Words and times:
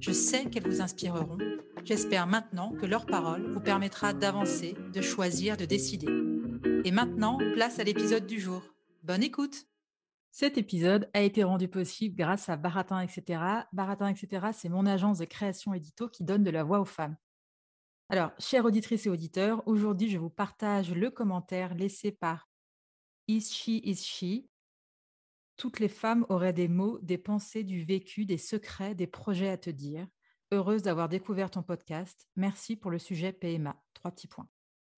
Je 0.00 0.12
sais 0.12 0.46
qu'elles 0.46 0.66
vous 0.66 0.80
inspireront. 0.80 1.36
J'espère 1.84 2.26
maintenant 2.26 2.72
que 2.72 2.86
leur 2.86 3.04
parole 3.04 3.50
vous 3.52 3.60
permettra 3.60 4.14
d'avancer, 4.14 4.74
de 4.94 5.00
choisir, 5.02 5.58
de 5.58 5.66
décider. 5.66 6.08
Et 6.84 6.90
maintenant, 6.90 7.38
place 7.54 7.78
à 7.78 7.84
l'épisode 7.84 8.26
du 8.26 8.40
jour. 8.40 8.62
Bonne 9.02 9.22
écoute 9.22 9.66
cet 10.32 10.58
épisode 10.58 11.10
a 11.12 11.22
été 11.22 11.42
rendu 11.42 11.66
possible 11.66 12.14
grâce 12.14 12.48
à 12.48 12.56
Baratin, 12.56 13.00
etc. 13.00 13.42
Baratin, 13.72 14.06
etc., 14.06 14.46
c'est 14.52 14.68
mon 14.68 14.86
agence 14.86 15.18
de 15.18 15.24
création 15.24 15.74
édito 15.74 16.08
qui 16.08 16.22
donne 16.22 16.44
de 16.44 16.50
la 16.50 16.62
voix 16.62 16.78
aux 16.78 16.84
femmes. 16.84 17.16
Alors, 18.10 18.30
chères 18.38 18.64
auditrices 18.64 19.06
et 19.06 19.10
auditeurs, 19.10 19.66
aujourd'hui, 19.66 20.08
je 20.08 20.18
vous 20.18 20.30
partage 20.30 20.94
le 20.94 21.10
commentaire 21.10 21.74
laissé 21.74 22.12
par 22.12 22.48
Is 23.26 23.40
She, 23.40 23.80
Is 23.82 23.96
She? 23.96 24.48
Toutes 25.60 25.78
les 25.78 25.90
femmes 25.90 26.24
auraient 26.30 26.54
des 26.54 26.68
mots, 26.68 26.98
des 27.02 27.18
pensées, 27.18 27.64
du 27.64 27.84
vécu, 27.84 28.24
des 28.24 28.38
secrets, 28.38 28.94
des 28.94 29.06
projets 29.06 29.50
à 29.50 29.58
te 29.58 29.68
dire. 29.68 30.06
Heureuse 30.52 30.80
d'avoir 30.80 31.10
découvert 31.10 31.50
ton 31.50 31.62
podcast. 31.62 32.26
Merci 32.34 32.76
pour 32.76 32.90
le 32.90 32.98
sujet 32.98 33.30
PMA. 33.30 33.76
Trois 33.92 34.10
petits 34.10 34.26
points. 34.26 34.48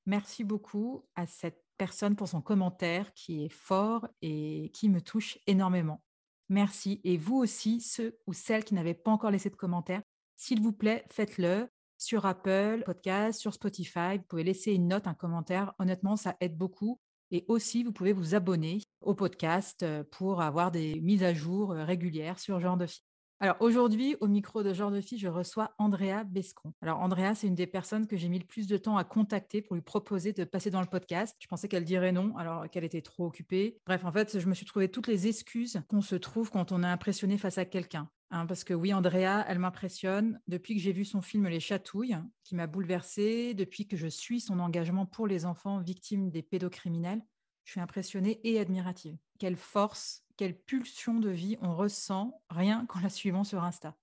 Merci 0.06 0.44
beaucoup 0.44 1.04
à 1.16 1.26
cette 1.26 1.64
personne 1.78 2.14
pour 2.14 2.28
son 2.28 2.40
commentaire 2.40 3.12
qui 3.12 3.44
est 3.44 3.52
fort 3.52 4.06
et 4.20 4.70
qui 4.72 4.88
me 4.88 5.00
touche 5.00 5.36
énormément. 5.48 6.00
Merci. 6.48 7.00
Et 7.02 7.16
vous 7.16 7.38
aussi, 7.38 7.80
ceux 7.80 8.20
ou 8.28 8.32
celles 8.32 8.62
qui 8.62 8.74
n'avaient 8.74 8.94
pas 8.94 9.10
encore 9.10 9.32
laissé 9.32 9.50
de 9.50 9.56
commentaire, 9.56 10.02
s'il 10.36 10.62
vous 10.62 10.72
plaît, 10.72 11.04
faites-le 11.10 11.66
sur 11.98 12.24
Apple 12.24 12.84
Podcast, 12.86 13.40
sur 13.40 13.52
Spotify. 13.52 14.18
Vous 14.18 14.26
pouvez 14.28 14.44
laisser 14.44 14.72
une 14.74 14.86
note, 14.86 15.08
un 15.08 15.14
commentaire. 15.14 15.74
Honnêtement, 15.80 16.14
ça 16.14 16.36
aide 16.38 16.56
beaucoup. 16.56 17.00
Et 17.34 17.46
aussi, 17.48 17.82
vous 17.82 17.92
pouvez 17.92 18.12
vous 18.12 18.34
abonner 18.34 18.82
au 19.00 19.14
podcast 19.14 19.82
euh, 19.82 20.04
pour 20.04 20.42
avoir 20.42 20.70
des 20.70 21.00
mises 21.00 21.22
à 21.22 21.32
jour 21.32 21.72
euh, 21.72 21.82
régulières 21.82 22.38
sur 22.38 22.60
Genre 22.60 22.76
de 22.76 22.84
Filles. 22.84 23.02
Alors 23.40 23.56
aujourd'hui, 23.60 24.16
au 24.20 24.28
micro 24.28 24.62
de 24.62 24.74
Genre 24.74 24.90
de 24.90 25.00
Fille, 25.00 25.18
je 25.18 25.28
reçois 25.28 25.74
Andrea 25.78 26.24
Bescon. 26.24 26.74
Alors 26.82 27.00
Andrea, 27.00 27.34
c'est 27.34 27.46
une 27.46 27.54
des 27.54 27.66
personnes 27.66 28.06
que 28.06 28.18
j'ai 28.18 28.28
mis 28.28 28.38
le 28.38 28.44
plus 28.44 28.66
de 28.66 28.76
temps 28.76 28.98
à 28.98 29.02
contacter 29.02 29.62
pour 29.62 29.74
lui 29.74 29.82
proposer 29.82 30.34
de 30.34 30.44
passer 30.44 30.70
dans 30.70 30.82
le 30.82 30.86
podcast. 30.86 31.34
Je 31.40 31.48
pensais 31.48 31.68
qu'elle 31.68 31.84
dirait 31.84 32.12
non, 32.12 32.36
alors 32.36 32.68
qu'elle 32.68 32.84
était 32.84 33.00
trop 33.00 33.24
occupée. 33.24 33.78
Bref, 33.86 34.04
en 34.04 34.12
fait, 34.12 34.38
je 34.38 34.46
me 34.46 34.54
suis 34.54 34.66
trouvé 34.66 34.90
toutes 34.90 35.08
les 35.08 35.26
excuses 35.26 35.82
qu'on 35.88 36.02
se 36.02 36.14
trouve 36.14 36.50
quand 36.50 36.70
on 36.70 36.84
est 36.84 36.86
impressionné 36.86 37.38
face 37.38 37.56
à 37.56 37.64
quelqu'un. 37.64 38.08
Hein, 38.30 38.46
parce 38.46 38.64
que 38.64 38.72
oui, 38.72 38.94
Andrea, 38.94 39.44
elle 39.46 39.58
m'impressionne. 39.58 40.40
Depuis 40.48 40.74
que 40.74 40.80
j'ai 40.80 40.92
vu 40.92 41.04
son 41.04 41.20
film 41.20 41.46
Les 41.48 41.60
Chatouilles, 41.60 42.16
qui 42.44 42.54
m'a 42.54 42.66
bouleversée, 42.66 43.52
depuis 43.52 43.86
que 43.86 43.96
je 43.96 44.06
suis 44.06 44.40
son 44.40 44.58
engagement 44.58 45.04
pour 45.04 45.26
les 45.26 45.44
enfants 45.44 45.80
victimes 45.80 46.30
des 46.30 46.42
pédocriminels, 46.42 47.20
je 47.64 47.72
suis 47.72 47.80
impressionnée 47.80 48.40
et 48.44 48.58
admirative. 48.58 49.16
Quelle 49.38 49.56
force, 49.56 50.24
quelle 50.36 50.58
pulsion 50.58 51.18
de 51.18 51.30
vie 51.30 51.56
on 51.60 51.74
ressent 51.74 52.42
rien 52.50 52.86
qu'en 52.86 53.00
la 53.00 53.08
suivant 53.08 53.44
sur 53.44 53.62
Insta. 53.62 53.96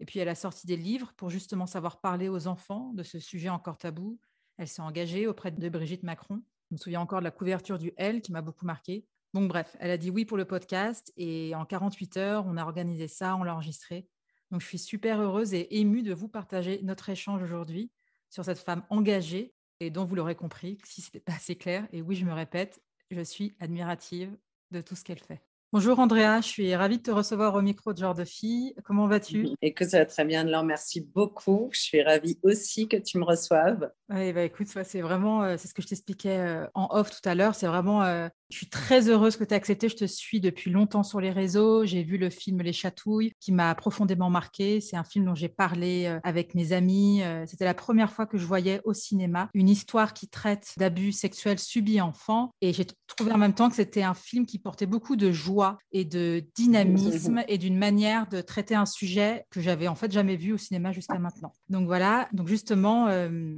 Et 0.00 0.04
puis 0.04 0.18
elle 0.18 0.28
a 0.28 0.34
sorti 0.34 0.66
des 0.66 0.76
livres 0.76 1.12
pour 1.16 1.30
justement 1.30 1.66
savoir 1.66 2.00
parler 2.00 2.28
aux 2.28 2.46
enfants 2.46 2.92
de 2.94 3.02
ce 3.02 3.18
sujet 3.18 3.48
encore 3.48 3.78
tabou. 3.78 4.18
Elle 4.58 4.68
s'est 4.68 4.82
engagée 4.82 5.26
auprès 5.26 5.50
de 5.50 5.68
Brigitte 5.68 6.02
Macron. 6.02 6.42
Je 6.70 6.74
me 6.74 6.78
souviens 6.78 7.00
encore 7.00 7.20
de 7.20 7.24
la 7.24 7.30
couverture 7.30 7.78
du 7.78 7.92
L 7.96 8.20
qui 8.20 8.32
m'a 8.32 8.42
beaucoup 8.42 8.66
marqué. 8.66 9.06
Donc 9.34 9.48
bref, 9.48 9.76
elle 9.80 9.90
a 9.90 9.98
dit 9.98 10.10
oui 10.10 10.24
pour 10.24 10.36
le 10.36 10.44
podcast 10.44 11.12
et 11.16 11.54
en 11.54 11.64
48 11.64 12.16
heures, 12.16 12.44
on 12.46 12.56
a 12.56 12.64
organisé 12.64 13.08
ça, 13.08 13.36
on 13.36 13.42
l'a 13.42 13.54
enregistré. 13.54 14.08
Donc 14.50 14.60
je 14.60 14.66
suis 14.66 14.78
super 14.78 15.20
heureuse 15.20 15.54
et 15.54 15.78
émue 15.78 16.02
de 16.02 16.14
vous 16.14 16.28
partager 16.28 16.80
notre 16.82 17.08
échange 17.08 17.42
aujourd'hui 17.42 17.90
sur 18.30 18.44
cette 18.44 18.58
femme 18.58 18.84
engagée 18.90 19.54
et 19.80 19.90
dont 19.90 20.04
vous 20.04 20.14
l'aurez 20.14 20.34
compris, 20.34 20.78
si 20.84 21.02
ce 21.02 21.08
n'était 21.08 21.20
pas 21.20 21.34
assez 21.34 21.56
clair, 21.56 21.86
et 21.92 22.00
oui, 22.00 22.16
je 22.16 22.24
me 22.24 22.32
répète, 22.32 22.80
je 23.10 23.20
suis 23.20 23.54
admirative 23.60 24.36
de 24.70 24.80
tout 24.80 24.96
ce 24.96 25.04
qu'elle 25.04 25.20
fait. 25.20 25.40
Bonjour 25.72 25.98
Andrea, 25.98 26.40
je 26.40 26.46
suis 26.46 26.74
ravie 26.76 26.98
de 26.98 27.02
te 27.02 27.10
recevoir 27.10 27.54
au 27.54 27.60
micro 27.60 27.92
de 27.92 27.98
Genre 27.98 28.14
de 28.14 28.24
Fille. 28.24 28.72
Comment 28.84 29.08
vas-tu? 29.08 29.48
Écoute, 29.60 29.88
ça 29.88 29.98
va 29.98 30.06
très 30.06 30.24
bien, 30.24 30.44
Laure. 30.44 30.62
Merci 30.62 31.00
beaucoup. 31.00 31.68
Je 31.72 31.80
suis 31.80 32.02
ravie 32.02 32.38
aussi 32.44 32.88
que 32.88 32.96
tu 32.96 33.18
me 33.18 33.24
reçoives. 33.24 33.90
Oui, 34.08 34.32
bah 34.32 34.44
écoute, 34.44 34.68
c'est 34.68 35.00
vraiment, 35.00 35.42
euh, 35.42 35.56
c'est 35.58 35.66
ce 35.66 35.74
que 35.74 35.82
je 35.82 35.88
t'expliquais 35.88 36.38
euh, 36.38 36.66
en 36.74 36.88
off 36.92 37.10
tout 37.10 37.28
à 37.28 37.34
l'heure. 37.34 37.56
C'est 37.56 37.66
vraiment 37.66 38.04
euh, 38.04 38.28
je 38.50 38.56
suis 38.56 38.68
très 38.68 39.08
heureuse 39.08 39.36
que 39.36 39.44
tu 39.44 39.52
aies 39.52 39.56
accepté. 39.56 39.88
Je 39.88 39.96
te 39.96 40.04
suis 40.04 40.40
depuis 40.40 40.70
longtemps 40.70 41.02
sur 41.02 41.20
les 41.20 41.30
réseaux. 41.30 41.84
J'ai 41.84 42.02
vu 42.02 42.16
le 42.16 42.30
film 42.30 42.62
Les 42.62 42.72
Chatouilles 42.72 43.32
qui 43.40 43.52
m'a 43.52 43.74
profondément 43.74 44.30
marqué. 44.30 44.80
C'est 44.80 44.96
un 44.96 45.04
film 45.04 45.24
dont 45.24 45.34
j'ai 45.34 45.48
parlé 45.48 46.06
euh, 46.06 46.20
avec 46.22 46.54
mes 46.54 46.72
amis. 46.72 47.22
Euh, 47.22 47.44
c'était 47.46 47.64
la 47.64 47.74
première 47.74 48.12
fois 48.12 48.26
que 48.26 48.38
je 48.38 48.46
voyais 48.46 48.80
au 48.84 48.94
cinéma 48.94 49.50
une 49.54 49.68
histoire 49.68 50.14
qui 50.14 50.28
traite 50.28 50.72
d'abus 50.76 51.12
sexuels 51.12 51.58
subis 51.58 52.00
enfants. 52.00 52.54
Et 52.60 52.72
j'ai 52.72 52.86
trouvé 53.06 53.32
en 53.32 53.38
même 53.38 53.54
temps 53.54 53.68
que 53.68 53.76
c'était 53.76 54.02
un 54.02 54.14
film 54.14 54.46
qui 54.46 54.58
portait 54.58 54.86
beaucoup 54.86 55.16
de 55.16 55.32
joie 55.32 55.78
et 55.90 56.04
de 56.04 56.44
dynamisme 56.54 57.42
et 57.48 57.58
d'une 57.58 57.76
manière 57.76 58.28
de 58.28 58.40
traiter 58.40 58.74
un 58.74 58.86
sujet 58.86 59.44
que 59.50 59.60
j'avais 59.60 59.88
en 59.88 59.94
fait 59.94 60.12
jamais 60.12 60.36
vu 60.36 60.52
au 60.52 60.58
cinéma 60.58 60.92
jusqu'à 60.92 61.18
maintenant. 61.18 61.52
Donc 61.68 61.86
voilà. 61.86 62.28
Donc 62.32 62.46
justement, 62.46 63.08
euh, 63.08 63.56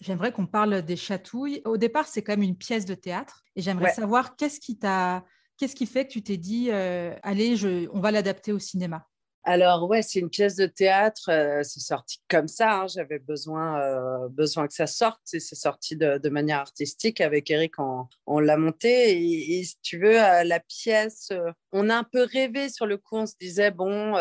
J'aimerais 0.00 0.32
qu'on 0.32 0.46
parle 0.46 0.82
des 0.82 0.96
chatouilles. 0.96 1.62
Au 1.64 1.76
départ, 1.76 2.06
c'est 2.06 2.22
quand 2.22 2.32
même 2.32 2.42
une 2.42 2.56
pièce 2.56 2.84
de 2.84 2.94
théâtre. 2.94 3.42
Et 3.54 3.62
j'aimerais 3.62 3.92
savoir 3.92 4.36
qu'est-ce 4.36 4.60
qui 4.60 4.78
t'a, 4.78 5.24
qu'est-ce 5.56 5.74
qui 5.74 5.86
fait 5.86 6.06
que 6.06 6.12
tu 6.12 6.22
t'es 6.22 6.36
dit, 6.36 6.68
euh, 6.70 7.14
allez, 7.22 7.56
je, 7.56 7.88
on 7.92 8.00
va 8.00 8.10
l'adapter 8.10 8.52
au 8.52 8.58
cinéma? 8.58 9.06
Alors 9.48 9.88
ouais, 9.88 10.02
c'est 10.02 10.18
une 10.18 10.28
pièce 10.28 10.56
de 10.56 10.66
théâtre. 10.66 11.30
Euh, 11.30 11.62
c'est 11.62 11.78
sorti 11.78 12.20
comme 12.28 12.48
ça. 12.48 12.80
Hein. 12.80 12.86
J'avais 12.88 13.20
besoin, 13.20 13.80
euh, 13.80 14.28
besoin 14.28 14.66
que 14.66 14.74
ça 14.74 14.88
sorte. 14.88 15.20
C'est 15.22 15.38
sorti 15.38 15.94
de, 15.96 16.28
manière 16.28 16.58
artistique 16.58 17.20
avec 17.20 17.48
Eric. 17.48 17.74
On, 17.78 18.40
l'a 18.40 18.56
monté. 18.56 19.12
Et, 19.56 19.62
si 19.62 19.76
tu 19.82 20.00
veux, 20.00 20.14
la 20.14 20.58
pièce, 20.58 21.30
on 21.70 21.88
a 21.90 21.94
un 21.96 22.02
peu 22.02 22.24
rêvé 22.24 22.68
sur 22.68 22.86
le 22.86 22.96
coup. 22.96 23.18
On 23.18 23.26
se 23.26 23.34
disait 23.40 23.70
bon, 23.70 24.16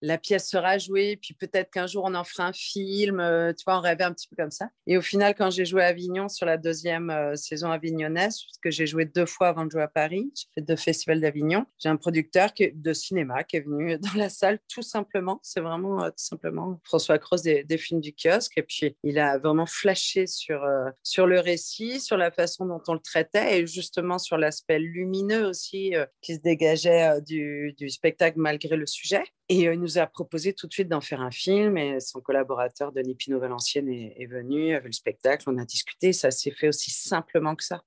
la 0.00 0.18
pièce 0.18 0.48
sera 0.48 0.78
jouée, 0.78 1.18
puis 1.20 1.34
peut-être 1.34 1.70
qu'un 1.70 1.86
jour 1.86 2.04
on 2.06 2.14
en 2.14 2.24
fera 2.24 2.46
un 2.46 2.52
film. 2.52 3.20
Euh, 3.20 3.52
tu 3.52 3.64
vois, 3.64 3.78
on 3.78 3.80
rêvait 3.80 4.04
un 4.04 4.12
petit 4.12 4.28
peu 4.28 4.36
comme 4.36 4.50
ça. 4.50 4.68
Et 4.86 4.96
au 4.96 5.02
final, 5.02 5.34
quand 5.34 5.50
j'ai 5.50 5.64
joué 5.64 5.82
à 5.82 5.86
Avignon 5.86 6.28
sur 6.28 6.46
la 6.46 6.56
deuxième 6.56 7.10
euh, 7.10 7.34
saison 7.34 7.70
avignonnaise, 7.70 8.42
parce 8.44 8.58
que 8.62 8.70
j'ai 8.70 8.86
joué 8.86 9.04
deux 9.04 9.26
fois 9.26 9.48
avant 9.48 9.64
de 9.64 9.70
jouer 9.70 9.82
à 9.82 9.88
Paris, 9.88 10.30
j'ai 10.34 10.46
fait 10.54 10.66
deux 10.66 10.76
festivals 10.76 11.20
d'Avignon, 11.20 11.66
j'ai 11.78 11.88
un 11.88 11.96
producteur 11.96 12.50
de 12.58 12.92
cinéma 12.92 13.44
qui 13.44 13.56
est 13.56 13.60
venu 13.60 13.98
dans 13.98 14.14
la 14.16 14.27
salle 14.28 14.58
tout 14.68 14.82
simplement. 14.82 15.40
C'est 15.42 15.60
vraiment 15.60 16.02
euh, 16.02 16.08
tout 16.08 16.24
simplement 16.24 16.80
François 16.84 17.18
Cross 17.18 17.42
des, 17.42 17.78
films 17.78 18.00
du 18.00 18.12
kiosque. 18.12 18.58
Et 18.58 18.62
puis, 18.62 18.96
il 19.02 19.18
a 19.18 19.38
vraiment 19.38 19.66
flashé 19.66 20.26
sur, 20.26 20.66
sur 21.02 21.26
le 21.26 21.40
récit, 21.40 22.00
sur 22.00 22.16
la 22.16 22.30
façon 22.30 22.66
dont 22.66 22.82
on 22.88 22.94
le 22.94 23.00
traitait 23.00 23.60
et 23.60 23.66
justement 23.66 24.18
sur 24.18 24.36
l'aspect 24.36 24.78
lumineux 24.78 25.46
aussi 25.46 25.94
qui 26.22 26.34
se 26.34 26.40
dégageait 26.40 27.20
du, 27.22 27.74
du 27.78 27.88
spectacle 27.88 28.38
malgré 28.38 28.76
le 28.76 28.86
sujet. 28.86 29.22
Et 29.50 29.62
il 29.62 29.80
nous 29.80 29.96
a 29.98 30.06
proposé 30.06 30.52
tout 30.52 30.66
de 30.66 30.72
suite 30.72 30.88
d'en 30.88 31.00
faire 31.00 31.22
un 31.22 31.30
film. 31.30 31.78
Et 31.78 32.00
son 32.00 32.20
collaborateur, 32.20 32.92
Denis 32.92 33.14
Pinot-Valenciennes, 33.14 33.88
est, 33.88 34.26
venu, 34.26 34.74
a 34.74 34.80
vu 34.80 34.88
le 34.88 34.92
spectacle, 34.92 35.44
on 35.48 35.56
a 35.58 35.64
discuté. 35.64 36.12
Ça 36.12 36.30
s'est 36.30 36.50
fait 36.50 36.68
aussi 36.68 36.90
simplement 36.90 37.54
que 37.54 37.64
ça. 37.64 37.82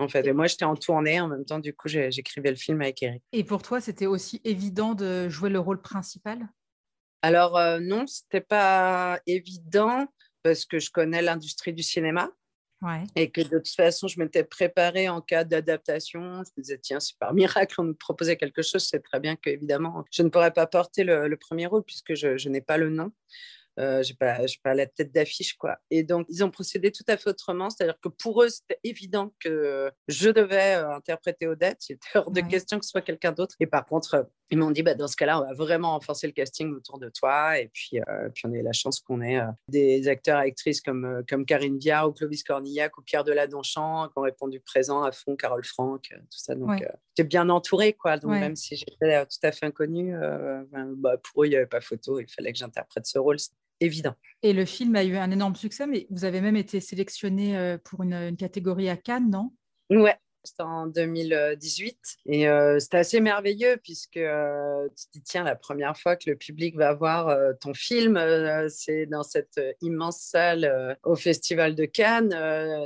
En 0.00 0.08
fait, 0.08 0.26
et 0.26 0.32
moi, 0.32 0.46
j'étais 0.46 0.64
en 0.64 0.76
tournée 0.76 1.20
en 1.20 1.28
même 1.28 1.44
temps. 1.44 1.58
Du 1.58 1.74
coup, 1.74 1.86
j'écrivais 1.88 2.48
le 2.48 2.56
film 2.56 2.80
avec 2.80 3.02
Eric. 3.02 3.22
Et 3.32 3.44
pour 3.44 3.62
toi, 3.62 3.82
c'était 3.82 4.06
aussi 4.06 4.40
évident 4.44 4.94
de 4.94 5.28
jouer 5.28 5.50
le 5.50 5.60
rôle 5.60 5.82
principal? 5.82 6.48
Alors, 7.20 7.58
euh, 7.58 7.80
non, 7.80 8.06
c'était 8.06 8.40
pas 8.40 9.20
évident 9.26 10.06
parce 10.42 10.64
que 10.64 10.78
je 10.78 10.90
connais 10.90 11.20
l'industrie 11.20 11.74
du 11.74 11.82
cinéma. 11.82 12.30
Et 13.14 13.30
que 13.30 13.42
de 13.42 13.58
toute 13.58 13.68
façon, 13.68 14.08
je 14.08 14.18
m'étais 14.18 14.42
préparée 14.42 15.10
en 15.10 15.20
cas 15.20 15.44
d'adaptation. 15.44 16.42
Je 16.44 16.50
me 16.56 16.62
disais, 16.62 16.78
tiens, 16.78 16.98
si 16.98 17.14
par 17.14 17.34
miracle 17.34 17.78
on 17.78 17.84
me 17.84 17.92
proposait 17.92 18.38
quelque 18.38 18.62
chose, 18.62 18.88
c'est 18.88 19.00
très 19.00 19.20
bien 19.20 19.36
qu'évidemment, 19.36 20.02
je 20.10 20.22
ne 20.22 20.30
pourrais 20.30 20.50
pas 20.50 20.66
porter 20.66 21.04
le, 21.04 21.36
premier 21.36 21.66
rôle 21.66 21.82
puisque 21.82 22.14
je, 22.14 22.38
je 22.38 22.48
n'ai 22.48 22.62
pas 22.62 22.78
le 22.78 22.88
nom. 22.88 23.12
Euh, 23.78 24.02
j'ai 24.02 24.14
pas, 24.14 24.38
pas 24.62 24.74
la 24.74 24.86
tête 24.86 25.12
d'affiche 25.12 25.54
quoi. 25.54 25.78
Et 25.90 26.02
donc 26.02 26.26
ils 26.28 26.42
ont 26.42 26.50
procédé 26.50 26.90
tout 26.90 27.04
à 27.06 27.16
fait 27.16 27.30
autrement, 27.30 27.70
c'est-à-dire 27.70 27.98
que 28.00 28.08
pour 28.08 28.42
eux 28.42 28.48
c'était 28.48 28.80
évident 28.82 29.32
que 29.38 29.90
je 30.08 30.28
devais 30.28 30.74
euh, 30.74 30.90
interpréter 30.90 31.46
Odette, 31.46 31.78
c'était 31.80 32.18
hors 32.18 32.30
de 32.30 32.40
question 32.40 32.78
que 32.78 32.84
ce 32.84 32.90
soit 32.90 33.00
quelqu'un 33.00 33.32
d'autre. 33.32 33.54
Et 33.60 33.66
par 33.66 33.86
contre, 33.86 34.28
ils 34.50 34.58
m'ont 34.58 34.72
dit 34.72 34.82
bah, 34.82 34.94
dans 34.94 35.06
ce 35.06 35.16
cas-là, 35.16 35.40
on 35.40 35.46
va 35.46 35.54
vraiment 35.54 35.92
renforcer 35.92 36.26
le 36.26 36.32
casting 36.32 36.74
autour 36.74 36.98
de 36.98 37.08
toi. 37.08 37.58
Et 37.58 37.68
puis, 37.72 38.00
euh, 38.00 38.28
puis 38.34 38.42
on 38.46 38.52
a 38.52 38.56
eu 38.56 38.62
la 38.62 38.72
chance 38.72 38.98
qu'on 39.00 39.22
ait 39.22 39.40
des 39.68 40.08
acteurs 40.08 40.40
et 40.40 40.48
actrices 40.48 40.80
comme, 40.80 41.22
comme 41.28 41.46
Karine 41.46 41.78
Viard 41.78 42.08
ou 42.08 42.12
Clovis 42.12 42.42
Cornillac 42.42 42.98
ou 42.98 43.02
Pierre 43.02 43.24
Deladonchamp 43.24 44.08
qui 44.08 44.18
ont 44.18 44.22
répondu 44.22 44.60
présent 44.60 45.04
à 45.04 45.12
fond, 45.12 45.36
Carole 45.36 45.64
Franck, 45.64 46.08
tout 46.10 46.38
ça. 46.38 46.56
Donc 46.56 46.84
j'étais 47.16 47.26
bien 47.26 47.48
entourée 47.48 47.92
quoi. 47.92 48.18
Donc 48.18 48.32
même 48.32 48.56
si 48.56 48.76
j'étais 48.76 49.24
tout 49.26 49.46
à 49.46 49.52
fait 49.52 49.66
inconnue, 49.66 50.12
ben, 50.12 50.92
bah, 50.96 51.16
pour 51.18 51.44
eux 51.44 51.46
il 51.46 51.50
n'y 51.50 51.56
avait 51.56 51.66
pas 51.66 51.80
photo, 51.80 52.18
il 52.18 52.28
fallait 52.28 52.52
que 52.52 52.58
j'interprète 52.58 53.06
ce 53.06 53.18
rôle 53.18 53.38
évident. 53.80 54.14
Et 54.42 54.52
le 54.52 54.64
film 54.64 54.96
a 54.96 55.04
eu 55.04 55.16
un 55.16 55.30
énorme 55.30 55.56
succès, 55.56 55.86
mais 55.86 56.06
vous 56.10 56.24
avez 56.24 56.40
même 56.40 56.56
été 56.56 56.80
sélectionné 56.80 57.56
euh, 57.56 57.78
pour 57.82 58.02
une, 58.02 58.14
une 58.14 58.36
catégorie 58.36 58.88
à 58.88 58.96
Cannes, 58.96 59.30
non? 59.30 59.52
Ouais, 59.90 60.16
en 60.58 60.86
2018. 60.86 62.18
Et 62.26 62.48
euh, 62.48 62.78
c'était 62.78 62.98
assez 62.98 63.20
merveilleux 63.20 63.76
puisque 63.82 64.16
euh, 64.16 64.88
tu 64.96 65.06
te 65.06 65.12
dis, 65.12 65.22
tiens, 65.22 65.44
la 65.44 65.56
première 65.56 65.96
fois 65.96 66.16
que 66.16 66.28
le 66.28 66.36
public 66.36 66.76
va 66.76 66.94
voir 66.94 67.28
euh, 67.28 67.52
ton 67.60 67.74
film, 67.74 68.20
c'est 68.68 69.06
dans 69.06 69.22
cette 69.22 69.60
immense 69.80 70.20
salle 70.20 70.98
au 71.04 71.16
Festival 71.16 71.74
de 71.74 71.84
Cannes. 71.84 72.30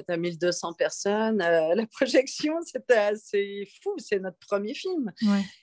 tu 0.06 0.12
as 0.12 0.16
1200 0.16 0.72
personnes. 0.74 1.38
la 1.38 1.86
projection, 1.86 2.54
c'était 2.64 2.94
assez 2.94 3.68
fou. 3.82 3.94
C'est 3.98 4.18
notre 4.18 4.38
premier 4.38 4.74
film. 4.74 5.12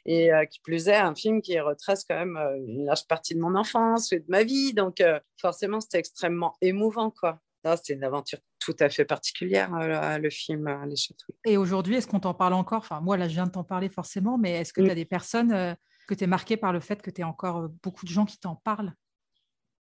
Et 0.06 0.30
qui 0.50 0.60
plus 0.62 0.88
est, 0.88 0.96
un 0.96 1.16
film 1.16 1.42
qui 1.42 1.60
retrace 1.60 2.04
quand 2.04 2.18
même 2.18 2.38
une 2.68 2.86
large 2.86 3.08
partie 3.08 3.36
de 3.36 3.40
mon 3.40 3.56
enfance 3.56 4.12
et 4.12 4.20
de 4.20 4.26
ma 4.28 4.44
vie. 4.44 4.74
Donc, 4.74 5.04
forcément, 5.38 5.80
c'était 5.80 6.00
extrêmement 6.00 6.56
émouvant, 6.62 7.12
quoi. 7.12 7.40
C'est 7.64 7.94
une 7.94 8.04
aventure 8.04 8.40
tout 8.60 8.76
à 8.80 8.90
fait 8.90 9.06
particulière, 9.06 9.74
euh, 9.76 10.18
le 10.18 10.30
film 10.30 10.68
euh, 10.68 10.86
Les 10.86 10.96
Chatouilles. 10.96 11.36
Et 11.46 11.58
aujourd'hui, 11.58 11.96
est-ce 11.96 12.08
qu'on 12.08 12.20
t'en 12.20 12.34
parle 12.34 12.54
encore? 12.54 12.80
Enfin, 12.80 13.02
moi, 13.02 13.18
là, 13.18 13.28
je 13.28 13.34
viens 13.34 13.46
de 13.46 13.52
t'en 13.52 13.64
parler 13.64 13.90
forcément, 13.90 14.38
mais 14.38 14.52
est-ce 14.52 14.74
que 14.74 14.82
tu 14.82 14.90
as 14.90 14.96
des 14.96 15.06
personnes 15.06 15.52
euh, 15.52 15.74
que 16.08 16.14
tu 16.14 16.24
es 16.24 16.28
marquées 16.28 16.58
par 16.58 16.74
le 16.74 16.80
fait 16.80 17.02
que 17.02 17.12
tu 17.12 17.22
aies 17.22 17.26
encore 17.26 17.70
beaucoup 17.84 18.06
de 18.06 18.12
gens 18.12 18.26
qui 18.26 18.40
t'en 18.40 18.56
parlent? 18.56 18.94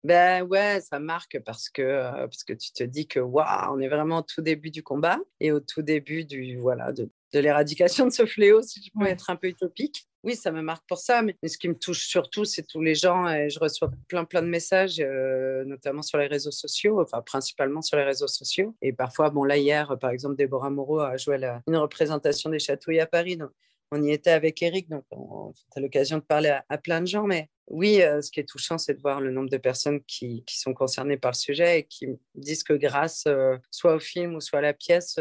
Ben 0.03 0.43
ouais, 0.45 0.81
ça 0.81 0.99
marque 0.99 1.41
parce 1.45 1.69
que, 1.69 2.11
parce 2.13 2.43
que 2.43 2.55
tu 2.55 2.73
te 2.73 2.83
dis 2.83 3.07
que 3.07 3.21
waouh, 3.21 3.75
on 3.75 3.81
est 3.81 3.89
vraiment 3.89 4.19
au 4.19 4.23
tout 4.23 4.41
début 4.41 4.71
du 4.71 4.83
combat 4.83 5.19
et 5.41 5.53
au 5.53 5.61
tout 5.61 5.83
début 5.83 6.25
du, 6.25 6.57
voilà, 6.57 6.91
de, 6.93 7.11
de 7.35 7.39
l'éradication 7.39 8.07
de 8.07 8.11
ce 8.11 8.25
fléau, 8.25 8.63
si 8.63 8.83
je 8.83 8.91
peux 8.99 9.07
être 9.07 9.29
un 9.29 9.37
peu 9.37 9.49
utopique 9.49 10.09
oui, 10.23 10.37
ça 10.37 10.51
me 10.51 10.61
marque 10.61 10.87
pour 10.87 10.99
ça. 10.99 11.23
Mais, 11.23 11.37
ce 11.47 11.57
qui 11.57 11.69
me 11.69 11.75
touche 11.75 12.07
surtout, 12.07 12.45
c'est 12.45 12.63
tous 12.63 12.81
les 12.81 12.95
gens. 12.95 13.27
Je 13.49 13.59
reçois 13.59 13.91
plein, 14.09 14.25
plein 14.25 14.43
de 14.43 14.49
messages, 14.49 15.01
euh, 15.01 15.65
notamment 15.65 16.03
sur 16.03 16.19
les 16.19 16.27
réseaux 16.27 16.51
sociaux, 16.51 17.01
enfin, 17.01 17.23
principalement 17.23 17.83
sur 17.83 17.97
les 17.97 18.05
réseaux 18.05 18.29
sociaux. 18.29 18.75
Et 18.83 18.93
parfois, 18.93 19.31
bon, 19.31 19.45
là, 19.45 19.57
hier, 19.57 19.97
par 19.99 20.11
exemple, 20.11 20.37
Déborah 20.37 20.71
Moreau 20.71 21.01
a 21.01 21.17
joué 21.17 21.41
une 21.67 21.77
représentation 21.77 22.51
des 22.51 22.59
chatouilles 22.59 23.01
à 23.01 23.07
Paris. 23.07 23.37
Donc, 23.37 23.51
on 23.93 24.03
y 24.03 24.13
était 24.13 24.31
avec 24.31 24.63
Eric, 24.63 24.89
donc 24.89 25.05
on, 25.11 25.53
a 25.75 25.81
l'occasion 25.81 26.19
de 26.19 26.23
parler 26.23 26.57
à, 26.69 26.79
plein 26.79 27.01
de 27.01 27.07
gens. 27.07 27.25
Mais 27.25 27.49
oui, 27.71 28.03
euh, 28.03 28.21
ce 28.21 28.31
qui 28.31 28.41
est 28.41 28.49
touchant, 28.49 28.79
c'est 28.79 28.95
de 28.95 29.01
voir 29.01 29.21
le 29.21 29.31
nombre 29.31 29.49
de 29.49 29.57
personnes 29.57 30.03
qui, 30.03 30.45
sont 30.49 30.75
concernées 30.75 31.17
par 31.17 31.31
le 31.31 31.37
sujet 31.37 31.79
et 31.79 31.85
qui 31.85 32.07
disent 32.35 32.65
que 32.65 32.73
grâce 32.73 33.25
euh, 33.27 33.57
soit 33.71 33.95
au 33.95 34.01
film 34.01 34.35
ou 34.35 34.41
soit 34.41 34.59
à 34.59 34.63
la 34.63 34.75
pièce, 34.75 35.19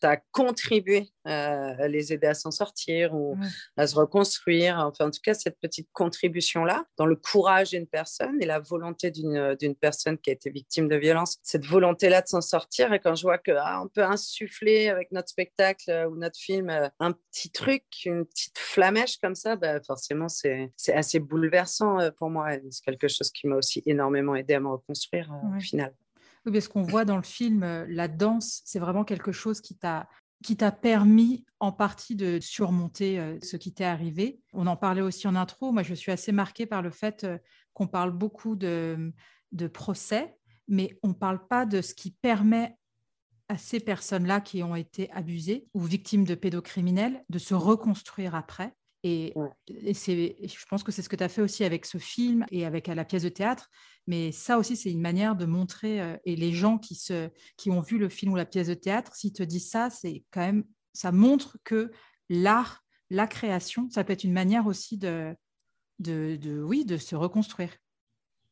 ça 0.00 0.10
a 0.10 0.16
contribué 0.30 1.10
à 1.24 1.88
les 1.88 2.12
aider 2.12 2.28
à 2.28 2.34
s'en 2.34 2.50
sortir 2.50 3.14
ou 3.14 3.36
à 3.76 3.86
se 3.86 3.96
reconstruire. 3.96 4.78
Enfin, 4.78 5.08
en 5.08 5.10
tout 5.10 5.20
cas, 5.22 5.34
cette 5.34 5.58
petite 5.60 5.88
contribution-là, 5.92 6.86
dans 6.96 7.04
le 7.04 7.16
courage 7.16 7.70
d'une 7.70 7.86
personne 7.86 8.40
et 8.40 8.46
la 8.46 8.60
volonté 8.60 9.10
d'une 9.10 9.74
personne 9.80 10.16
qui 10.16 10.30
a 10.30 10.32
été 10.32 10.50
victime 10.50 10.88
de 10.88 10.96
violence, 10.96 11.38
cette 11.42 11.66
volonté-là 11.66 12.22
de 12.22 12.28
s'en 12.28 12.40
sortir. 12.40 12.92
Et 12.92 13.00
quand 13.00 13.14
je 13.14 13.22
vois 13.22 13.38
qu'on 13.38 13.56
ah, 13.56 13.84
peut 13.94 14.04
insuffler 14.04 14.88
avec 14.88 15.12
notre 15.12 15.28
spectacle 15.28 15.90
euh, 15.90 16.08
ou 16.08 16.16
notre 16.16 16.38
film 16.38 16.70
euh, 16.70 16.88
un 17.00 17.12
petit 17.12 17.50
truc, 17.50 17.84
une 18.04 18.24
petite 18.24 18.58
flamèche 18.58 19.18
comme 19.18 19.34
ça, 19.34 19.56
bah, 19.56 19.80
forcément, 19.82 20.28
c'est 20.28 20.70
assez 20.88 21.18
bouleversant 21.18 21.87
euh, 21.96 22.10
pour 22.10 22.30
moi. 22.30 22.48
C'est 22.70 22.84
quelque 22.84 23.08
chose 23.08 23.30
qui 23.30 23.46
m'a 23.46 23.56
aussi 23.56 23.82
énormément 23.86 24.34
aidé 24.34 24.54
à 24.54 24.60
me 24.60 24.68
reconstruire 24.68 25.32
au 25.56 25.60
final. 25.60 25.94
Oui, 26.46 26.62
ce 26.62 26.68
qu'on 26.68 26.82
voit 26.82 27.04
dans 27.04 27.16
le 27.16 27.22
film, 27.22 27.62
euh, 27.62 27.84
la 27.88 28.08
danse, 28.08 28.62
c'est 28.64 28.78
vraiment 28.78 29.04
quelque 29.04 29.32
chose 29.32 29.60
qui 29.60 29.76
t'a 29.76 30.08
qui 30.44 30.56
t'a 30.56 30.70
permis 30.70 31.44
en 31.58 31.72
partie 31.72 32.14
de 32.14 32.38
surmonter 32.40 33.18
euh, 33.18 33.38
ce 33.42 33.56
qui 33.56 33.74
t'est 33.74 33.84
arrivé. 33.84 34.40
On 34.52 34.68
en 34.68 34.76
parlait 34.76 35.00
aussi 35.00 35.26
en 35.26 35.34
intro. 35.34 35.72
Moi, 35.72 35.82
je 35.82 35.94
suis 35.94 36.12
assez 36.12 36.30
marquée 36.30 36.64
par 36.64 36.80
le 36.80 36.90
fait 36.90 37.24
euh, 37.24 37.38
qu'on 37.74 37.88
parle 37.88 38.12
beaucoup 38.12 38.54
de, 38.54 39.12
de 39.50 39.66
procès, 39.66 40.36
mais 40.68 40.96
on 41.02 41.08
ne 41.08 41.14
parle 41.14 41.44
pas 41.48 41.66
de 41.66 41.82
ce 41.82 41.92
qui 41.92 42.12
permet 42.12 42.76
à 43.48 43.58
ces 43.58 43.80
personnes-là 43.80 44.40
qui 44.40 44.62
ont 44.62 44.76
été 44.76 45.10
abusées 45.10 45.66
ou 45.74 45.80
victimes 45.80 46.24
de 46.24 46.36
pédocriminels 46.36 47.24
de 47.30 47.38
se 47.38 47.54
reconstruire 47.54 48.34
après. 48.36 48.74
Et, 49.04 49.32
c'est, 49.94 50.36
je 50.42 50.66
pense 50.68 50.82
que 50.82 50.90
c'est 50.90 51.02
ce 51.02 51.08
que 51.08 51.16
tu 51.16 51.22
as 51.22 51.28
fait 51.28 51.42
aussi 51.42 51.64
avec 51.64 51.86
ce 51.86 51.98
film 51.98 52.44
et 52.50 52.66
avec 52.66 52.88
la 52.88 53.04
pièce 53.04 53.22
de 53.22 53.28
théâtre. 53.28 53.70
Mais 54.06 54.32
ça 54.32 54.58
aussi, 54.58 54.76
c'est 54.76 54.90
une 54.90 55.00
manière 55.00 55.36
de 55.36 55.44
montrer. 55.44 56.00
Euh, 56.00 56.16
et 56.24 56.34
les 56.34 56.52
gens 56.52 56.78
qui, 56.78 56.94
se, 56.94 57.28
qui 57.56 57.70
ont 57.70 57.80
vu 57.80 57.98
le 57.98 58.08
film 58.08 58.32
ou 58.32 58.36
la 58.36 58.46
pièce 58.46 58.68
de 58.68 58.74
théâtre, 58.74 59.14
s'ils 59.14 59.32
te 59.32 59.42
disent 59.42 59.70
ça, 59.70 59.90
c'est 59.90 60.24
quand 60.30 60.40
même. 60.40 60.64
Ça 60.94 61.12
montre 61.12 61.58
que 61.62 61.92
l'art, 62.28 62.82
la 63.10 63.26
création, 63.26 63.88
ça 63.90 64.02
peut 64.02 64.12
être 64.12 64.24
une 64.24 64.32
manière 64.32 64.66
aussi 64.66 64.98
de, 64.98 65.34
de, 66.00 66.36
de 66.36 66.60
oui, 66.60 66.84
de 66.84 66.96
se 66.96 67.14
reconstruire. 67.14 67.70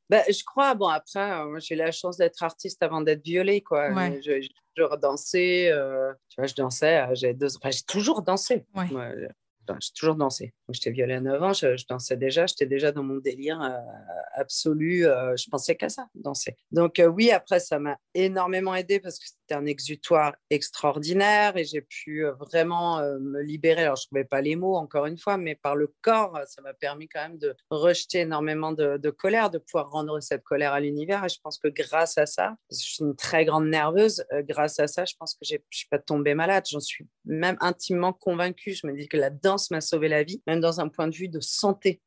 Ben, 0.09 0.23
je 0.29 0.45
crois, 0.45 0.77
bon, 0.77 0.87
après, 0.87 1.33
euh, 1.33 1.59
j'ai 1.59 1.75
la 1.75 1.91
chance 1.91 2.19
d'être 2.19 2.41
artiste 2.45 2.81
avant 2.85 3.01
d'être 3.01 3.25
violée, 3.25 3.63
quoi. 3.63 3.91
Je, 4.21 4.41
je, 4.41 4.97
dansais, 4.97 5.73
euh, 5.73 6.13
tu 6.29 6.37
vois, 6.41 6.47
je 6.47 6.55
dansais, 6.55 7.09
j'ai 7.15 7.35
deux... 7.35 7.57
enfin, 7.57 7.71
j'ai 7.71 7.83
toujours 7.83 8.23
dansé. 8.23 8.65
Ouais 8.77 8.87
toujours 9.95 10.17
dansé. 10.17 10.55
J'étais 10.73 10.91
violée 10.91 11.15
à 11.15 11.21
9 11.21 11.43
ans, 11.43 11.53
je, 11.53 11.87
dansais 11.89 12.17
déjà, 12.17 12.47
j'étais 12.47 12.67
déjà 12.67 12.91
dans 12.91 13.05
mon 13.05 13.17
délire 13.17 13.63
euh, 13.63 13.71
absolu. 14.35 15.07
Euh, 15.07 15.37
je 15.37 15.49
pensais 15.49 15.77
qu'à 15.77 15.89
ça, 15.89 16.09
danser. 16.15 16.57
Donc 16.73 16.99
euh, 16.99 17.07
oui, 17.07 17.31
après, 17.31 17.61
ça 17.61 17.79
m'a 17.79 17.97
énormément 18.15 18.75
aidé 18.75 18.99
parce 18.99 19.19
que 19.21 19.27
c'était 19.27 19.55
un 19.55 19.67
exutoire 19.67 20.35
extraordinaire 20.51 21.57
et 21.57 21.65
j'ai 21.65 21.83
pu 21.83 22.25
vraiment 22.41 23.01
me 23.21 23.41
libérer. 23.41 23.83
Alors, 23.83 23.97
je 23.97 24.03
ne 24.03 24.07
trouvais 24.07 24.25
pas 24.25 24.41
les 24.41 24.57
mots, 24.57 24.75
encore 24.75 25.07
une 25.07 25.19
fois, 25.19 25.37
mais 25.37 25.55
par 25.55 25.77
le 25.77 25.95
corps, 26.03 26.41
ça 26.47 26.63
m'a 26.63 26.75
permis 26.75 27.09
quand 27.09 27.21
même 27.21 27.39
de 27.39 27.55
rejeter 27.71 28.21
énormément 28.21 28.73
de, 28.73 29.11
colère, 29.11 29.51
de 29.51 29.59
pouvoir 29.59 29.91
rendre 29.91 30.19
cette 30.21 30.43
colère 30.43 30.73
à 30.73 30.81
l'univers. 30.81 31.25
Et 31.25 31.29
je 31.29 31.39
pense 31.41 31.59
que 31.59 31.69
grâce 31.69 32.19
à 32.19 32.27
ça, 32.27 32.57
je 32.73 32.79
suis 32.79 33.05
une 33.05 33.15
très 33.15 33.45
grande 33.45 33.69
nerveuse, 33.69 34.25
grâce 34.49 34.81
à 34.81 34.89
ça, 34.89 35.05
je 35.05 35.15
pense 35.17 35.35
que 35.35 35.45
je 35.45 35.55
ne 35.55 35.61
suis 35.71 35.89
pas 35.89 35.99
tombée 35.99 36.35
malade. 36.35 36.65
J'en 36.69 36.81
suis 36.81 37.07
même 37.25 37.57
intimement 37.61 38.13
convaincue. 38.13 38.73
Je 38.73 38.87
me 38.87 38.97
dis 38.97 39.09
que 39.09 39.17
la 39.17 39.31
danse 39.31 39.71
m'a 39.71 39.81
sauvé 39.81 40.09
la 40.09 40.25
vie, 40.25 40.43
dans 40.61 40.81
un 40.81 40.89
point 40.89 41.09
de 41.09 41.15
vue 41.15 41.29
de 41.29 41.41
santé. 41.41 42.01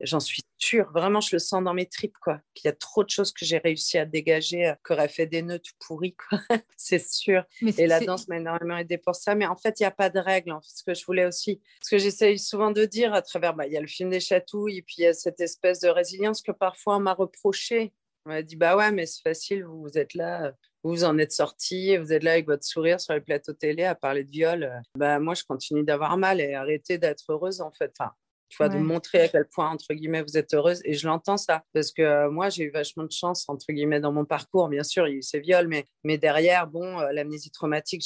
J'en 0.00 0.20
suis 0.20 0.42
sûre, 0.58 0.90
vraiment, 0.92 1.20
je 1.20 1.34
le 1.34 1.38
sens 1.38 1.62
dans 1.62 1.74
mes 1.74 1.86
tripes, 1.86 2.16
quoi. 2.18 2.40
Qu'il 2.54 2.68
y 2.68 2.70
a 2.70 2.74
trop 2.74 3.04
de 3.04 3.10
choses 3.10 3.32
que 3.32 3.44
j'ai 3.44 3.58
réussi 3.58 3.98
à 3.98 4.04
dégager, 4.04 4.68
euh, 4.68 4.74
qui 4.86 4.92
auraient 4.92 5.08
fait 5.08 5.26
des 5.26 5.42
nœuds 5.42 5.58
tout 5.58 5.72
pourris, 5.80 6.14
quoi. 6.14 6.38
c'est 6.76 7.04
sûr. 7.04 7.44
Et 7.62 7.86
la 7.86 8.00
danse 8.00 8.28
m'a 8.28 8.36
énormément 8.36 8.76
aidé 8.76 8.98
pour 8.98 9.14
ça. 9.14 9.34
Mais 9.34 9.46
en 9.46 9.56
fait, 9.56 9.80
il 9.80 9.82
n'y 9.82 9.86
a 9.86 9.92
pas 9.92 10.10
de 10.10 10.18
règle. 10.18 10.56
Ce 10.62 10.82
que 10.82 10.94
je 10.94 11.04
voulais 11.04 11.24
aussi, 11.24 11.60
ce 11.82 11.90
que 11.90 11.98
j'essaye 11.98 12.38
souvent 12.38 12.70
de 12.70 12.84
dire 12.84 13.14
à 13.14 13.22
travers, 13.22 13.54
bah, 13.54 13.66
il 13.66 13.72
y 13.72 13.76
a 13.76 13.80
le 13.80 13.86
film 13.86 14.10
des 14.10 14.20
chatouilles, 14.20 14.78
et 14.78 14.82
puis 14.82 14.96
il 14.98 15.02
y 15.02 15.06
a 15.06 15.14
cette 15.14 15.40
espèce 15.40 15.80
de 15.80 15.88
résilience 15.88 16.42
que 16.42 16.52
parfois 16.52 16.96
on 16.96 17.00
m'a 17.00 17.14
reproché. 17.14 17.92
On 18.26 18.30
m'a 18.30 18.42
dit, 18.42 18.56
bah 18.56 18.76
ouais, 18.76 18.92
mais 18.92 19.06
c'est 19.06 19.22
facile, 19.22 19.64
vous, 19.64 19.82
vous 19.82 19.96
êtes 19.96 20.14
là, 20.14 20.52
vous 20.88 21.04
en 21.04 21.18
êtes 21.18 21.32
sorti, 21.32 21.96
vous 21.96 22.12
êtes 22.12 22.22
là 22.22 22.32
avec 22.32 22.46
votre 22.46 22.64
sourire 22.64 23.00
sur 23.00 23.12
les 23.12 23.20
plateaux 23.20 23.52
télé 23.52 23.84
à 23.84 23.94
parler 23.94 24.24
de 24.24 24.30
viol. 24.30 24.82
Bah, 24.96 25.18
moi, 25.18 25.34
je 25.34 25.44
continue 25.44 25.84
d'avoir 25.84 26.16
mal 26.16 26.40
et 26.40 26.54
arrêter 26.54 26.96
d'être 26.98 27.24
heureuse, 27.28 27.60
en 27.60 27.70
fait. 27.70 27.92
Enfin, 27.98 28.12
tu 28.48 28.56
vois, 28.56 28.70
de 28.70 28.78
montrer 28.78 29.22
à 29.22 29.28
quel 29.28 29.46
point, 29.46 29.68
entre 29.68 29.92
guillemets, 29.92 30.22
vous 30.22 30.38
êtes 30.38 30.54
heureuse. 30.54 30.80
Et 30.84 30.94
je 30.94 31.06
l'entends 31.06 31.36
ça, 31.36 31.62
parce 31.74 31.92
que 31.92 32.00
euh, 32.00 32.30
moi, 32.30 32.48
j'ai 32.48 32.64
eu 32.64 32.70
vachement 32.70 33.04
de 33.04 33.12
chance, 33.12 33.44
entre 33.48 33.66
guillemets, 33.70 34.00
dans 34.00 34.12
mon 34.12 34.24
parcours. 34.24 34.68
Bien 34.68 34.82
sûr, 34.82 35.06
il 35.06 35.10
y 35.10 35.14
a 35.14 35.18
eu 35.18 35.22
ces 35.22 35.40
viols, 35.40 35.68
mais, 35.68 35.84
mais 36.02 36.16
derrière, 36.16 36.66
bon, 36.66 36.98
euh, 36.98 37.12
l'amnésie 37.12 37.50
traumatique, 37.50 38.02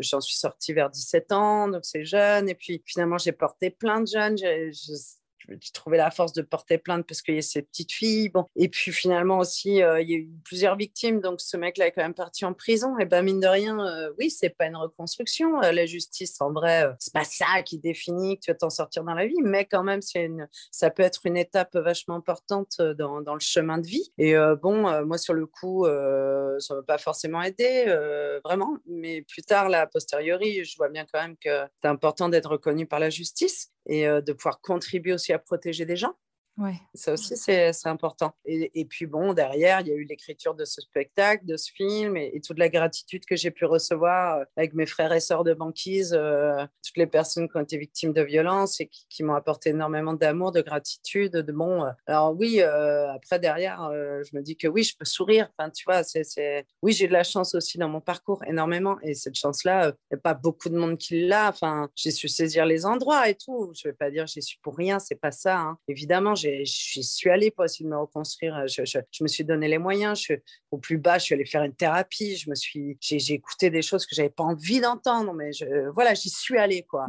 j'en 0.00 0.20
suis 0.20 0.36
sortie 0.36 0.72
vers 0.72 0.88
17 0.88 1.32
ans, 1.32 1.68
donc 1.68 1.84
c'est 1.84 2.06
jeune. 2.06 2.48
Et 2.48 2.54
puis, 2.54 2.82
finalement, 2.86 3.18
j'ai 3.18 3.32
porté 3.32 3.68
plein 3.68 4.00
de 4.00 4.06
jeunes. 4.06 4.36
J'ai 5.48 5.72
trouvé 5.72 5.96
la 5.96 6.10
force 6.10 6.32
de 6.32 6.42
porter 6.42 6.78
plainte 6.78 7.06
parce 7.06 7.22
qu'il 7.22 7.34
y 7.34 7.38
a 7.38 7.42
ces 7.42 7.62
petites 7.62 7.92
filles. 7.92 8.28
Bon. 8.28 8.46
Et 8.56 8.68
puis 8.68 8.92
finalement 8.92 9.38
aussi, 9.38 9.82
euh, 9.82 10.00
il 10.00 10.10
y 10.10 10.14
a 10.14 10.18
eu 10.18 10.30
plusieurs 10.44 10.76
victimes. 10.76 11.20
Donc 11.20 11.40
ce 11.40 11.56
mec-là 11.56 11.88
est 11.88 11.92
quand 11.92 12.02
même 12.02 12.14
parti 12.14 12.44
en 12.44 12.54
prison. 12.54 12.98
Et 12.98 13.04
ben 13.04 13.22
mine 13.22 13.40
de 13.40 13.46
rien, 13.46 13.78
euh, 13.84 14.12
oui, 14.18 14.30
c'est 14.30 14.50
pas 14.50 14.66
une 14.66 14.76
reconstruction. 14.76 15.62
Euh, 15.62 15.72
la 15.72 15.86
justice, 15.86 16.40
en 16.40 16.52
vrai, 16.52 16.90
c'est 16.98 17.12
pas 17.12 17.24
ça 17.24 17.62
qui 17.64 17.78
définit 17.78 18.38
que 18.38 18.44
tu 18.44 18.50
vas 18.50 18.56
t'en 18.56 18.70
sortir 18.70 19.04
dans 19.04 19.14
la 19.14 19.26
vie. 19.26 19.40
Mais 19.42 19.64
quand 19.64 19.82
même, 19.82 20.02
c'est 20.02 20.24
une, 20.24 20.48
ça 20.70 20.90
peut 20.90 21.02
être 21.02 21.20
une 21.24 21.36
étape 21.36 21.74
vachement 21.74 22.16
importante 22.16 22.80
dans, 22.80 23.20
dans 23.20 23.34
le 23.34 23.40
chemin 23.40 23.78
de 23.78 23.86
vie. 23.86 24.12
Et 24.18 24.34
bon, 24.62 25.04
moi 25.04 25.18
sur 25.18 25.34
le 25.34 25.46
coup, 25.46 25.84
ça 25.84 26.74
ne 26.74 26.76
m'a 26.76 26.82
pas 26.82 26.98
forcément 26.98 27.42
aidé, 27.42 27.84
vraiment. 28.44 28.76
Mais 28.86 29.22
plus 29.22 29.42
tard, 29.42 29.68
là, 29.68 29.82
a 29.82 29.86
posteriori, 29.86 30.64
je 30.64 30.76
vois 30.76 30.88
bien 30.88 31.06
quand 31.12 31.20
même 31.20 31.36
que 31.36 31.66
c'est 31.82 31.88
important 31.88 32.28
d'être 32.28 32.50
reconnu 32.50 32.86
par 32.86 33.00
la 33.00 33.10
justice 33.10 33.72
et 33.86 34.04
de 34.06 34.32
pouvoir 34.32 34.60
contribuer 34.60 35.12
aussi 35.12 35.32
à 35.32 35.38
protéger 35.38 35.84
des 35.86 35.96
gens. 35.96 36.14
Ouais. 36.58 36.74
Ça 36.94 37.14
aussi, 37.14 37.36
c'est 37.36 37.72
important. 37.86 38.34
Et, 38.44 38.70
et, 38.78 38.84
puis 38.84 39.06
bon, 39.06 39.32
derrière, 39.32 39.80
il 39.80 39.88
y 39.88 39.90
a 39.90 39.94
eu 39.94 40.04
l'écriture 40.04 40.54
de 40.54 40.66
ce 40.66 40.82
spectacle, 40.82 41.46
de 41.46 41.56
ce 41.56 41.72
film 41.72 42.16
et, 42.16 42.40
toute 42.44 42.58
la 42.58 42.68
gratitude 42.68 43.24
que 43.24 43.36
j'ai 43.36 43.50
pu 43.50 43.64
recevoir 43.64 44.38
euh, 44.38 44.44
avec 44.56 44.74
mes 44.74 44.84
frères 44.84 45.12
et 45.12 45.20
sœurs 45.20 45.44
de 45.44 45.54
banquise, 45.54 46.14
euh, 46.14 46.66
toutes 46.84 46.96
les 46.96 47.06
personnes 47.06 47.48
qui 47.48 47.56
ont 47.56 47.62
été 47.62 47.78
victimes 47.78 48.12
de 48.12 48.22
violences 48.22 48.80
et 48.80 48.90
qui, 49.08 49.22
m'ont 49.22 49.34
apporté 49.34 49.70
énormément 49.70 50.12
d'amour, 50.12 50.52
de 50.52 50.60
gratitude, 50.60 51.32
de 51.32 51.52
bon. 51.52 51.84
Euh, 51.84 51.90
alors 52.06 52.34
oui, 52.36 52.60
après 52.60 53.38
derrière, 53.38 53.88
je 53.92 54.36
me 54.36 54.42
dis 54.42 54.56
que 54.56 54.66
oui, 54.66 54.82
je 54.82 54.96
peux 54.96 55.04
sourire. 55.04 55.48
Enfin, 55.56 55.70
tu 55.70 55.84
vois, 55.84 56.02
c'est, 56.02 56.66
oui, 56.82 56.92
j'ai 56.92 57.06
de 57.06 57.12
la 57.12 57.22
chance 57.22 57.54
aussi 57.54 57.78
dans 57.78 57.88
mon 57.88 58.00
parcours 58.00 58.42
énormément 58.44 58.98
et 59.02 59.14
cette 59.14 59.36
chance-là, 59.36 59.92
il 60.10 60.14
n'y 60.14 60.18
a 60.18 60.20
pas 60.20 60.34
beaucoup 60.34 60.68
de 60.68 60.76
monde 60.76 60.98
qui 60.98 61.26
l'a. 61.26 61.48
Enfin, 61.48 61.88
j'ai 61.94 62.10
su 62.10 62.28
saisir 62.28 62.66
les 62.66 62.84
endroits 62.84 63.28
et 63.28 63.36
tout. 63.36 63.72
Je 63.74 63.86
ne 63.86 63.92
vais 63.92 63.96
pas 63.96 64.10
dire 64.10 64.26
j'ai 64.26 64.40
su 64.40 64.58
pour 64.60 64.76
rien, 64.76 64.98
c'est 64.98 65.14
pas 65.14 65.30
ça. 65.30 65.58
Hein. 65.58 65.78
Évidemment, 65.88 66.34
j'y 66.64 67.02
suis 67.02 67.30
allée 67.30 67.50
pour 67.50 67.64
essayer 67.64 67.84
de 67.84 67.90
me 67.90 67.98
reconstruire. 67.98 68.66
Je, 68.66 68.98
me 69.22 69.28
suis 69.28 69.44
donné 69.44 69.68
les 69.68 69.78
moyens. 69.78 70.20
Je, 70.20 70.34
au 70.70 70.78
plus 70.78 70.98
bas, 70.98 71.18
je 71.18 71.24
suis 71.24 71.34
allée 71.34 71.44
faire 71.44 71.62
une 71.62 71.74
thérapie. 71.74 72.36
Je 72.36 72.50
me 72.50 72.54
suis, 72.54 72.96
j'ai, 73.00 73.34
écouté 73.34 73.70
des 73.70 73.82
choses 73.82 74.06
que 74.06 74.14
j'avais 74.14 74.30
pas 74.30 74.44
envie 74.44 74.80
d'entendre, 74.80 75.32
mais 75.32 75.52
je, 75.52 75.88
voilà, 75.90 76.14
j'y 76.14 76.30
suis 76.30 76.58
allée 76.58 76.82
quoi. 76.82 77.06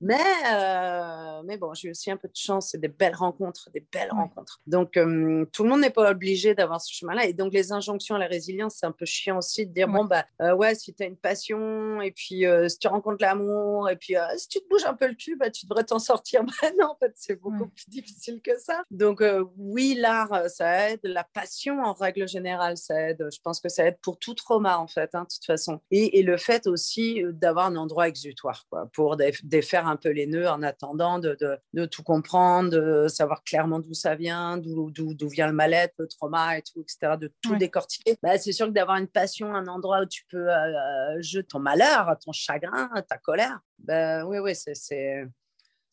Mais, 0.00 0.20
euh, 0.52 1.42
mais 1.44 1.56
bon, 1.56 1.72
j'ai 1.72 1.88
aussi 1.88 2.10
un 2.10 2.18
peu 2.18 2.28
de 2.28 2.36
chance 2.36 2.74
et 2.74 2.78
des 2.78 2.88
belles 2.88 3.14
rencontres, 3.14 3.70
des 3.72 3.84
belles 3.90 4.10
rencontres. 4.10 4.60
Donc, 4.66 4.98
euh, 4.98 5.46
tout 5.50 5.62
le 5.62 5.70
monde 5.70 5.80
n'est 5.80 5.88
pas 5.88 6.10
obligé 6.10 6.54
d'avoir 6.54 6.80
ce 6.82 6.92
chemin-là. 6.92 7.24
Et 7.24 7.32
donc, 7.32 7.54
les 7.54 7.72
injonctions 7.72 8.14
à 8.14 8.18
la 8.18 8.26
résilience, 8.26 8.76
c'est 8.80 8.86
un 8.86 8.92
peu 8.92 9.06
chiant 9.06 9.38
aussi 9.38 9.66
de 9.66 9.72
dire 9.72 9.88
bon, 9.88 10.04
bah, 10.04 10.26
euh, 10.42 10.54
ouais, 10.54 10.74
si 10.74 10.92
tu 10.92 11.02
as 11.02 11.06
une 11.06 11.16
passion, 11.16 12.02
et 12.02 12.10
puis 12.10 12.44
si 12.68 12.78
tu 12.78 12.88
rencontres 12.88 13.22
l'amour, 13.22 13.88
et 13.88 13.96
puis 13.96 14.14
si 14.36 14.48
tu 14.48 14.60
te 14.60 14.68
bouges 14.68 14.84
un 14.84 14.92
peu 14.92 15.06
le 15.06 15.14
cul, 15.14 15.36
bah, 15.36 15.50
tu 15.50 15.66
devrais 15.66 15.84
t'en 15.84 15.98
sortir. 15.98 16.42
Bah, 16.62 16.70
non, 16.78 16.90
en 16.90 16.96
fait, 16.96 17.12
c'est 17.16 17.40
beaucoup 17.40 17.68
plus 17.68 17.88
difficile 17.88 18.40
que 18.40 18.56
ça. 18.58 18.73
Donc, 18.90 19.22
oui, 19.56 19.96
l'art, 19.98 20.48
ça 20.48 20.90
aide. 20.90 21.00
La 21.02 21.24
passion, 21.24 21.80
en 21.80 21.92
règle 21.92 22.28
générale, 22.28 22.76
ça 22.76 23.10
aide. 23.10 23.26
Je 23.32 23.38
pense 23.42 23.60
que 23.60 23.68
ça 23.68 23.86
aide 23.86 23.98
pour 24.02 24.18
tout 24.18 24.34
trauma, 24.34 24.78
en 24.78 24.86
fait, 24.86 25.14
hein, 25.14 25.22
de 25.22 25.34
toute 25.34 25.44
façon. 25.44 25.80
Et, 25.90 26.18
et 26.18 26.22
le 26.22 26.36
fait 26.36 26.66
aussi 26.66 27.22
d'avoir 27.32 27.66
un 27.66 27.76
endroit 27.76 28.08
exutoire, 28.08 28.66
quoi, 28.70 28.88
pour 28.92 29.16
défaire 29.42 29.86
un 29.86 29.96
peu 29.96 30.10
les 30.10 30.26
nœuds 30.26 30.48
en 30.48 30.62
attendant 30.62 31.18
de, 31.18 31.36
de, 31.72 31.86
tout 31.86 32.02
comprendre, 32.02 32.70
de 32.70 33.08
savoir 33.08 33.44
clairement 33.44 33.80
d'où 33.80 33.94
ça 33.94 34.14
vient, 34.14 34.58
d'où 34.58 35.28
vient 35.28 35.46
le 35.46 35.52
mal-être, 35.52 35.94
le 35.98 36.08
trauma 36.08 36.58
et 36.58 36.62
tout, 36.62 36.80
etc., 36.80 37.16
de 37.18 37.32
tout 37.42 37.56
décortiquer. 37.56 38.16
Bah, 38.22 38.38
c'est 38.38 38.52
sûr 38.52 38.66
que 38.66 38.72
d'avoir 38.72 38.96
une 38.96 39.08
passion, 39.08 39.54
un 39.54 39.66
endroit 39.66 40.02
où 40.02 40.06
tu 40.06 40.24
peux 40.30 40.50
euh, 40.50 41.20
jeter 41.20 41.44
ton 41.44 41.58
malheur, 41.58 42.16
ton 42.24 42.32
chagrin, 42.32 42.88
ta 43.08 43.18
colère, 43.18 43.60
bah, 43.78 44.24
oui, 44.26 44.38
oui, 44.38 44.54
c'est 44.54 45.26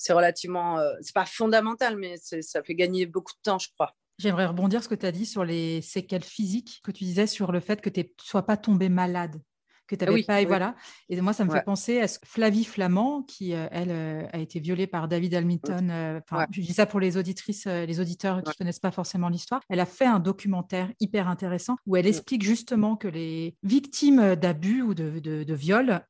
c'est 0.01 0.13
relativement, 0.13 0.79
euh, 0.79 0.93
c'est 1.01 1.13
pas 1.13 1.25
fondamental, 1.25 1.95
mais 1.95 2.15
ça 2.17 2.63
fait 2.63 2.75
gagner 2.75 3.05
beaucoup 3.05 3.33
de 3.33 3.41
temps, 3.43 3.59
je 3.59 3.69
crois. 3.73 3.93
J'aimerais 4.17 4.47
rebondir 4.47 4.81
sur 4.81 4.89
ce 4.89 4.95
que 4.95 4.99
tu 4.99 5.05
as 5.05 5.11
dit 5.11 5.25
sur 5.25 5.45
les 5.45 5.81
séquelles 5.81 6.23
physiques, 6.23 6.81
que 6.83 6.91
tu 6.91 7.03
disais 7.03 7.27
sur 7.27 7.51
le 7.51 7.59
fait 7.59 7.81
que 7.81 7.89
tu 7.89 8.01
ne 8.01 8.05
sois 8.19 8.45
pas 8.45 8.57
tombé 8.57 8.89
malade 8.89 9.41
que 9.91 9.95
tu 9.95 10.05
n'avais 10.05 10.21
ah 10.23 10.27
pas. 10.27 10.41
Et 10.41 10.45
voilà. 10.45 10.75
Et 11.09 11.19
moi, 11.21 11.33
ça 11.33 11.45
me 11.45 11.51
fait 11.51 11.63
penser 11.63 12.01
à 12.01 12.07
Flavie 12.07 12.63
Flamand, 12.63 13.23
qui, 13.23 13.53
euh, 13.53 13.67
elle, 13.71 13.91
euh, 13.91 14.27
a 14.31 14.39
été 14.39 14.59
violée 14.59 14.87
par 14.87 15.07
David 15.07 15.35
Hamilton. 15.35 15.89
Euh, 15.91 16.19
je 16.49 16.61
dis 16.61 16.73
ça 16.73 16.85
pour 16.85 16.99
les 16.99 17.17
auditrices, 17.17 17.65
les 17.65 17.99
auditeurs 17.99 18.41
qui 18.41 18.49
ne 18.49 18.55
connaissent 18.55 18.79
pas 18.79 18.91
forcément 18.91 19.29
l'histoire. 19.29 19.61
Elle 19.69 19.79
a 19.79 19.85
fait 19.85 20.05
un 20.05 20.19
documentaire 20.19 20.91
hyper 20.99 21.27
intéressant 21.27 21.75
où 21.85 21.95
elle 21.95 22.07
explique 22.07 22.43
justement 22.43 22.95
que 22.95 23.07
les 23.07 23.55
victimes 23.63 24.35
d'abus 24.35 24.81
ou 24.81 24.93
de, 24.93 25.19
de, 25.19 25.53
viol, 25.53 26.01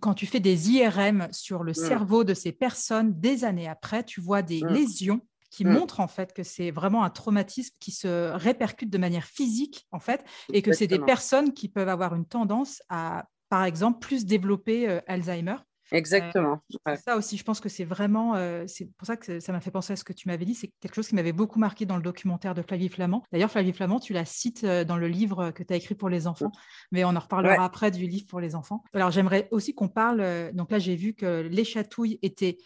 quand 0.00 0.14
tu 0.14 0.26
fais 0.26 0.40
des 0.40 0.70
IRM 0.70 1.28
sur 1.30 1.62
le 1.62 1.74
cerveau 1.74 2.24
de 2.24 2.34
ces 2.34 2.52
personnes 2.52 3.18
des 3.20 3.44
années 3.44 3.68
après, 3.68 4.04
tu 4.04 4.20
vois 4.20 4.42
des 4.42 4.60
lésions 4.60 5.20
qui 5.50 5.64
mmh. 5.64 5.72
montre 5.72 6.00
en 6.00 6.08
fait 6.08 6.32
que 6.32 6.42
c'est 6.42 6.70
vraiment 6.70 7.04
un 7.04 7.10
traumatisme 7.10 7.74
qui 7.78 7.92
se 7.92 8.32
répercute 8.32 8.90
de 8.90 8.98
manière 8.98 9.26
physique 9.26 9.86
en 9.92 10.00
fait, 10.00 10.24
et 10.52 10.62
que 10.62 10.72
c'est 10.72 10.86
des 10.86 10.98
personnes 10.98 11.52
qui 11.52 11.68
peuvent 11.68 11.90
avoir 11.90 12.14
une 12.14 12.24
tendance 12.24 12.82
à, 12.88 13.28
par 13.50 13.64
exemple, 13.64 13.98
plus 13.98 14.24
développer 14.24 14.88
euh, 14.88 15.00
Alzheimer. 15.06 15.56
Exactement. 15.92 16.62
Euh, 16.88 16.96
ça 16.96 17.16
aussi, 17.16 17.36
je 17.36 17.44
pense 17.44 17.60
que 17.60 17.68
c'est 17.68 17.84
vraiment, 17.84 18.34
euh, 18.34 18.64
c'est 18.66 18.86
pour 18.96 19.06
ça 19.06 19.16
que 19.16 19.40
ça 19.40 19.52
m'a 19.52 19.60
fait 19.60 19.70
penser 19.70 19.92
à 19.92 19.96
ce 19.96 20.04
que 20.04 20.12
tu 20.12 20.28
m'avais 20.28 20.44
dit. 20.44 20.54
C'est 20.54 20.72
quelque 20.80 20.94
chose 20.94 21.08
qui 21.08 21.14
m'avait 21.14 21.32
beaucoup 21.32 21.58
marqué 21.58 21.86
dans 21.86 21.96
le 21.96 22.02
documentaire 22.02 22.54
de 22.54 22.62
Flavie 22.62 22.88
Flamand. 22.88 23.22
D'ailleurs, 23.32 23.50
Flavie 23.50 23.72
Flamand, 23.72 24.00
tu 24.00 24.12
la 24.12 24.24
cites 24.24 24.64
dans 24.64 24.96
le 24.96 25.08
livre 25.08 25.50
que 25.50 25.62
tu 25.62 25.72
as 25.72 25.76
écrit 25.76 25.94
pour 25.94 26.08
les 26.08 26.26
enfants, 26.26 26.52
mais 26.90 27.04
on 27.04 27.14
en 27.14 27.20
reparlera 27.20 27.64
après 27.64 27.90
du 27.90 28.06
livre 28.06 28.26
pour 28.26 28.40
les 28.40 28.54
enfants. 28.54 28.82
Alors, 28.94 29.10
j'aimerais 29.10 29.48
aussi 29.50 29.74
qu'on 29.74 29.88
parle. 29.88 30.52
donc 30.54 30.70
là, 30.70 30.78
j'ai 30.78 30.96
vu 30.96 31.14
que 31.14 31.46
les 31.50 31.64
chatouilles 31.64 32.18
étaient 32.22 32.58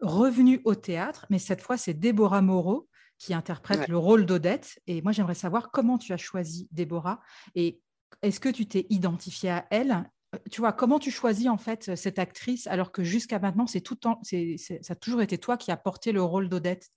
revenu 0.00 0.60
au 0.64 0.74
théâtre, 0.74 1.26
mais 1.30 1.38
cette 1.38 1.60
fois, 1.60 1.76
c'est 1.76 1.94
Déborah 1.94 2.42
Moreau 2.42 2.88
qui 3.18 3.32
interprète 3.32 3.88
le 3.88 3.96
rôle 3.96 4.26
d'Odette. 4.26 4.78
Et 4.86 5.00
moi, 5.02 5.12
j'aimerais 5.12 5.34
savoir 5.34 5.70
comment 5.70 5.98
tu 5.98 6.12
as 6.12 6.16
choisi 6.16 6.68
Déborah 6.72 7.20
et 7.54 7.80
est-ce 8.22 8.40
que 8.40 8.48
tu 8.48 8.66
t'es 8.66 8.86
identifiée 8.90 9.50
à 9.50 9.66
elle 9.70 9.92
euh, 9.92 10.02
tu 10.50 10.60
vois, 10.60 10.72
comment 10.72 10.98
tu 10.98 11.10
choisis 11.10 11.48
en 11.48 11.58
fait 11.58 11.94
cette 11.96 12.18
actrice 12.18 12.66
alors 12.66 12.92
que 12.92 13.02
jusqu'à 13.02 13.38
maintenant, 13.38 13.66
c'est 13.66 13.80
tout 13.80 13.94
temps, 13.94 14.20
c'est, 14.22 14.56
ça 14.58 14.92
a 14.92 14.94
toujours 14.94 15.22
été 15.22 15.38
toi 15.38 15.56
qui 15.56 15.70
as 15.70 15.76
porté 15.76 16.12
le 16.12 16.22
rôle 16.22 16.48
d'Odette? 16.48 16.90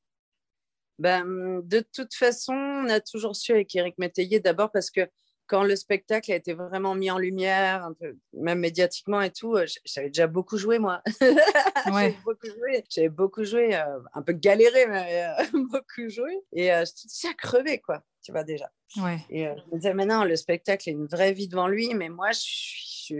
Ben, 0.99 1.61
de 1.63 1.85
toute 1.93 2.15
façon, 2.15 2.53
on 2.53 2.89
a 2.89 2.99
toujours 2.99 3.35
su 3.35 3.51
avec 3.51 3.75
Eric 3.75 3.97
Métayer 3.99 4.39
d'abord 4.39 4.71
parce 4.71 4.89
que 4.89 5.07
quand 5.47 5.63
le 5.63 5.75
spectacle 5.75 6.31
a 6.31 6.35
été 6.35 6.53
vraiment 6.53 6.93
mis 6.93 7.09
en 7.09 7.17
lumière, 7.17 7.83
un 7.85 7.93
peu, 7.93 8.17
même 8.33 8.59
médiatiquement 8.59 9.21
et 9.21 9.31
tout, 9.31 9.55
euh, 9.55 9.65
j'avais 9.85 10.09
déjà 10.09 10.27
beaucoup 10.27 10.57
joué, 10.57 10.77
moi. 10.77 11.01
j'avais 11.85 12.15
beaucoup 12.23 12.47
joué, 12.47 12.83
j'avais 12.89 13.09
beaucoup 13.09 13.43
joué 13.45 13.75
euh, 13.75 13.99
un 14.13 14.21
peu 14.21 14.33
galéré, 14.33 14.85
mais 14.87 15.25
euh, 15.25 15.43
beaucoup 15.71 16.09
joué. 16.09 16.37
Et 16.51 16.67
je 16.67 16.91
j'étais 17.01 17.29
à 17.29 17.33
crever, 17.33 17.79
quoi, 17.79 18.03
tu 18.27 18.33
vois, 18.33 18.43
déjà. 18.43 18.69
Ouais. 18.97 19.19
Et 19.29 19.45
je 19.45 19.71
me 19.71 19.77
disais, 19.77 19.93
maintenant, 19.93 20.25
le 20.25 20.35
spectacle 20.35 20.89
a 20.89 20.91
une 20.91 21.05
vraie 21.05 21.31
vie 21.31 21.47
devant 21.47 21.69
lui, 21.69 21.93
mais 21.93 22.09
moi, 22.09 22.31
je 22.33 22.41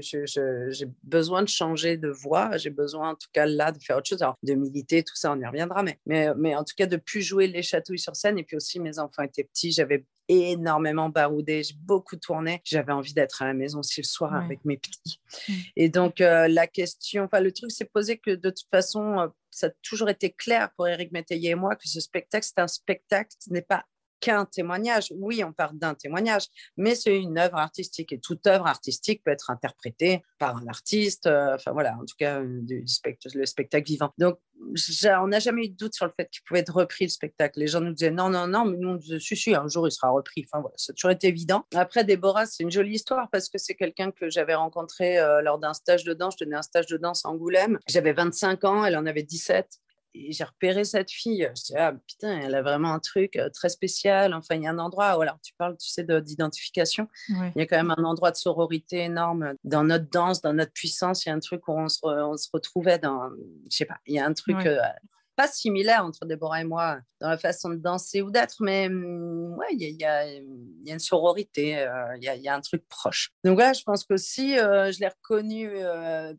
j'ai 0.02 0.86
besoin 1.04 1.44
de 1.44 1.48
changer 1.48 1.96
de 1.96 2.10
voix. 2.10 2.58
J'ai 2.58 2.72
besoin, 2.72 3.12
en 3.12 3.16
tout 3.16 3.30
cas, 3.32 3.46
là, 3.46 3.72
de 3.72 3.82
faire 3.82 3.96
autre 3.96 4.10
chose. 4.10 4.22
Alors, 4.22 4.36
de 4.44 4.54
militer, 4.54 5.02
tout 5.02 5.16
ça, 5.16 5.32
on 5.32 5.40
y 5.40 5.46
reviendra. 5.46 5.82
Mais, 5.82 5.98
mais, 6.06 6.28
mais 6.36 6.56
en 6.56 6.66
tout 6.66 6.74
cas, 6.76 6.88
de 6.88 6.98
plus 6.98 7.22
jouer 7.22 7.48
les 7.48 7.62
chatouilles 7.62 7.98
sur 8.00 8.18
scène. 8.18 8.38
Et 8.38 8.44
puis 8.44 8.58
aussi, 8.58 8.82
mes 8.82 9.00
enfants 9.00 9.24
étaient 9.24 9.46
petits. 9.46 9.72
J'avais 9.72 10.04
énormément 10.30 11.08
baroudé, 11.08 11.64
j'ai 11.64 11.76
beaucoup 11.78 12.18
tourné. 12.18 12.62
J'avais 12.66 12.92
envie 12.92 13.14
d'être 13.14 13.42
à 13.42 13.46
la 13.46 13.54
maison 13.54 13.80
aussi 13.80 14.02
le 14.02 14.08
soir 14.08 14.36
avec 14.36 14.66
mes 14.66 14.76
petits. 14.76 15.22
Mmh. 15.48 15.54
Et 15.78 15.88
donc, 15.88 16.20
euh, 16.20 16.50
la 16.50 16.68
question, 16.68 17.24
enfin, 17.24 17.40
le 17.40 17.54
truc 17.54 17.72
s'est 17.72 17.86
posé 17.86 18.18
que 18.18 18.32
de 18.32 18.50
toute 18.50 18.68
façon, 18.70 19.20
euh, 19.20 19.28
ça 19.52 19.68
a 19.68 19.70
toujours 19.84 20.10
été 20.10 20.32
clair 20.32 20.70
pour 20.76 20.86
Eric 20.88 21.14
Métayer 21.14 21.52
et 21.52 21.56
moi 21.56 21.78
que 21.78 21.88
ce 21.88 22.02
spectacle, 22.02 22.46
c'est 22.46 22.60
un 22.60 22.68
spectacle, 22.68 23.30
ce 23.40 23.54
n'est 23.54 23.62
pas 23.62 23.86
qu'un 24.20 24.46
témoignage. 24.46 25.14
Oui, 25.16 25.44
on 25.44 25.54
parle 25.54 25.78
d'un 25.78 25.94
témoignage, 25.94 26.48
mais 26.76 26.96
c'est 26.96 27.18
une 27.18 27.38
œuvre 27.38 27.58
artistique 27.58 28.12
et 28.12 28.20
toute 28.20 28.46
œuvre 28.48 28.68
artistique 28.68 29.24
peut 29.24 29.32
être 29.32 29.50
interprétée 29.50 30.24
par 30.40 30.58
un 30.58 30.68
artiste. 30.68 31.28
Euh, 31.28 31.56
enfin 31.56 31.72
voilà, 31.72 31.94
en 31.96 32.06
tout 32.06 32.16
cas, 32.18 32.42
euh, 32.42 32.60
du 32.62 32.86
le 33.34 33.46
spectacle 33.46 33.86
vivant. 33.86 34.14
Donc, 34.18 34.40
on 34.60 35.28
n'a 35.28 35.40
jamais 35.40 35.66
eu 35.66 35.70
de 35.70 35.76
doute 35.76 35.94
sur 35.94 36.06
le 36.06 36.12
fait 36.16 36.30
qu'il 36.30 36.42
pouvait 36.44 36.62
être 36.62 36.74
repris 36.74 37.06
le 37.06 37.10
spectacle. 37.10 37.60
Les 37.60 37.68
gens 37.68 37.82
nous 37.82 37.94
disaient 37.94 38.12
non, 38.12 38.30
non, 38.30 38.48
non, 38.48 38.66
mais 38.66 38.78
nous 38.78 38.90
on 38.90 38.96
disait 38.96 39.20
si, 39.20 39.36
si, 39.36 39.56
un 39.56 39.68
jour 39.68 39.88
il 39.88 39.92
sera 39.92 40.10
repris. 40.10 40.46
Enfin 40.46 40.62
voilà, 40.62 40.76
ça 40.78 40.92
a 40.92 40.94
toujours 40.94 41.12
été 41.12 41.28
évident. 41.28 41.66
Après, 41.76 42.04
Déborah, 42.04 42.46
c'est 42.46 42.64
une 42.64 42.72
jolie 42.72 42.96
histoire 42.96 43.30
parce 43.32 43.50
que 43.50 43.58
c'est 43.58 43.76
quelqu'un 43.76 44.12
que 44.12 44.30
j'avais 44.30 44.56
rencontré 44.56 45.20
euh, 45.20 45.42
lors 45.42 45.60
d'un 45.60 45.74
stage 45.74 46.04
de 46.04 46.14
danse. 46.14 46.36
Je 46.40 46.46
tenais 46.46 46.56
un 46.56 46.62
stage 46.62 46.88
de 46.88 46.98
danse 46.98 47.26
à 47.26 47.30
Angoulême. 47.30 47.80
J'avais 47.88 48.14
25 48.14 48.64
ans, 48.64 48.86
elle 48.86 48.98
en 48.98 49.06
avait 49.06 49.24
17 49.24 49.80
j'ai 50.30 50.44
repéré 50.44 50.84
cette 50.84 51.12
fille. 51.12 51.50
Je 51.56 51.64
dis, 51.64 51.76
ah 51.78 51.94
putain, 52.08 52.40
elle 52.40 52.56
a 52.56 52.62
vraiment 52.62 52.94
un 52.94 53.00
truc 53.00 53.36
euh, 53.36 53.50
très 53.50 53.70
spécial. 53.70 54.34
Enfin, 54.34 54.56
il 54.56 54.64
y 54.64 54.68
a 54.68 54.72
un 54.72 54.80
endroit, 54.80 55.08
alors 55.22 55.40
tu 55.42 55.54
parles, 55.58 55.78
tu 55.78 55.90
sais, 55.90 56.04
d'identification. 56.04 57.08
Il 57.30 57.52
y 57.56 57.62
a 57.62 57.66
quand 57.66 57.78
même 57.78 57.94
un 57.98 58.04
endroit 58.04 58.32
de 58.32 58.38
sororité 58.38 59.00
énorme 59.00 59.54
dans 59.64 59.84
notre 59.84 60.10
danse, 60.10 60.42
dans 60.42 60.54
notre 60.54 60.74
puissance. 60.74 61.26
Il 61.26 61.30
y 61.30 61.32
a 61.32 61.36
un 61.36 61.40
truc 61.40 61.68
où 61.68 61.74
on 61.74 61.88
se, 61.88 62.00
on 62.04 62.38
se 62.38 62.50
retrouvait 62.52 63.00
dans, 63.00 63.30
je 63.70 63.76
sais 63.78 63.86
pas, 63.86 63.98
il 64.06 64.16
y 64.16 64.20
a 64.20 64.26
un 64.26 64.34
truc 64.34 64.58
euh, 64.66 64.78
pas 65.38 65.48
similaire 65.48 66.03
entre 66.03 66.25
Déborah 66.25 66.62
et 66.62 66.65
moi 66.65 66.98
dans 67.22 67.29
la 67.29 67.38
façon 67.38 67.70
de 67.70 67.75
danser 67.75 68.22
ou 68.22 68.32
d'être, 68.32 68.56
mais 68.60 68.89
mm, 68.89 69.56
ouais, 69.58 69.67
il 69.72 69.96
y, 69.96 70.03
a, 70.03 70.25
une 70.86 71.00
sororité, 71.00 71.88
il 72.15 72.24
y, 72.24 72.41
y, 72.41 72.50
a 72.50 72.56
un 72.56 72.62
truc 72.62 72.86
proche. 72.89 73.32
Donc 73.44 73.56
voilà, 73.56 73.74
je 73.74 73.84
pense 73.84 74.03
qu'aussi, 74.03 74.56
je 74.56 75.00
l'ai 75.00 75.08
reconnue 75.08 75.72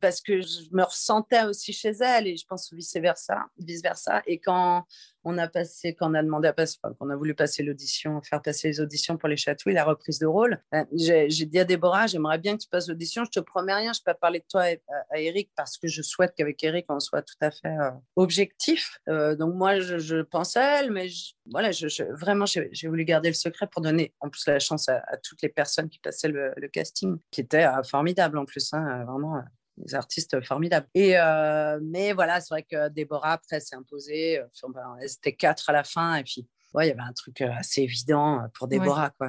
parce 0.00 0.20
que 0.20 0.40
je 0.40 0.68
me 0.72 0.82
ressentais 0.82 1.44
aussi 1.44 1.72
chez 1.72 1.92
elle 2.00 2.26
et 2.26 2.36
je 2.36 2.44
pense 2.46 2.72
vice-versa. 2.72 3.46
Vice 3.58 3.82
-versa. 3.82 4.22
Et 4.26 4.38
quand 4.38 4.84
on 5.24 5.38
a 5.38 5.48
passé, 5.48 5.94
quand 5.94 6.10
on 6.10 6.14
a 6.14 6.22
demandé 6.22 6.48
à 6.48 6.52
passer, 6.52 6.78
qu'on 6.98 7.10
a 7.10 7.16
voulu 7.16 7.34
passer 7.34 7.62
l'audition, 7.62 8.20
faire 8.22 8.42
passer 8.42 8.68
les 8.68 8.80
auditions 8.80 9.16
pour 9.16 9.28
les 9.28 9.36
chatouilles, 9.36 9.74
la 9.74 9.84
reprise 9.84 10.18
de 10.18 10.26
rôle, 10.26 10.62
euh, 10.74 10.84
j'ai 10.92 11.28
dit 11.28 11.58
à 11.58 11.64
Déborah, 11.64 12.06
j'aimerais 12.06 12.38
bien 12.38 12.56
que 12.56 12.62
tu 12.62 12.68
passes 12.68 12.88
l'audition, 12.88 13.24
je 13.24 13.30
te 13.30 13.40
promets 13.40 13.74
rien, 13.74 13.92
je 13.92 14.00
peux 14.00 14.12
pas 14.12 14.14
parler 14.14 14.40
de 14.40 14.44
toi 14.48 14.62
à, 15.10 15.18
Eric 15.18 15.50
parce 15.56 15.78
que 15.78 15.88
je 15.88 16.02
souhaite 16.02 16.34
qu'avec 16.36 16.62
Eric, 16.62 16.86
on 16.88 17.00
soit 17.00 17.22
tout 17.22 17.34
à 17.40 17.50
fait 17.50 17.68
euh, 17.68 17.90
objectif. 18.16 19.00
Euh, 19.08 19.34
donc 19.34 19.54
moi, 19.54 19.80
je, 19.80 20.22
pense 20.22 20.56
à 20.56 20.80
elle, 20.80 20.90
mais 20.92 21.08
voilà, 21.50 21.70
vraiment, 22.10 22.46
j'ai 22.46 22.88
voulu 22.88 23.04
garder 23.04 23.28
le 23.28 23.34
secret 23.34 23.66
pour 23.66 23.82
donner 23.82 24.14
en 24.20 24.28
plus 24.28 24.46
la 24.46 24.58
chance 24.58 24.88
à, 24.88 25.02
toutes 25.22 25.42
les 25.42 25.48
personnes 25.48 25.88
qui 25.88 25.98
passaient 25.98 26.28
le, 26.28 26.54
casting, 26.72 27.18
qui 27.30 27.40
était 27.40 27.66
formidable 27.84 28.38
en 28.38 28.44
plus, 28.44 28.72
hein, 28.72 29.04
vraiment 29.04 29.42
des 29.78 29.94
artistes 29.94 30.42
formidables. 30.44 30.88
Et, 30.94 31.18
euh, 31.18 31.78
mais 31.82 32.12
voilà, 32.12 32.40
c'est 32.40 32.54
vrai 32.54 32.62
que 32.62 32.88
Déborah, 32.88 33.32
après, 33.32 33.60
s'est 33.60 33.76
imposée. 33.76 34.38
Euh, 34.38 34.68
ben, 34.68 34.96
elles 35.00 35.10
étaient 35.10 35.34
quatre 35.34 35.70
à 35.70 35.72
la 35.72 35.84
fin. 35.84 36.16
Et 36.16 36.24
puis, 36.24 36.48
ouais, 36.74 36.86
il 36.86 36.88
y 36.88 36.92
avait 36.92 37.08
un 37.08 37.12
truc 37.12 37.40
euh, 37.40 37.50
assez 37.56 37.82
évident 37.82 38.46
pour 38.54 38.68
Déborah. 38.68 39.10
Quoi. 39.10 39.28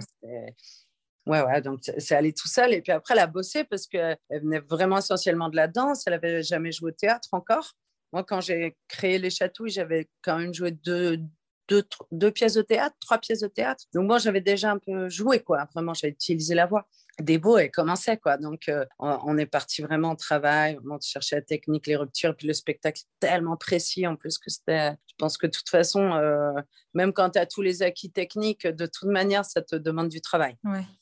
Ouais, 1.25 1.41
ouais, 1.44 1.62
donc 1.62 1.82
c'est 1.98 2.15
allé 2.15 2.34
tout 2.34 2.48
seul. 2.48 2.74
Et 2.74 2.82
puis 2.82 2.91
après, 2.91 3.13
elle 3.13 3.20
a 3.20 3.27
bossé 3.27 3.63
parce 3.63 3.86
qu'elle 3.86 4.18
venait 4.29 4.60
vraiment 4.60 4.98
essentiellement 4.98 5.50
de 5.50 5.56
la 5.56 5.68
danse. 5.68 6.03
Elle 6.08 6.13
n'avait 6.13 6.44
jamais 6.44 6.72
joué 6.72 6.91
au 6.91 6.96
théâtre 6.96 7.29
encore. 7.32 7.74
Moi, 8.12 8.24
quand 8.24 8.41
j'ai 8.41 8.75
créé 8.88 9.20
Les 9.20 9.29
Chatouilles, 9.29 9.70
j'avais 9.70 10.10
quand 10.24 10.39
même 10.39 10.53
joué 10.53 10.72
deux, 10.72 11.20
deux, 11.69 11.83
deux, 12.11 12.31
pièces 12.31 12.55
de 12.55 12.61
théâtre, 12.61 12.95
trois 12.99 13.17
pièces 13.19 13.41
de 13.41 13.47
théâtre. 13.47 13.85
Donc 13.93 14.07
moi, 14.07 14.17
j'avais 14.17 14.41
déjà 14.41 14.71
un 14.71 14.79
peu 14.79 15.07
joué, 15.09 15.39
quoi. 15.39 15.67
Vraiment, 15.73 15.93
j'avais 15.93 16.11
utilisé 16.11 16.55
la 16.55 16.65
voix 16.65 16.88
des 17.21 17.38
beaux, 17.38 17.57
elle 17.57 17.71
commençait 17.71 18.17
quoi. 18.17 18.38
Donc 18.38 18.69
euh, 18.69 18.85
on, 18.99 19.38
est 19.38 19.45
parti 19.45 19.81
vraiment 19.81 20.13
au 20.13 20.15
travail, 20.15 20.75
vraiment 20.75 20.99
chercher 21.01 21.38
la 21.38 21.41
technique, 21.41 21.88
les 21.88 21.95
ruptures, 21.95 22.35
puis 22.35 22.47
le 22.47 22.53
spectacle 22.53 23.01
tellement 23.19 23.57
précis 23.57 24.07
en 24.07 24.15
plus 24.15 24.38
que 24.38 24.49
c'était. 24.49 24.91
Je 25.07 25.15
pense 25.17 25.38
que 25.38 25.47
de 25.47 25.51
toute 25.51 25.69
façon, 25.69 26.13
euh, 26.13 26.53
même 26.93 27.13
quand 27.13 27.31
tu 27.31 27.39
as 27.39 27.45
tous 27.45 27.61
les 27.61 27.83
acquis 27.83 28.11
techniques, 28.11 28.65
de 28.65 28.85
toute 28.85 29.09
manière, 29.09 29.45
ça 29.45 29.61
te 29.61 29.75
demande 29.75 30.09
du 30.09 30.21
travail. 30.21 30.55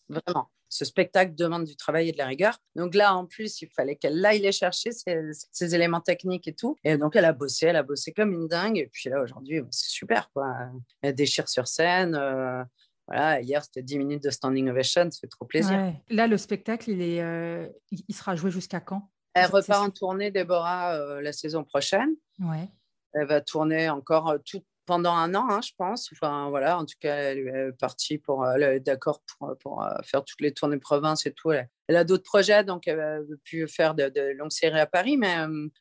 Vraiment. 0.09 0.49
Ce 0.69 0.85
spectacle 0.85 1.35
demande 1.35 1.65
du 1.65 1.75
travail 1.75 2.09
et 2.09 2.11
de 2.11 2.17
la 2.17 2.25
rigueur. 2.25 2.57
Donc 2.75 2.95
là, 2.95 3.15
en 3.15 3.25
plus, 3.25 3.61
il 3.61 3.69
fallait 3.69 3.95
qu'elle 3.95 4.23
aille 4.25 4.39
les 4.39 4.51
chercher, 4.51 4.91
ces, 4.91 5.75
éléments 5.75 6.01
techniques 6.01 6.47
et 6.47 6.53
tout. 6.53 6.75
Et 6.83 6.97
donc, 6.97 7.15
elle 7.15 7.25
a 7.25 7.33
bossé, 7.33 7.67
elle 7.67 7.75
a 7.75 7.83
bossé 7.83 8.11
comme 8.11 8.33
une 8.33 8.47
dingue. 8.47 8.77
Et 8.77 8.89
puis 8.91 9.09
là, 9.09 9.21
aujourd'hui, 9.21 9.61
c'est 9.71 9.89
super, 9.89 10.29
quoi. 10.33 10.53
Elle 11.01 11.15
déchire 11.15 11.47
sur 11.47 11.67
scène. 11.67 12.15
Euh, 12.15 12.63
voilà, 13.07 13.39
hier 13.41 13.63
c'était 13.63 13.81
10 13.81 13.99
minutes 13.99 14.23
de 14.23 14.29
standing 14.29 14.69
ovation, 14.69 15.09
ça 15.09 15.19
fait 15.21 15.27
trop 15.27 15.45
plaisir. 15.45 15.93
Là, 16.09 16.27
le 16.27 16.37
spectacle, 16.37 16.89
il, 16.91 17.01
est, 17.01 17.21
euh, 17.21 17.67
il 17.89 18.13
sera 18.13 18.35
joué 18.35 18.51
jusqu'à 18.51 18.81
quand? 18.81 19.09
Elle 19.33 19.49
repart 19.49 19.87
en 19.87 19.91
tournée, 19.91 20.31
Déborah, 20.31 20.95
euh, 20.95 21.21
la 21.21 21.31
saison 21.31 21.63
prochaine. 21.63 22.09
Ouais. 22.39 22.67
Elle 23.13 23.27
va 23.27 23.39
tourner 23.39 23.89
encore 23.89 24.29
euh, 24.29 24.37
tout, 24.43 24.63
pendant 24.87 25.13
un 25.13 25.35
an, 25.35 25.45
hein, 25.49 25.61
je 25.61 25.71
pense. 25.77 26.09
Enfin, 26.13 26.49
voilà, 26.49 26.79
en 26.79 26.85
tout 26.85 26.95
cas, 26.99 27.15
elle 27.15 27.47
est 27.47 27.71
partie 27.73 28.17
pour, 28.17 28.47
est 28.47 28.79
d'accord 28.79 29.21
pour, 29.27 29.55
pour 29.59 29.87
faire 30.03 30.23
toutes 30.23 30.41
les 30.41 30.51
tournées 30.51 30.79
province 30.79 31.27
et 31.27 31.33
tout. 31.33 31.51
Elle, 31.51 31.95
a 31.95 32.03
d'autres 32.03 32.23
projets, 32.23 32.63
donc 32.63 32.87
elle 32.87 32.99
a 32.99 33.19
pu 33.43 33.67
faire 33.67 33.93
de, 33.93 34.09
de 34.09 34.31
longues 34.31 34.51
séries 34.51 34.79
à 34.79 34.87
Paris, 34.87 35.17
mais 35.17 35.35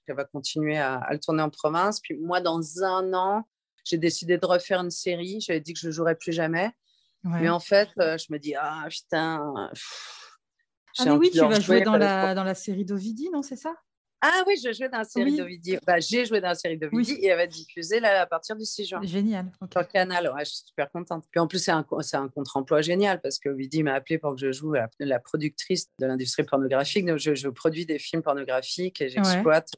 elle 0.07 0.15
va 0.15 0.25
continuer 0.25 0.77
à, 0.77 0.97
à, 0.97 1.13
le 1.15 1.19
tourner 1.19 1.43
en 1.43 1.51
province. 1.51 2.01
Puis 2.01 2.17
moi, 2.19 2.43
dans 2.43 2.61
un 2.83 3.15
an, 3.15 3.49
j'ai 3.85 3.97
décidé 3.97 4.37
de 4.37 4.45
refaire 4.45 4.81
une 4.81 4.91
série. 4.91 5.41
J'avais 5.41 5.61
dit 5.61 5.73
que 5.73 5.81
je 5.81 5.87
ne 5.87 5.93
jouerais 5.93 6.17
plus 6.17 6.33
jamais. 6.33 6.71
Mais 7.25 7.49
en 7.49 7.61
fait, 7.61 7.89
euh, 7.99 8.17
je 8.19 8.33
me 8.33 8.39
dis, 8.39 8.55
ah 8.55 8.87
putain. 8.89 9.53
ah, 10.99 11.05
mais 11.05 11.11
oui, 11.13 11.31
tu 11.33 11.41
vas 11.41 11.61
jouer 11.61 11.81
dans 11.81 11.97
la, 11.97 12.35
dans 12.35 12.45
la 12.45 12.55
série 12.55 12.85
d'Ovidi, 12.85 13.31
non 13.33 13.43
C'est 13.43 13.57
ça? 13.57 13.75
Ah 14.23 14.45
oui, 14.47 14.55
je 14.65 14.73
jouais 14.73 14.89
dans 14.89 14.99
la 14.99 15.05
série 15.05 15.37
d'Ovidi. 15.37 15.77
Bah, 15.87 16.01
j'ai 16.01 16.25
joué 16.25 16.41
dans 16.41 16.49
la 16.49 16.55
série 16.55 16.79
d'Ovidi 16.79 17.13
et 17.13 17.27
elle 17.27 17.37
va 17.37 17.45
être 17.45 17.53
diffusée 17.53 18.01
là, 18.01 18.23
à 18.23 18.27
partir 18.27 18.57
du 18.57 18.65
6 18.65 18.87
juin. 18.87 19.01
Génial. 19.03 19.53
Sur 19.71 19.81
le 19.81 19.87
canal, 19.87 20.33
ouais, 20.35 20.45
je 20.45 20.51
suis 20.51 20.65
super 20.67 20.91
contente. 20.91 21.25
Puis 21.31 21.39
en 21.39 21.47
plus, 21.47 21.59
c'est 21.59 21.73
un, 21.73 21.85
un 22.15 22.29
contre-emploi 22.29 22.81
génial 22.81 23.21
parce 23.21 23.39
que 23.39 23.51
Ovidi 23.51 23.83
m'a 23.83 23.95
appelé 23.95 24.19
pour 24.19 24.35
que 24.35 24.41
je 24.41 24.53
joue 24.53 24.73
la, 24.73 24.89
la 25.01 25.21
productrice 25.21 25.91
de 25.99 26.07
l'industrie 26.07 26.45
pornographique. 26.45 27.05
Donc, 27.05 27.19
je, 27.19 27.35
je, 27.35 27.49
produis 27.49 27.85
des 27.85 27.99
films 27.99 28.23
pornographiques 28.23 29.01
et 29.01 29.09
j'exploite 29.09 29.71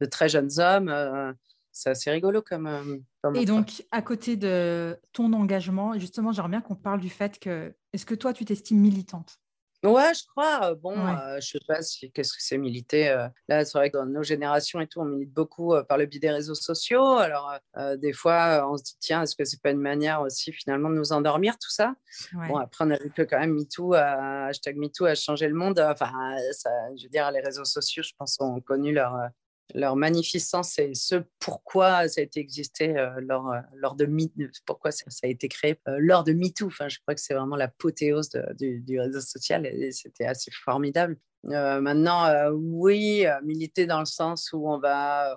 de, 0.00 0.06
très 0.06 0.28
jeunes 0.28 0.50
hommes. 0.58 0.88
Euh, 0.88 1.32
c'est 1.70 1.90
assez 1.90 2.10
rigolo 2.10 2.42
comme. 2.42 2.66
Euh, 2.66 3.32
et 3.34 3.44
donc, 3.44 3.84
à 3.92 4.02
côté 4.02 4.36
de 4.36 4.98
ton 5.12 5.32
engagement, 5.32 5.96
justement, 5.98 6.32
j'aimerais 6.32 6.50
bien 6.50 6.60
qu'on 6.60 6.74
parle 6.74 7.00
du 7.00 7.10
fait 7.10 7.38
que. 7.38 7.72
Est-ce 7.92 8.04
que 8.04 8.14
toi, 8.14 8.32
tu 8.32 8.44
t'estimes 8.44 8.80
militante? 8.80 9.38
Ouais, 9.84 10.12
je 10.12 10.24
crois. 10.26 10.74
Bon, 10.74 10.96
euh, 10.98 11.38
je 11.40 11.46
sais 11.46 11.60
pas 11.66 11.82
si, 11.82 12.10
qu'est-ce 12.10 12.32
que 12.32 12.42
c'est 12.42 12.58
militer. 12.58 13.28
là, 13.48 13.64
c'est 13.64 13.78
vrai 13.78 13.90
que 13.90 13.96
dans 13.98 14.06
nos 14.06 14.22
générations 14.22 14.80
et 14.80 14.86
tout, 14.86 15.00
on 15.00 15.04
milite 15.04 15.32
beaucoup 15.32 15.74
par 15.88 15.98
le 15.98 16.06
biais 16.06 16.20
des 16.20 16.30
réseaux 16.30 16.54
sociaux. 16.54 17.18
Alors, 17.18 17.54
des 17.96 18.12
fois, 18.12 18.68
on 18.70 18.76
se 18.76 18.82
dit, 18.82 18.96
tiens, 18.98 19.22
est-ce 19.22 19.36
que 19.36 19.44
c'est 19.44 19.62
pas 19.62 19.70
une 19.70 19.80
manière 19.80 20.20
aussi 20.22 20.52
finalement 20.52 20.90
de 20.90 20.96
nous 20.96 21.12
endormir, 21.12 21.54
tout 21.54 21.70
ça? 21.70 21.94
Bon, 22.32 22.56
après, 22.56 22.84
on 22.86 22.90
a 22.90 22.98
vu 22.98 23.10
que 23.10 23.22
quand 23.22 23.38
même 23.38 23.54
MeToo, 23.54 23.94
hashtag 23.94 24.76
MeToo 24.76 25.06
a 25.06 25.14
changé 25.14 25.46
le 25.48 25.54
monde. 25.54 25.78
Enfin, 25.78 26.10
ça, 26.52 26.70
je 26.96 27.04
veux 27.04 27.10
dire, 27.10 27.30
les 27.30 27.40
réseaux 27.40 27.64
sociaux, 27.64 28.02
je 28.02 28.12
pense, 28.18 28.36
ont 28.40 28.60
connu 28.60 28.92
leur, 28.92 29.14
leur 29.74 29.96
magnificence 29.96 30.78
et 30.78 30.94
ce 30.94 31.16
pourquoi 31.38 32.08
ça 32.08 32.20
a 32.20 32.24
été 32.24 32.40
existé 32.40 32.96
euh, 32.96 33.10
lors, 33.20 33.50
euh, 33.52 33.60
lors 33.76 33.94
de 33.94 34.08
pourquoi 34.64 34.90
ça, 34.90 35.04
a 35.22 35.26
été 35.26 35.48
créé 35.48 35.78
euh, 35.88 35.98
lors 36.00 36.24
de 36.24 36.32
MeToo. 36.32 36.66
Enfin, 36.66 36.88
je 36.88 36.98
crois 37.00 37.14
que 37.14 37.20
c'est 37.20 37.34
vraiment 37.34 37.56
l'apothéose 37.56 38.30
du, 38.58 39.00
réseau 39.00 39.20
social 39.20 39.66
et, 39.66 39.92
c'était 39.92 40.26
assez 40.26 40.50
formidable. 40.50 41.16
maintenant, 41.44 42.50
oui, 42.52 43.24
militer 43.42 43.86
dans 43.86 44.00
le 44.00 44.06
sens 44.06 44.50
où 44.52 44.68
on 44.68 44.78
va, 44.78 45.34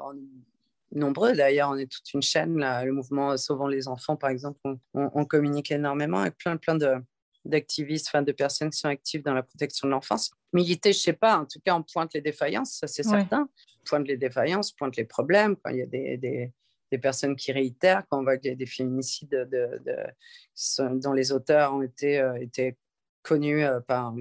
nombreux 0.93 1.33
d'ailleurs, 1.33 1.69
on 1.69 1.77
est 1.77 1.91
toute 1.91 2.13
une 2.13 2.21
chaîne, 2.21 2.57
là, 2.57 2.83
le 2.85 2.93
mouvement 2.93 3.37
Sauvons 3.37 3.67
les 3.67 3.87
enfants, 3.87 4.15
par 4.15 4.29
exemple, 4.29 4.59
on, 4.63 4.79
on 4.93 5.25
communique 5.25 5.71
énormément 5.71 6.19
avec 6.19 6.37
plein, 6.37 6.57
plein 6.57 6.75
de, 6.75 6.95
d'activistes, 7.45 8.07
enfin, 8.07 8.21
de 8.21 8.31
personnes 8.31 8.69
qui 8.69 8.79
sont 8.79 8.87
actives 8.87 9.23
dans 9.23 9.33
la 9.33 9.43
protection 9.43 9.87
de 9.87 9.91
l'enfance. 9.91 10.31
Militer, 10.53 10.93
je 10.93 10.99
ne 10.99 11.01
sais 11.01 11.13
pas, 11.13 11.39
en 11.39 11.45
tout 11.45 11.59
cas, 11.63 11.75
on 11.75 11.83
pointe 11.83 12.13
les 12.13 12.21
défaillances, 12.21 12.73
ça 12.73 12.87
c'est 12.87 13.03
certain. 13.03 13.49
Pointe 13.85 14.07
les 14.07 14.17
défaillances, 14.17 14.71
pointe 14.71 14.95
les 14.95 15.05
problèmes, 15.05 15.55
quand 15.55 15.71
il 15.71 15.77
y 15.77 15.81
a 15.81 15.85
des, 15.85 16.17
des, 16.17 16.53
des 16.91 16.97
personnes 16.97 17.35
qui 17.35 17.51
réitèrent, 17.51 18.03
quand 18.09 18.19
on 18.19 18.23
voit 18.23 18.37
qu'il 18.37 18.49
y 18.49 18.53
a 18.53 18.57
des 18.57 18.65
féminicides 18.65 19.29
de, 19.29 19.81
de, 19.85 20.99
dont 20.99 21.13
les 21.13 21.31
auteurs 21.31 21.73
ont 21.73 21.81
été, 21.81 22.19
euh, 22.19 22.35
été 22.35 22.77
connus 23.23 23.63
euh, 23.63 23.79
par, 23.79 24.13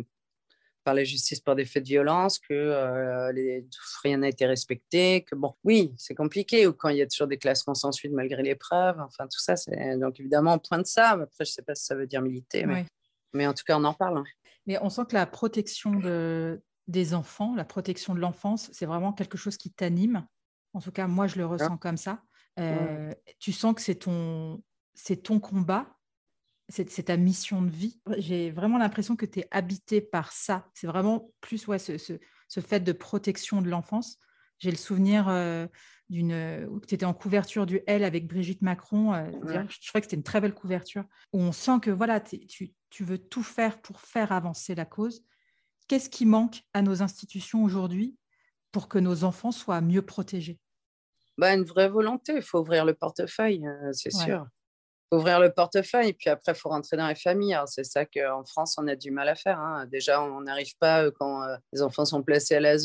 par 0.82 0.94
la 0.94 1.04
justice 1.04 1.40
pour 1.40 1.54
des 1.54 1.64
faits 1.64 1.82
de 1.82 1.88
violence, 1.88 2.38
que 2.38 2.54
euh, 2.54 3.32
les, 3.32 3.66
rien 4.02 4.18
n'a 4.18 4.28
été 4.28 4.46
respecté, 4.46 5.24
que 5.24 5.34
bon, 5.34 5.54
oui, 5.64 5.92
c'est 5.98 6.14
compliqué, 6.14 6.66
ou 6.66 6.72
quand 6.72 6.88
il 6.88 6.96
y 6.98 7.02
a 7.02 7.06
toujours 7.06 7.28
des 7.28 7.38
classements 7.38 7.74
sans 7.74 7.92
suite 7.92 8.12
malgré 8.12 8.42
les 8.42 8.54
preuves, 8.54 8.98
enfin 9.00 9.24
tout 9.24 9.40
ça, 9.40 9.56
c'est 9.56 9.98
donc 9.98 10.18
évidemment 10.20 10.54
on 10.54 10.58
pointe 10.58 10.86
ça, 10.86 11.10
après 11.10 11.44
je 11.44 11.50
ne 11.50 11.54
sais 11.54 11.62
pas 11.62 11.74
si 11.74 11.84
ça 11.84 11.94
veut 11.94 12.06
dire 12.06 12.22
militer, 12.22 12.64
mais 12.66 12.86
mais 13.32 13.46
en 13.46 13.54
tout 13.54 13.64
cas, 13.64 13.78
on 13.78 13.84
en 13.84 13.94
parle. 13.94 14.18
Hein. 14.18 14.24
Mais 14.66 14.78
on 14.82 14.90
sent 14.90 15.02
que 15.08 15.14
la 15.14 15.26
protection 15.26 15.92
de, 15.92 16.60
des 16.90 17.14
enfants, 17.14 17.55
la 17.55 17.64
protection 17.64 18.14
de 18.14 18.20
l'enfance, 18.20 18.68
c'est 18.72 18.87
vraiment 18.87 19.12
quelque 19.12 19.38
chose 19.38 19.57
qui 19.57 19.70
t'anime. 19.70 20.26
En 20.74 20.81
tout 20.81 20.92
cas, 20.92 21.07
moi, 21.07 21.26
je 21.26 21.37
le 21.37 21.46
ressens 21.46 21.79
comme 21.79 21.96
ça. 21.96 22.22
Euh, 22.59 23.12
tu 23.38 23.53
sens 23.53 23.74
que 23.74 23.81
c'est 23.81 23.94
ton, 23.94 24.62
c'est 24.94 25.22
ton 25.22 25.40
combat, 25.40 25.96
c'est, 26.68 26.85
ta 27.05 27.16
mission 27.16 27.62
de 27.62 27.70
vie. 27.70 28.00
J'ai 28.18 28.50
vraiment 28.50 28.79
l'impression 28.79 29.16
que 29.16 29.26
tu 29.26 29.40
es 29.40 29.48
habité 29.50 30.00
par 30.00 30.33
ça. 30.33 30.68
C'est 30.74 30.87
vraiment 30.87 31.31
plus 31.40 31.66
ouais, 31.66 31.79
ce, 31.79 31.96
ce, 31.96 32.14
ce, 32.48 32.61
fait 32.61 32.81
de 32.81 32.92
protection 32.92 33.62
de 33.62 33.68
l'enfance. 33.68 34.18
J'ai 34.59 34.70
le 34.70 34.76
souvenir 34.76 35.29
euh, 35.29 35.66
d'une 36.11 36.66
où 36.70 36.81
tu 36.81 36.94
étais 36.94 37.07
en 37.07 37.14
couverture 37.14 37.66
du 37.66 37.81
L 37.87 38.05
avec 38.05 38.26
Brigitte 38.26 38.62
Macron. 38.62 39.14
Euh, 39.14 39.31
je, 39.68 39.88
crois 39.88 40.00
que 40.00 40.07
c'était 40.07 40.16
une 40.16 40.22
très 40.22 40.40
belle 40.40 40.55
couverture 40.55 41.05
où 41.33 41.40
on 41.40 41.53
sent 41.53 41.81
que 41.81 41.90
voilà, 41.90 42.20
tu, 42.20 42.74
tu 42.90 43.05
veux 43.05 43.18
tout 43.18 43.42
faire 43.42 43.81
pour 43.81 44.00
faire 44.00 44.33
avancer 44.33 44.74
la 44.74 44.85
cause. 44.85 45.24
Qu'est-ce 45.90 46.09
qui 46.09 46.24
manque 46.24 46.62
à 46.72 46.83
nos 46.83 47.03
institutions 47.03 47.64
aujourd'hui 47.64 48.16
pour 48.70 48.88
que 48.88 49.00
nos 49.00 49.24
enfants 49.24 49.50
soient 49.50 49.81
mieux 49.81 50.03
protégés? 50.03 50.61
Bah, 51.37 51.53
Une 51.53 51.64
vraie 51.64 51.88
volonté, 51.88 52.35
il 52.37 52.42
faut 52.42 52.61
ouvrir 52.61 52.85
le 52.85 52.94
portefeuille, 52.94 53.66
euh, 53.66 53.92
c'est 53.92 54.12
sûr. 54.12 54.46
Il 54.46 55.09
faut 55.11 55.18
ouvrir 55.18 55.40
le 55.40 55.53
portefeuille, 55.53 56.12
puis 56.12 56.31
après, 56.31 56.53
il 56.53 56.55
faut 56.55 56.68
rentrer 56.68 56.96
dans 56.96 57.09
les 57.09 57.16
familles. 57.16 57.59
C'est 57.66 57.83
ça 57.83 58.07
qu'en 58.07 58.44
France, 58.44 58.76
on 58.79 58.87
a 58.87 58.94
du 58.94 59.11
mal 59.11 59.29
à 59.29 59.35
faire. 59.35 59.59
Hein. 59.59 59.87
Déjà, 59.87 60.22
on 60.22 60.42
n'arrive 60.42 60.76
pas 60.79 61.07
euh, 61.07 61.11
quand 61.18 61.42
euh, 61.42 61.57
les 61.72 61.83
enfants 61.83 62.05
sont 62.05 62.22
placés 62.22 62.55
à 62.55 62.61
l'ASE, 62.61 62.85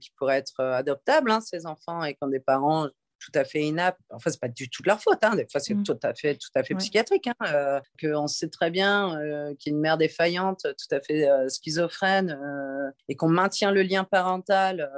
qui 0.00 0.12
pourraient 0.12 0.38
être 0.38 0.62
adoptables, 0.62 1.32
hein, 1.32 1.40
ces 1.40 1.66
enfants, 1.66 2.04
et 2.04 2.14
quand 2.14 2.28
des 2.28 2.38
parents 2.38 2.86
tout 3.18 3.32
à 3.34 3.44
fait 3.44 3.62
inaptes. 3.62 4.00
Enfin, 4.10 4.30
c'est 4.30 4.40
pas 4.40 4.48
du 4.48 4.68
tout 4.68 4.82
de 4.82 4.88
leur 4.88 5.00
faute. 5.00 5.18
Hein. 5.22 5.34
Des 5.36 5.46
fois, 5.50 5.60
c'est 5.60 5.74
mmh. 5.74 5.82
tout 5.84 5.98
à 6.02 6.14
fait, 6.14 6.34
tout 6.36 6.50
à 6.54 6.62
fait 6.62 6.74
psychiatrique. 6.74 7.28
Hein. 7.28 7.34
Euh, 7.46 7.80
qu'on 8.00 8.26
sait 8.26 8.48
très 8.48 8.70
bien 8.70 9.18
euh, 9.18 9.54
qu'il 9.58 9.72
y 9.72 9.74
a 9.74 9.76
une 9.76 9.82
mère 9.82 9.98
défaillante, 9.98 10.62
tout 10.62 10.94
à 10.94 11.00
fait 11.00 11.28
euh, 11.28 11.48
schizophrène, 11.48 12.38
et 13.08 13.16
qu'on 13.16 13.28
maintient 13.28 13.72
le 13.72 13.82
lien 13.82 14.04
parental 14.04 14.88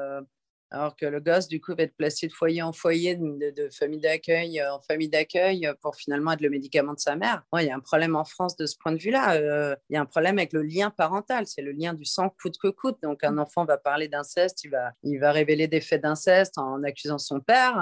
alors 0.70 0.96
que 0.96 1.06
le 1.06 1.20
gosse, 1.20 1.48
du 1.48 1.60
coup, 1.60 1.74
va 1.74 1.82
être 1.84 1.96
placé 1.96 2.28
de 2.28 2.32
foyer 2.32 2.62
en 2.62 2.72
foyer, 2.72 3.16
de, 3.16 3.68
famille 3.70 4.00
d'accueil 4.00 4.62
en 4.62 4.80
famille 4.80 5.08
d'accueil 5.08 5.70
pour 5.80 5.96
finalement 5.96 6.32
être 6.32 6.40
le 6.40 6.50
médicament 6.50 6.94
de 6.94 7.00
sa 7.00 7.16
mère. 7.16 7.42
il 7.58 7.64
y 7.64 7.70
a 7.70 7.76
un 7.76 7.80
problème 7.80 8.16
en 8.16 8.24
France 8.24 8.56
de 8.56 8.66
ce 8.66 8.76
point 8.76 8.92
de 8.92 8.98
vue-là. 8.98 9.76
il 9.88 9.94
y 9.94 9.96
a 9.96 10.00
un 10.00 10.06
problème 10.06 10.38
avec 10.38 10.52
le 10.52 10.62
lien 10.62 10.90
parental, 10.90 11.46
c'est 11.46 11.62
le 11.62 11.72
lien 11.72 11.94
du 11.94 12.04
sang 12.04 12.34
coûte 12.40 12.58
que 12.58 12.68
coûte. 12.68 12.98
Donc, 13.02 13.24
un 13.24 13.38
enfant 13.38 13.64
va 13.64 13.78
parler 13.78 14.08
d'inceste, 14.08 14.64
il 14.64 14.70
va, 14.70 14.92
il 15.02 15.18
va 15.18 15.32
révéler 15.32 15.68
des 15.68 15.80
faits 15.80 16.02
d'inceste 16.02 16.58
en 16.58 16.82
accusant 16.82 17.18
son 17.18 17.40
père. 17.40 17.74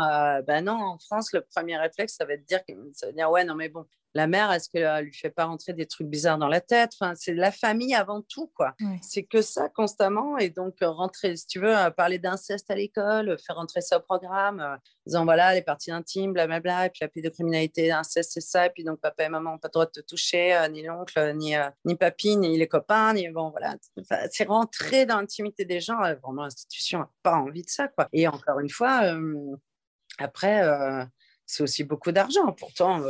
ben 0.46 0.64
non, 0.64 0.81
en 0.81 0.98
France, 0.98 1.33
le 1.33 1.42
premier 1.42 1.77
réflexe, 1.77 2.14
ça 2.16 2.24
va 2.24 2.35
être 2.35 2.44
dire, 2.46 2.61
ça 2.94 3.07
va 3.07 3.12
dire 3.12 3.31
ouais, 3.31 3.44
non, 3.44 3.55
mais 3.55 3.68
bon, 3.68 3.87
la 4.18 4.26
mère, 4.26 4.50
est-ce 4.50 4.68
qu'elle 4.68 5.04
lui 5.04 5.14
fait 5.14 5.31
pas 5.31 5.44
rentrer 5.44 5.72
des 5.74 5.87
trucs 5.87 6.09
bizarres 6.09 6.38
dans 6.38 6.48
la 6.48 6.61
tête? 6.61 6.90
Enfin, 7.00 7.14
c'est 7.14 7.35
la 7.35 7.52
famille 7.52 7.94
avant 7.94 8.20
tout, 8.20 8.50
quoi. 8.54 8.74
C'est 9.00 9.22
que 9.22 9.42
ça 9.42 9.68
constamment. 9.68 10.38
Et 10.38 10.50
donc, 10.50 10.83
euh, 10.83 10.90
rentrer, 10.90 11.37
si 11.37 11.46
tu 11.46 11.61
veux, 11.61 11.76
euh, 11.76 11.90
parler 11.90 12.18
d'inceste 12.18 12.68
à 12.68 12.74
l'école, 12.74 13.37
faire 13.38 13.54
rentrer 13.54 13.81
ça 13.81 13.98
au 13.98 14.00
programme, 14.00 14.59
euh, 14.59 14.76
disant 15.07 15.24
voilà, 15.24 15.54
les 15.54 15.62
parties 15.62 15.92
intimes, 15.92 16.33
blablabla, 16.33 16.87
et 16.87 16.90
puis 16.90 16.98
la 17.02 17.09
pédocriminalité, 17.09 17.87
l'inceste, 17.87 18.33
c'est 18.35 18.40
ça. 18.40 18.66
Et 18.66 18.70
puis, 18.70 18.83
donc, 18.83 19.00
papa 19.00 19.24
et 19.24 19.28
maman 19.28 19.52
n'ont 19.52 19.59
pas 19.59 19.68
le 19.68 19.72
droit 19.72 19.87
de 19.87 19.92
te 19.92 20.00
toucher, 20.00 20.66
ni 20.72 20.83
l'oncle, 20.83 21.35
ni, 21.37 21.54
ni 21.85 21.94
papy, 21.94 22.37
ni 22.37 22.59
les 22.59 22.66
copains, 22.66 23.14
ni 23.14 23.28
bon, 23.28 23.50
voilà. 23.50 23.76
c'est 24.33 24.48
rentrer 24.48 25.07
dans 25.07 25.20
l'intimité 25.20 25.64
des 25.64 25.81
gens. 25.81 25.98
vraiment, 25.98 26.42
l'institution 26.42 26.98
n'a 26.98 27.11
pas 27.22 27.37
envie 27.37 27.62
de 27.62 27.70
ça, 27.70 27.87
quoi. 27.87 28.09
Et 28.12 28.26
encore 28.26 28.59
une 28.59 28.70
fois, 28.70 29.14
après, 30.18 30.62
c'est 31.46 31.62
aussi 31.62 31.85
beaucoup 31.85 32.11
d'argent. 32.11 32.52
Pourtant, 32.52 33.00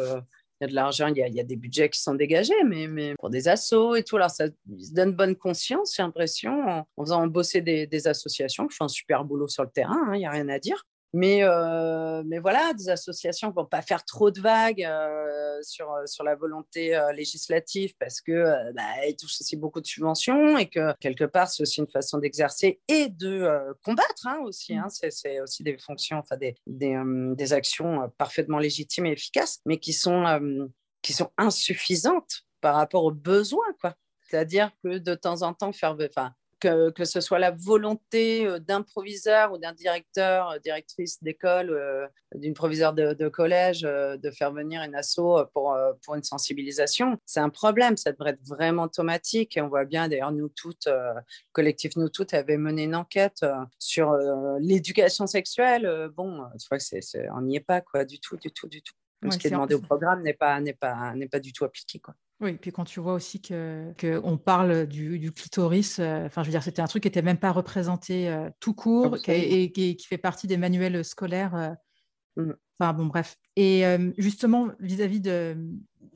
il 0.61 0.65
y 0.65 0.67
a 0.67 0.69
de 0.69 0.75
l'argent, 0.75 1.07
il, 1.07 1.17
y 1.17 1.41
a 1.41 1.45
des 1.45 1.57
budgets 1.57 1.89
qui 1.89 2.01
sont 2.01 2.15
dégagés, 2.15 2.65
mais, 2.65 3.15
pour 3.19 3.31
des 3.31 3.47
assos 3.47 3.95
et 3.95 4.03
tout. 4.03 4.17
Alors, 4.17 4.31
ça 4.31 4.47
donne 4.67 5.13
bonne 5.13 5.37
conscience, 5.37 5.95
j'ai 5.97 6.03
l'impression, 6.03 6.69
en, 6.69 6.87
faisant 7.05 7.27
bosser 7.29 7.61
des, 7.61 8.09
associations 8.09 8.67
qui 8.67 8.77
font 8.77 8.85
un 8.85 8.89
super 8.89 9.25
boulot 9.25 9.49
sur 9.49 9.63
le 9.63 9.71
terrain, 9.71 10.09
hein, 10.09 10.15
il 10.15 10.19
n'y 10.19 10.27
a 10.27 10.31
rien 10.31 10.49
à 10.49 10.59
dire. 10.59 10.85
Mais, 11.15 11.43
euh, 11.43 12.23
mais 12.27 12.39
voilà, 12.39 12.75
des 12.75 12.91
associations 12.91 13.53
pour 13.53 13.69
pas 13.69 13.81
faire 13.81 14.05
trop 14.05 14.31
de 14.31 14.41
vagues 14.41 14.85
euh, 14.85 15.59
sur, 15.63 15.91
euh, 15.91 16.05
sur 16.05 16.23
la 16.23 16.35
volonté 16.35 16.99
législative 17.15 17.95
parce 17.99 18.21
que 18.21 18.73
bah, 18.73 18.83
touchent 19.19 19.41
aussi 19.41 19.57
beaucoup 19.57 19.81
de 19.81 19.87
subventions 19.87 20.59
et 20.59 20.67
que 20.67 20.95
quelque 21.01 21.25
part 21.25 21.49
c'est 21.49 21.63
aussi 21.63 21.81
une 21.81 21.89
façon 21.89 22.19
d'exercer 22.19 22.81
et 22.89 23.09
de 23.09 23.49
combattre 23.83 24.27
hein, 24.27 24.41
aussi. 24.45 24.77
Hein, 24.77 24.89
mmh. 24.89 25.11
c'est 25.11 25.41
aussi 25.41 25.63
des 25.63 25.79
fonctions, 25.79 26.19
enfin 26.19 26.37
des, 26.37 26.55
des, 26.67 27.01
des, 27.35 27.53
actions 27.53 28.11
parfaitement 28.19 28.59
légitimes 28.59 29.07
et 29.07 29.13
efficaces, 29.13 29.61
mais 29.65 29.79
qui 29.79 29.95
sont, 29.95 30.71
qui 31.01 31.15
sont 31.15 31.31
insuffisantes 31.39 32.43
par 32.61 32.75
rapport 32.75 33.05
aux 33.05 33.13
besoins, 33.13 33.73
quoi. 33.81 33.95
C'est-à-dire 34.29 34.71
que 34.85 34.99
de 34.99 35.15
temps 35.15 35.43
en 35.43 35.55
temps, 35.55 35.73
faire, 35.73 35.97
enfin, 35.99 36.35
que, 36.61 37.05
ce 37.05 37.21
soit 37.21 37.39
la 37.39 37.51
volonté 37.51 38.47
euh, 38.47 38.59
d'un 38.59 38.83
proviseur 38.83 39.53
ou 39.53 39.59
d'un 39.59 39.73
directeur, 39.73 40.51
euh, 40.51 40.59
directrice 40.59 41.23
d'école, 41.23 41.71
euh, 41.71 42.07
d'une 42.35 42.55
proviseure 42.55 42.93
de, 42.93 43.29
collège, 43.29 43.83
de 43.83 44.31
faire 44.31 44.53
venir 44.53 44.83
une 44.83 44.95
asso 44.95 45.21
pour, 45.55 45.77
pour 46.05 46.15
une 46.15 46.23
sensibilisation, 46.23 47.19
c'est 47.25 47.41
un 47.41 47.49
problème. 47.49 47.97
Ça 47.97 48.13
devrait 48.13 48.31
être 48.31 48.47
vraiment 48.47 48.83
automatique. 48.85 49.57
Et 49.57 49.63
on 49.63 49.69
voit 49.69 49.87
bien, 49.87 50.09
d'ailleurs, 50.09 50.33
nous 50.33 50.51
toutes, 50.51 50.87
le 50.87 51.21
collectif 51.53 51.97
Nous 51.97 52.11
Toutes 52.11 52.35
avait 52.35 52.59
mené 52.59 52.83
une 52.83 52.95
enquête 52.95 53.47
sur 53.79 54.15
l'éducation 54.61 55.27
sexuelle. 55.27 56.11
Bon, 56.15 56.43
tu 56.61 56.69
vois, 56.71 56.79
c'est, 56.79 57.01
on 57.35 57.43
n'y 57.43 57.57
est 57.57 57.61
pas, 57.61 57.81
quoi, 57.81 58.05
du 58.05 58.21
tout, 58.21 58.37
du 58.37 58.51
tout, 58.51 58.69
du 58.69 58.83
tout. 58.83 58.95
Ce 59.31 59.39
qui 59.39 59.47
est 59.47 59.51
demandé 59.51 59.75
au 59.75 59.81
programme 59.81 60.23
n'est 60.23 60.35
pas, 60.35 60.61
n'est 60.61 60.75
pas, 60.75 61.15
n'est 61.15 61.29
pas 61.29 61.41
du 61.41 61.53
tout 61.53 61.65
appliqué, 61.65 61.99
quoi. 61.99 62.15
Oui, 62.41 62.53
puis 62.53 62.71
quand 62.71 62.85
tu 62.85 63.01
vois 63.01 63.15
aussi 63.15 63.41
que 63.43 63.93
qu'on 64.01 64.39
parle 64.39 64.87
du, 64.87 65.33
clitoris, 65.33 65.99
euh, 65.99 66.27
enfin, 66.27 66.43
je 66.43 66.49
veux 66.49 66.53
dire, 66.53 66.63
c'était 66.63 66.83
un 66.83 66.87
truc 66.87 67.03
qui 67.03 67.09
n'était 67.09 67.23
même 67.23 67.39
pas 67.39 67.51
représenté 67.51 68.29
euh, 68.29 68.49
tout 68.61 68.75
court 68.75 69.17
et, 69.27 69.73
qui, 69.73 70.07
fait 70.09 70.19
partie 70.19 70.47
des 70.47 70.57
manuels 70.57 71.05
scolaires. 71.05 71.55
Euh, 71.57 72.43
mmh. 72.43 72.53
Enfin, 72.79 72.93
bon, 72.93 73.07
bref. 73.07 73.37
Et 73.57 73.83
justement, 74.19 74.69
vis-à-vis 74.79 75.21
de, 75.21 75.57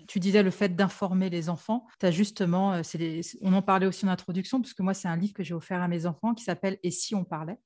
tu 0.06 0.20
disais 0.20 0.44
le 0.44 0.52
fait 0.52 0.68
d'informer 0.76 1.28
les 1.28 1.48
enfants, 1.48 1.88
tu 1.98 2.06
as 2.06 2.12
justement, 2.12 2.80
on 3.40 3.52
en 3.52 3.62
parlait 3.62 3.86
aussi 3.86 4.06
en 4.06 4.08
introduction, 4.08 4.60
parce 4.60 4.72
que 4.72 4.84
moi, 4.84 4.94
c'est 4.94 5.08
un 5.08 5.16
livre 5.16 5.32
que 5.32 5.42
j'ai 5.42 5.54
offert 5.54 5.82
à 5.82 5.88
mes 5.88 6.06
enfants 6.06 6.34
qui 6.34 6.44
s'appelle 6.44 6.78
Et 6.84 6.92
si 6.92 7.16
on 7.16 7.24
parlait 7.24 7.58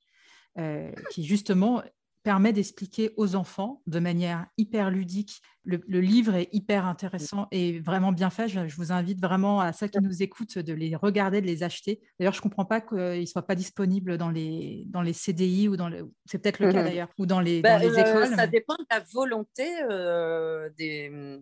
qui 1.11 1.25
justement 1.25 1.83
permet 2.27 2.53
d'expliquer 2.53 3.13
aux 3.17 3.37
enfants 3.37 3.83
de 3.87 4.01
manière 4.01 4.47
hyper 4.59 4.91
ludique. 4.91 5.41
Le, 5.65 6.01
livre 6.01 6.35
est 6.35 6.49
hyper 6.51 6.85
intéressant 6.85 7.47
et 7.53 7.79
vraiment 7.79 8.11
bien 8.11 8.31
fait. 8.31 8.49
Je, 8.49 8.75
vous 8.75 8.91
invite 8.91 9.21
vraiment 9.21 9.61
à 9.61 9.73
ceux 9.73 9.87
qui 9.87 10.01
nous 10.01 10.25
écoutent 10.25 10.59
de 10.59 10.73
les 10.73 10.97
regarder, 10.97 11.41
de 11.41 11.47
les 11.47 11.63
acheter. 11.63 12.01
D'ailleurs, 12.19 12.33
je 12.33 12.41
ne 12.41 12.43
comprends 12.43 12.65
pas 12.65 12.81
qu'ils 12.81 13.21
ne 13.21 13.27
soient 13.27 13.47
pas 13.47 13.55
disponibles 13.55 14.19
dans 14.19 14.31
les, 14.31 14.87
dans 14.89 15.03
les 15.03 15.13
CDI 15.13 15.69
ou 15.69 15.77
dans 15.77 15.89
le... 15.89 16.11
C'est 16.25 16.39
peut-être 16.39 16.59
le 16.59 16.73
cas 16.73 16.83
mmh 16.83 16.85
d'ailleurs, 16.85 17.09
ou 17.17 17.27
dans 17.27 17.41
les, 17.41 17.63
dans 17.63 17.79
les 17.79 17.97
euh, 17.97 18.05
écoles. 18.05 18.35
ça 18.35 18.49
dépend 18.49 18.75
de 18.75 18.87
la 18.91 18.99
volonté 19.13 19.69
euh, 19.89 20.69
des, 20.77 21.39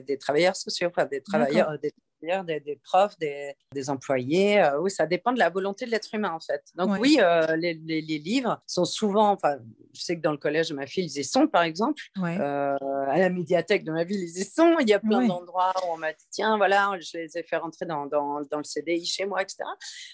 des, 0.00 0.16
travailleurs 0.16 0.56
sociaux, 0.56 0.88
enfin, 0.88 1.04
des 1.04 1.20
travailleurs, 1.20 1.78
des 1.78 1.92
des, 2.22 2.80
profs, 2.82 3.18
des, 3.18 3.90
employés. 3.90 4.60
Euh, 4.60 4.80
oui, 4.80 4.90
ça 4.90 5.06
dépend 5.06 5.32
de 5.32 5.38
la 5.38 5.50
volonté 5.50 5.86
de 5.86 5.90
l'être 5.90 6.14
humain, 6.14 6.32
en 6.32 6.40
fait. 6.40 6.62
Donc, 6.74 6.98
oui, 7.00 7.18
euh, 7.20 7.56
les, 7.56 7.74
livres 7.74 8.62
sont 8.66 8.84
souvent. 8.84 9.30
Enfin, 9.30 9.58
je 9.94 10.00
sais 10.00 10.16
que 10.16 10.22
dans 10.22 10.30
le 10.30 10.38
collège 10.38 10.68
de 10.68 10.74
ma 10.74 10.86
fille, 10.86 11.04
ils 11.04 11.20
y 11.20 11.24
sont, 11.24 11.48
par 11.48 11.62
exemple. 11.62 12.02
Euh, 12.18 12.76
à 13.08 13.18
la 13.18 13.30
médiathèque 13.30 13.84
de 13.84 13.92
ma 13.92 14.04
ville, 14.04 14.20
ils 14.20 14.40
y 14.40 14.44
sont. 14.44 14.76
Il 14.80 14.88
y 14.88 14.94
a 14.94 15.00
plein 15.00 15.26
d'endroits 15.26 15.72
où 15.84 15.92
on 15.92 15.96
m'a 15.96 16.12
dit 16.12 16.26
tiens, 16.30 16.56
voilà, 16.56 16.96
je 17.00 17.18
les 17.18 17.38
ai 17.38 17.42
fait 17.42 17.56
rentrer 17.56 17.86
dans, 17.86 18.06
dans, 18.06 18.40
dans 18.42 18.58
le 18.58 18.64
CDI 18.64 19.04
chez 19.04 19.26
moi, 19.26 19.42
etc. 19.42 19.64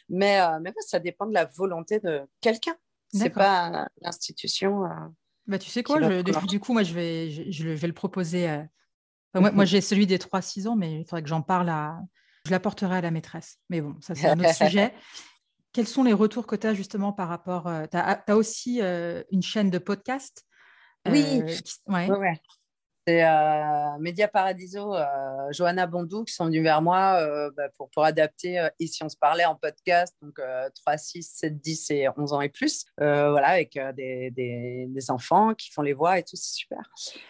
Mais, 0.09 0.40
mais 0.61 0.73
ça 0.81 0.99
dépend 0.99 1.27
de 1.27 1.35
la 1.35 1.44
volonté 1.44 2.01
de 2.01 2.23
quelqu'un. 2.40 2.77
C'est 3.12 3.31
pas 3.31 3.88
l'institution. 4.03 4.85
bah, 5.47 5.59
tu 5.59 5.71
sais 5.71 5.83
quoi, 5.83 6.01
du 6.23 6.61
coup, 6.61 6.73
moi, 6.73 6.83
je 6.83 6.94
vais, 6.94 7.31
je, 7.31 7.68
vais 7.68 7.87
le 7.87 7.94
proposer 7.94 8.49
moi, 9.40 9.51
moi 9.51 9.64
j'ai 9.64 9.81
celui 9.81 10.07
des 10.07 10.18
3-6 10.18 10.68
ans, 10.68 10.77
mais 10.77 11.01
il 11.01 11.05
faudrait 11.05 11.22
que 11.22 11.29
j'en 11.29 11.42
parle 11.42 11.68
à. 11.68 11.98
Je 12.46 12.51
l'apporterai 12.51 12.96
à 12.96 13.01
la 13.01 13.11
maîtresse. 13.11 13.59
Mais 13.68 13.81
bon, 13.81 13.96
ça, 14.01 14.14
c'est 14.14 14.29
un 14.29 14.38
autre 14.38 14.55
sujet. 14.55 14.94
Quels 15.72 15.88
sont 15.88 16.03
les 16.03 16.12
retours 16.12 16.46
que 16.46 16.57
tu 16.57 16.66
as 16.66 16.74
justement 16.74 17.12
par 17.12 17.29
rapport. 17.29 17.66
Euh, 17.66 17.85
tu 17.90 17.96
as, 17.96 18.37
aussi 18.37 18.81
euh, 18.81 19.22
une 19.31 19.42
chaîne 19.42 19.70
de 19.70 19.79
podcast 19.79 20.46
Oui. 21.09 21.42
Euh, 21.42 21.92
ouais. 21.92 22.11
ouais. 22.11 22.40
C'est 23.09 23.25
euh, 23.25 23.99
Média 24.01 24.29
Paradiso, 24.29 24.94
euh, 24.94 25.07
Johanna 25.51 25.87
Bondou 25.87 26.25
qui 26.25 26.35
sont 26.35 26.44
venus 26.44 26.62
vers 26.62 26.83
moi 26.83 27.18
euh, 27.23 27.51
bah, 27.57 27.71
pour, 27.75 27.88
pour 27.88 28.05
adapter 28.05 28.68
Et 28.81 28.87
si 28.87 29.03
on 29.03 29.09
se 29.09 29.16
parlait 29.16 29.47
en 29.47 29.55
podcast, 29.55 30.14
donc 30.21 30.38
3, 30.75 30.99
6, 30.99 31.23
7, 31.23 31.59
10 31.59 31.90
et 31.92 32.09
11 32.18 32.35
ans 32.35 32.42
et 32.42 32.51
plus, 32.51 32.85
voilà, 32.99 33.49
avec 33.49 33.81
des, 33.97 34.31
des, 34.31 35.11
enfants 35.11 35.55
qui 35.55 35.71
font 35.71 35.81
les 35.81 35.94
voix 35.94 36.18
et 36.18 36.23
tout, 36.23 36.37
c'est 36.37 36.55
super. 36.55 36.81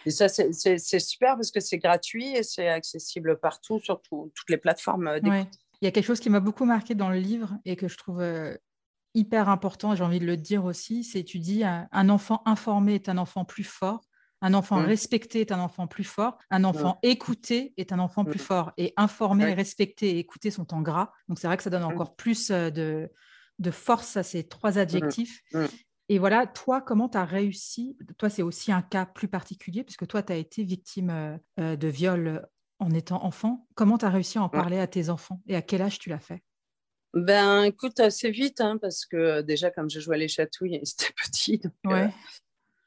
Et 0.05 0.11
ça, 0.11 0.27
c'est 0.27 0.99
super 0.99 1.35
parce 1.35 1.49
que 1.49 1.61
c'est 1.61 1.77
gratuit 1.77 2.35
et 2.35 2.43
c'est 2.43 2.67
accessible 2.67 3.39
partout, 3.39 3.79
sur 3.79 4.01
toutes 4.01 4.49
les 4.49 4.57
plateformes 4.57 5.17
Il 5.23 5.45
y 5.81 5.87
a 5.87 5.91
quelque 5.91 6.03
chose 6.03 6.19
qui 6.19 6.29
m'a 6.29 6.41
beaucoup 6.41 6.65
marqué 6.65 6.93
dans 6.93 7.09
le 7.09 7.19
livre 7.19 7.57
et 7.63 7.77
que 7.77 7.87
je 7.87 7.95
trouve 7.95 8.21
hyper 9.13 9.47
important, 9.47 9.95
j'ai 9.95 10.03
envie 10.03 10.19
de 10.19 10.25
le 10.25 10.35
dire 10.35 10.65
aussi, 10.65 11.05
c'est 11.05 11.23
tu 11.23 11.39
dis 11.39 11.63
un 11.63 12.09
enfant 12.09 12.41
informé 12.45 12.95
est 12.95 13.07
un 13.07 13.17
enfant 13.17 13.45
plus 13.45 13.63
fort 13.63 14.08
un 14.41 14.53
enfant 14.53 14.79
mmh. 14.79 14.85
respecté 14.85 15.41
est 15.41 15.51
un 15.51 15.59
enfant 15.59 15.87
plus 15.87 16.03
fort. 16.03 16.37
Un 16.49 16.63
enfant 16.63 16.99
écouté 17.03 17.73
est 17.77 17.91
un 17.91 17.99
enfant 17.99 18.23
plus 18.23 18.39
mmh. 18.39 18.43
fort. 18.43 18.71
Et 18.77 18.93
informé, 18.95 19.53
respecté 19.53 20.11
et 20.11 20.19
écouté 20.19 20.51
sont 20.51 20.73
en 20.73 20.81
gras. 20.81 21.11
Donc 21.27 21.39
c'est 21.39 21.47
vrai 21.47 21.57
que 21.57 21.63
ça 21.63 21.69
donne 21.69 21.83
mmh. 21.83 21.93
encore 21.93 22.15
plus 22.15 22.49
euh, 22.51 22.69
de, 22.69 23.11
de 23.59 23.71
force 23.71 24.17
à 24.17 24.23
ces 24.23 24.47
trois 24.47 24.77
adjectifs. 24.77 25.41
Et 26.11 26.17
voilà, 26.17 26.47
toi, 26.47 26.81
comment 26.81 27.07
tu 27.07 27.17
as 27.19 27.25
réussi? 27.25 27.95
Toi, 28.17 28.31
c'est 28.31 28.41
aussi 28.41 28.71
un 28.71 28.81
cas 28.81 29.05
plus 29.05 29.27
particulier, 29.27 29.83
puisque 29.83 30.07
toi, 30.07 30.23
tu 30.23 30.33
as 30.33 30.37
été 30.37 30.63
victime 30.63 31.11
euh, 31.11 31.37
euh, 31.59 31.75
de 31.75 31.87
viol 31.87 32.47
en 32.79 32.89
étant 32.91 33.23
enfant. 33.23 33.67
Comment 33.75 33.99
tu 33.99 34.05
as 34.05 34.09
réussi 34.09 34.39
à 34.39 34.41
en 34.41 34.49
parler 34.49 34.79
à 34.79 34.87
tes 34.87 35.09
enfants 35.09 35.39
Et 35.47 35.55
à 35.55 35.61
quel 35.61 35.83
âge 35.83 35.99
tu 35.99 36.09
l'as 36.09 36.19
fait? 36.19 36.41
Ben, 37.13 37.63
écoute, 37.63 37.99
assez 37.99 38.31
vite, 38.31 38.59
hein, 38.59 38.77
parce 38.81 39.05
que 39.05 39.41
déjà, 39.41 39.69
comme 39.69 39.89
je 39.89 39.99
jouais 39.99 40.15
à 40.15 40.19
les 40.19 40.27
chatouilles, 40.27 40.79
c'était 40.83 41.13
petit. 41.13 41.59
Donc, 41.59 41.73
ouais. 41.85 42.11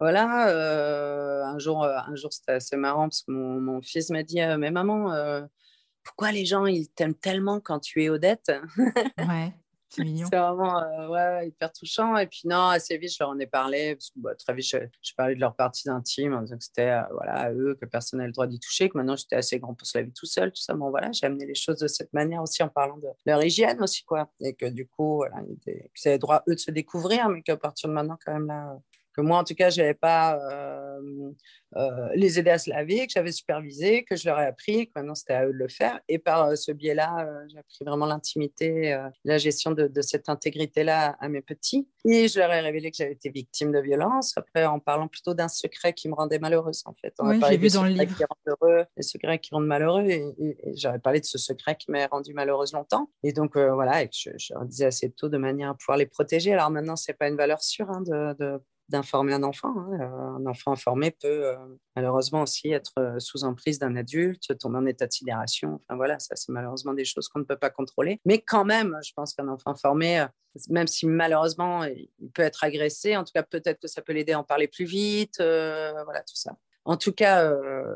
Voilà, 0.02 0.48
euh, 0.48 1.44
un 1.44 1.60
jour, 1.60 1.84
euh, 1.84 1.96
un 1.96 2.16
jour 2.16 2.32
c'était 2.32 2.54
assez 2.54 2.74
marrant 2.74 3.04
parce 3.04 3.22
que 3.22 3.30
mon, 3.30 3.80
fils 3.82 4.10
m'a 4.10 4.24
dit 4.24 4.40
euh, 4.40 4.58
Mais 4.58 4.72
maman, 4.72 5.14
pourquoi 6.02 6.32
les 6.32 6.44
gens 6.44 6.66
ils 6.66 6.88
t'aiment 6.88 7.14
tellement 7.14 7.60
quand 7.60 7.78
tu 7.78 8.02
es 8.02 8.08
Odette? 8.08 8.50
Ouais, 9.16 9.54
c'est 9.90 10.02
mignon. 10.02 10.26
c'est 10.28 10.38
vraiment 10.38 10.82
ouais, 11.08 11.46
hyper 11.46 11.72
touchant. 11.72 12.16
Et 12.16 12.26
puis, 12.26 12.40
non, 12.46 12.70
assez 12.70 12.98
vite, 12.98 13.12
je 13.12 13.18
leur 13.20 13.28
en 13.28 13.38
ai 13.38 13.46
parlé. 13.46 13.94
Parce 13.94 14.10
que, 14.10 14.18
bah, 14.18 14.34
très 14.34 14.54
vite, 14.54 14.66
je, 14.66 15.14
parlais 15.16 15.36
de 15.36 15.40
leurs 15.40 15.54
parties 15.54 15.88
intimes, 15.88 16.46
que 16.50 16.56
c'était 16.58 16.98
voilà, 17.12 17.34
à 17.34 17.52
eux, 17.52 17.78
que 17.80 17.86
personne 17.86 18.18
n'avait 18.18 18.26
le 18.26 18.32
droit 18.32 18.48
d'y 18.48 18.58
toucher, 18.58 18.88
que 18.88 18.98
maintenant 18.98 19.14
j'étais 19.14 19.36
assez 19.36 19.60
grand 19.60 19.74
pour 19.74 19.86
se 19.86 19.98
laver 19.98 20.10
tout 20.10 20.26
seul, 20.26 20.50
tout 20.50 20.62
ça. 20.62 20.74
Bon, 20.74 20.90
voilà, 20.90 21.12
j'ai 21.12 21.26
amené 21.26 21.46
les 21.46 21.54
choses 21.54 21.78
de 21.78 21.86
cette 21.86 22.12
manière 22.12 22.42
aussi 22.42 22.64
en 22.64 22.68
parlant 22.68 22.98
de 22.98 23.06
leur 23.24 23.40
hygiène 23.44 23.80
aussi, 23.80 24.02
quoi. 24.02 24.32
Et 24.40 24.54
que 24.54 24.66
du 24.66 24.88
coup, 24.88 25.18
voilà, 25.18 25.36
ils 25.64 26.08
avaient 26.08 26.18
droit, 26.18 26.42
eux, 26.48 26.56
de 26.56 26.60
se 26.60 26.72
découvrir, 26.72 27.28
mais 27.28 27.42
qu'à 27.42 27.56
partir 27.56 27.88
de 27.88 27.94
maintenant, 27.94 28.18
quand 28.26 28.32
même, 28.32 28.48
là 28.48 28.76
que 29.12 29.20
moi, 29.20 29.38
en 29.38 29.44
tout 29.44 29.54
cas, 29.54 29.70
je 29.70 29.80
n'avais 29.80 29.94
pas 29.94 30.38
euh, 30.38 31.30
euh, 31.76 32.08
les 32.14 32.38
aider 32.38 32.50
à 32.50 32.58
se 32.58 32.70
laver, 32.70 33.06
que 33.06 33.12
j'avais 33.12 33.32
supervisé, 33.32 34.04
que 34.04 34.16
je 34.16 34.28
leur 34.28 34.40
ai 34.40 34.46
appris, 34.46 34.86
que 34.86 34.92
maintenant 34.96 35.14
c'était 35.14 35.34
à 35.34 35.46
eux 35.46 35.52
de 35.52 35.58
le 35.58 35.68
faire. 35.68 36.00
Et 36.08 36.18
par 36.18 36.48
euh, 36.48 36.54
ce 36.54 36.72
biais-là, 36.72 37.28
j'ai 37.48 37.58
appris 37.58 37.84
vraiment 37.84 38.06
l'intimité, 38.06 38.98
la 39.24 39.38
gestion 39.38 39.70
de, 39.72 39.90
cette 40.00 40.28
intégrité-là 40.28 41.16
à 41.20 41.28
mes 41.28 41.42
petits. 41.42 41.88
Et 42.04 42.28
je 42.28 42.38
leur 42.38 42.52
ai 42.52 42.60
révélé 42.60 42.90
que 42.90 42.96
j'avais 42.96 43.12
été 43.12 43.30
victime 43.30 43.72
de 43.72 43.80
violence, 43.80 44.32
après 44.36 44.64
en 44.64 44.80
parlant 44.80 45.08
plutôt 45.08 45.34
d'un 45.34 45.48
secret 45.48 45.92
qui 45.92 46.08
me 46.08 46.14
rendait 46.14 46.38
malheureuse, 46.38 46.82
en 46.86 46.94
fait. 46.94 47.14
oui, 47.20 47.40
j'ai 47.48 47.56
vu 47.56 47.68
dans 47.68 47.84
le 47.84 47.90
livre. 47.90 48.16
Qui 48.16 48.24
heureux, 48.46 48.84
les 48.96 49.02
secrets 49.02 49.38
qui 49.38 49.54
rendent 49.54 49.66
malheureux. 49.66 50.04
Et, 50.08 50.22
j'aurais 50.76 50.98
parlé 50.98 51.20
de 51.20 51.24
ce 51.24 51.38
secret 51.38 51.76
qui 51.76 51.90
m'a 51.90 52.06
rendu 52.06 52.34
malheureuse 52.34 52.72
longtemps. 52.72 53.10
Et 53.22 53.32
donc, 53.32 53.56
voilà, 53.56 54.02
et 54.02 54.08
je, 54.12 54.30
je, 54.38 54.54
leur 54.54 54.64
disais 54.64 54.86
assez 54.86 55.10
tôt 55.10 55.28
de 55.28 55.38
manière 55.38 55.70
à 55.70 55.74
pouvoir 55.74 55.98
les 55.98 56.06
protéger. 56.06 56.52
Alors 56.52 56.70
maintenant, 56.70 56.96
c'est 56.96 57.12
pas 57.14 57.28
une 57.28 57.36
valeur 57.36 57.62
sûre 57.62 57.88
hein, 57.90 58.02
de, 58.02 58.34
de 58.38 58.60
d'informer 58.88 59.32
un 59.32 59.42
enfant. 59.42 59.74
Hein. 59.76 59.98
Euh, 60.00 60.38
un 60.38 60.46
enfant 60.46 60.72
informé 60.72 61.10
peut 61.10 61.46
euh, 61.46 61.56
malheureusement 61.96 62.42
aussi 62.42 62.70
être 62.70 62.92
euh, 62.98 63.18
sous 63.18 63.44
emprise 63.44 63.78
d'un 63.78 63.96
adulte, 63.96 64.56
tomber 64.58 64.78
en 64.78 64.86
état 64.86 65.06
de 65.06 65.12
sidération. 65.12 65.74
Enfin 65.74 65.96
voilà, 65.96 66.18
ça 66.18 66.36
c'est 66.36 66.52
malheureusement 66.52 66.94
des 66.94 67.04
choses 67.04 67.28
qu'on 67.28 67.40
ne 67.40 67.44
peut 67.44 67.56
pas 67.56 67.70
contrôler. 67.70 68.20
Mais 68.24 68.40
quand 68.40 68.64
même, 68.64 68.98
je 69.04 69.12
pense 69.14 69.34
qu'un 69.34 69.48
enfant 69.48 69.70
informé, 69.70 70.26
même 70.68 70.86
si 70.86 71.06
malheureusement 71.06 71.84
il 71.84 72.30
peut 72.34 72.42
être 72.42 72.64
agressé, 72.64 73.16
en 73.16 73.24
tout 73.24 73.32
cas 73.34 73.42
peut-être 73.42 73.80
que 73.80 73.88
ça 73.88 74.02
peut 74.02 74.12
l'aider 74.12 74.32
à 74.32 74.40
en 74.40 74.44
parler 74.44 74.68
plus 74.68 74.84
vite. 74.84 75.36
voilà 75.38 76.20
tout 76.20 76.36
ça. 76.36 76.56
En 76.84 76.96
tout 76.96 77.12
cas, 77.12 77.48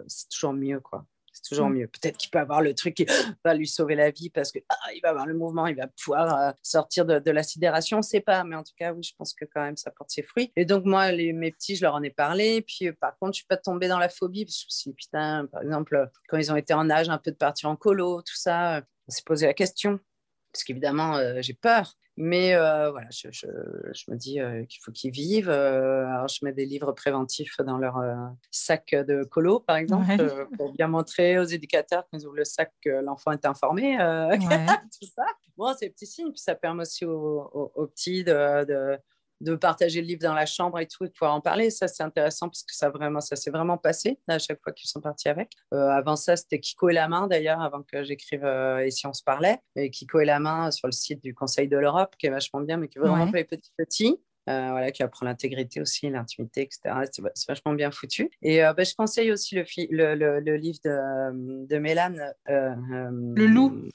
c'est 0.06 0.28
toujours 0.28 0.52
mieux 0.52 0.80
quoi 0.80 1.04
toujours 1.48 1.68
mieux. 1.68 1.86
Peut-être 1.86 2.16
qu'il 2.16 2.30
peut 2.30 2.38
avoir 2.38 2.62
le 2.62 2.74
truc 2.74 2.94
qui 2.94 3.06
va 3.44 3.54
lui 3.54 3.66
sauver 3.66 3.94
la 3.94 4.10
vie 4.10 4.30
parce 4.30 4.52
qu'il 4.52 4.62
ah, 4.68 4.76
va 5.02 5.10
avoir 5.10 5.26
le 5.26 5.34
mouvement, 5.34 5.66
il 5.66 5.76
va 5.76 5.86
pouvoir 5.86 6.38
euh, 6.38 6.52
sortir 6.62 7.04
de, 7.04 7.30
la 7.30 7.42
sidération, 7.42 7.98
on 7.98 8.00
ne 8.00 8.04
sait 8.04 8.20
pas. 8.20 8.44
Mais 8.44 8.56
en 8.56 8.62
tout 8.62 8.74
cas, 8.78 8.92
oui, 8.92 9.02
je 9.02 9.14
pense 9.16 9.34
que 9.34 9.44
quand 9.44 9.62
même, 9.62 9.76
ça 9.76 9.90
porte 9.90 10.10
ses 10.10 10.22
fruits. 10.22 10.52
Et 10.56 10.64
donc, 10.64 10.84
moi, 10.84 11.12
mes 11.12 11.50
petits, 11.52 11.76
je 11.76 11.82
leur 11.82 11.94
en 11.94 12.02
ai 12.02 12.10
parlé. 12.10 12.62
Puis, 12.62 12.88
euh, 12.88 12.92
par 13.00 13.16
contre, 13.18 13.34
je 13.34 13.38
ne 13.38 13.42
suis 13.42 13.46
pas 13.46 13.56
tombée 13.56 13.88
dans 13.88 13.98
la 13.98 14.08
phobie 14.08 14.44
parce 14.44 14.64
que 14.64 14.72
si, 14.72 14.92
putain, 14.92 15.46
par 15.46 15.62
exemple, 15.62 16.10
quand 16.28 16.38
ils 16.38 16.52
ont 16.52 16.56
été 16.56 16.74
en 16.74 16.90
âge 16.90 17.08
un 17.08 17.18
peu 17.18 17.30
de 17.30 17.36
partir 17.36 17.68
en 17.68 17.76
colo, 17.76 18.22
tout 18.22 18.36
ça, 18.36 18.82
on 19.08 19.10
s'est 19.10 19.22
posé 19.24 19.46
la 19.46 19.54
question. 19.54 20.00
Parce 20.56 20.64
qu'évidemment, 20.64 21.16
euh, 21.16 21.42
j'ai 21.42 21.52
peur. 21.52 21.92
Mais 22.18 22.54
euh, 22.54 22.90
voilà, 22.90 23.08
je, 23.10 23.28
je, 23.30 23.46
je, 23.92 24.10
me 24.10 24.16
dis 24.16 24.40
euh, 24.40 24.64
qu'il 24.64 24.80
faut 24.82 24.90
qu'ils 24.90 25.10
vivent. 25.10 25.50
Alors, 25.50 26.28
je 26.28 26.42
mets 26.46 26.54
des 26.54 26.64
livres 26.64 26.92
préventifs 26.92 27.58
dans 27.58 27.76
leur 27.76 28.02
sac 28.50 28.94
de 28.94 29.22
colo, 29.24 29.60
par 29.60 29.76
exemple, 29.76 30.48
pour 30.56 30.72
bien 30.72 30.88
montrer 30.88 31.38
aux 31.38 31.44
éducateurs 31.44 32.06
quand 32.10 32.18
ils 32.18 32.24
ouvrent 32.26 32.38
le 32.38 32.44
sac 32.44 32.72
que 32.80 32.88
l'enfant 32.88 33.32
est 33.32 33.44
informé. 33.44 33.98
tout 34.98 35.06
ça. 35.14 35.26
Bon, 35.58 35.74
c'est 35.78 35.90
petit 35.90 36.06
signe. 36.06 36.30
Puis 36.32 36.40
ça 36.40 36.54
permet 36.54 36.82
aussi 36.82 37.04
aux, 37.04 37.50
aux, 37.74 37.86
petits 37.86 38.24
de, 38.24 38.64
de 38.64 38.98
de 39.40 39.54
partager 39.54 40.00
le 40.00 40.06
livre 40.06 40.22
dans 40.22 40.34
la 40.34 40.46
chambre 40.46 40.78
et 40.78 40.86
tout, 40.86 41.04
et 41.04 41.08
de 41.08 41.12
pouvoir 41.12 41.34
en 41.34 41.40
parler. 41.40 41.70
Ça, 41.70 41.88
c'est 41.88 42.02
intéressant 42.02 42.48
parce 42.48 42.62
que 42.62 42.74
ça, 42.74 42.90
vraiment, 42.90 43.20
ça 43.20 43.36
s'est 43.36 43.50
vraiment 43.50 43.78
passé 43.78 44.18
à 44.28 44.38
chaque 44.38 44.60
fois 44.62 44.72
qu'ils 44.72 44.88
sont 44.88 45.00
partis 45.00 45.28
avec. 45.28 45.52
Euh, 45.74 45.88
avant 45.88 46.16
ça, 46.16 46.36
c'était 46.36 46.60
Kiko 46.60 46.88
et 46.88 46.94
la 46.94 47.08
main, 47.08 47.26
d'ailleurs, 47.26 47.60
avant 47.60 47.82
que 47.82 48.02
j'écrive 48.02 48.44
euh, 48.44 48.78
Et 48.78 48.90
si 48.90 49.06
on 49.06 49.12
se 49.12 49.22
parlait. 49.22 49.58
Et 49.76 49.90
Kiko 49.90 50.20
et 50.20 50.24
la 50.24 50.40
main 50.40 50.70
sur 50.70 50.88
le 50.88 50.92
site 50.92 51.22
du 51.22 51.34
Conseil 51.34 51.68
de 51.68 51.76
l'Europe, 51.76 52.14
qui 52.18 52.26
est 52.26 52.30
vachement 52.30 52.60
bien, 52.60 52.76
mais 52.76 52.88
qui 52.88 52.98
est 52.98 53.00
vraiment 53.00 53.26
pour 53.26 53.36
les 53.36 53.44
petits 53.44 53.72
petits. 53.76 54.20
Euh, 54.48 54.70
voilà, 54.70 54.92
qui 54.92 55.02
apprend 55.02 55.26
l'intégrité 55.26 55.80
aussi, 55.80 56.08
l'intimité, 56.08 56.60
etc. 56.62 56.94
C'est 57.34 57.48
vachement 57.48 57.72
bien 57.72 57.90
foutu. 57.90 58.30
Et 58.42 58.58
ben, 58.58 58.84
je 58.84 58.94
conseille 58.94 59.32
aussi 59.32 59.56
le, 59.56 60.14
le, 60.14 60.38
le, 60.38 60.56
livre 60.56 60.78
de, 60.84 61.66
de 61.66 61.78
Mélane. 61.78 62.32
le 62.46 63.46
loup. 63.46 63.88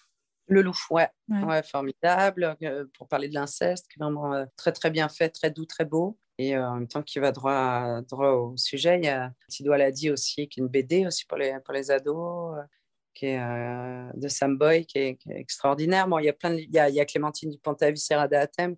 Le 0.52 0.62
loup, 0.62 0.78
ouais, 0.90 1.08
ouais. 1.30 1.64
formidable. 1.64 2.58
Euh, 2.62 2.84
pour 2.98 3.08
parler 3.08 3.30
de 3.30 3.34
l'inceste, 3.34 3.88
qui 3.88 3.98
est 3.98 4.04
vraiment 4.04 4.34
euh, 4.34 4.46
très 4.58 4.74
très 4.74 4.92
bien 4.92 5.08
fait, 5.08 5.30
très 5.30 5.50
doux, 5.50 5.66
très 5.66 5.86
beau. 5.86 6.20
Et 6.38 6.58
euh, 6.58 6.68
en 6.68 6.76
même 6.76 6.88
temps, 6.90 7.02
qui 7.02 7.20
va 7.20 7.32
droit, 7.32 8.02
droit 8.02 8.32
au 8.32 8.58
sujet. 8.58 8.98
Il 8.98 9.06
y 9.06 9.08
a 9.08 9.32
Tido 9.48 9.74
dit 9.92 10.12
aussi, 10.12 10.50
qui 10.50 10.60
est 10.60 10.62
une 10.62 10.68
BD 10.68 11.08
aussi 11.08 11.26
pour 11.26 11.38
les, 11.38 11.58
pour 11.64 11.74
les 11.74 11.90
ados, 11.90 12.58
qui 13.14 13.28
est 13.28 13.40
de 13.40 14.28
Sam 14.28 14.58
Boy, 14.58 14.86
qui 14.86 14.98
est, 14.98 15.20
extraordinaire. 15.30 16.06
Bon, 16.10 16.20
il 16.20 16.26
y 16.26 16.30
a 16.30 16.34
plein 16.34 16.50
de, 16.50 16.60
il 16.60 16.74
y 16.74 16.80
a, 16.80 16.90
il 16.90 16.96
y 16.96 17.00
a 17.00 17.06
Clémentine 17.06 17.50
Dupont-Avis 17.50 18.06
et 18.12 18.16
Rada 18.16 18.42
Atem 18.42 18.76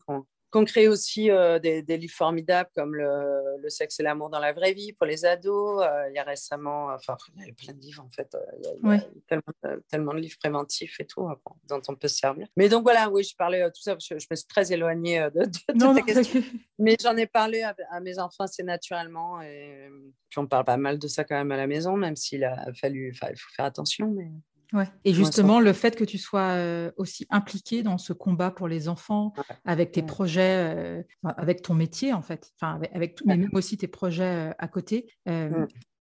qu'on 0.54 0.66
crée 0.66 0.88
aussi 0.88 1.32
euh, 1.32 1.58
des, 1.58 1.82
livres 1.98 2.14
formidables 2.14 2.70
comme 2.76 2.94
le, 2.96 3.70
sexe 3.70 4.00
et 4.00 4.04
l'amour 4.04 4.30
dans 4.30 4.40
la 4.40 4.54
vraie 4.54 4.74
vie 4.74 4.94
pour 4.94 5.08
les 5.08 5.26
ados. 5.26 5.84
Euh, 5.84 6.10
il 6.10 6.16
y 6.16 6.20
a 6.20 6.24
récemment, 6.24 6.90
enfin, 6.94 7.18
il 7.38 7.48
y 7.48 7.50
a 7.50 7.54
plein 7.54 7.74
de 7.74 7.80
livres 7.80 8.04
en 8.04 8.10
fait. 8.12 8.36
Euh, 8.36 8.40
il 8.60 8.66
y 8.92 8.94
a, 8.94 9.82
tellement, 9.90 10.14
de 10.14 10.20
livres 10.20 10.38
préventifs 10.40 11.00
et 11.00 11.06
tout 11.06 11.28
dont 11.68 11.82
on 11.88 11.96
peut 11.96 12.08
se 12.08 12.18
servir. 12.18 12.48
Mais 12.56 12.70
donc 12.70 12.84
voilà, 12.84 13.10
oui, 13.10 13.24
je 13.24 13.36
parlais 13.36 13.66
tout 13.72 13.82
ça, 13.82 13.98
je, 14.00 14.20
je 14.20 14.28
me 14.30 14.36
suis 14.36 14.48
très 14.48 14.72
éloignée 14.72 15.28
de, 15.34 15.42
de, 15.42 16.06
question. 16.06 16.44
Mais 16.78 16.98
j'en 17.02 17.18
ai 17.18 17.26
parlé 17.26 17.64
à, 17.64 18.00
mes 18.00 18.20
enfants 18.20 18.44
assez 18.44 18.62
naturellement 18.62 19.42
et 19.42 19.90
puis 20.30 20.40
on 20.40 20.46
parle 20.46 20.66
pas 20.66 20.78
mal 20.78 21.00
de 21.00 21.08
ça 21.08 21.24
quand 21.24 21.36
même 21.36 21.52
à 21.52 21.58
la 21.58 21.68
maison, 21.68 21.98
même 21.98 22.16
s'il 22.16 22.44
a 22.44 22.72
fallu, 22.80 23.10
il 23.12 23.18
faut 23.18 23.54
faire 23.56 23.66
attention, 23.66 24.12
mais. 24.12 24.30
Ouais. 24.74 24.90
Et 25.06 25.14
justement, 25.14 25.60
le 25.60 25.72
fait 25.72 25.96
que 25.96 26.04
tu 26.04 26.18
sois 26.18 26.56
euh, 26.56 26.92
aussi 26.98 27.28
impliqué 27.30 27.84
dans 27.84 28.00
ce 28.00 28.12
combat 28.12 28.50
pour 28.50 28.68
les 28.68 28.90
enfants, 28.90 29.34
avec 29.66 29.92
tes 29.92 30.02
projets, 30.02 30.76
euh, 30.76 31.04
avec 31.24 31.62
ton 31.62 31.76
métier 31.76 32.12
en 32.12 32.24
fait, 32.24 32.52
enfin 32.60 32.80
avec, 32.92 33.20
mais 33.26 33.38
même 33.38 33.50
aussi 33.54 33.78
tes 33.78 33.88
projets 33.88 34.50
euh, 34.50 34.54
à 34.58 34.68
côté, 34.68 35.14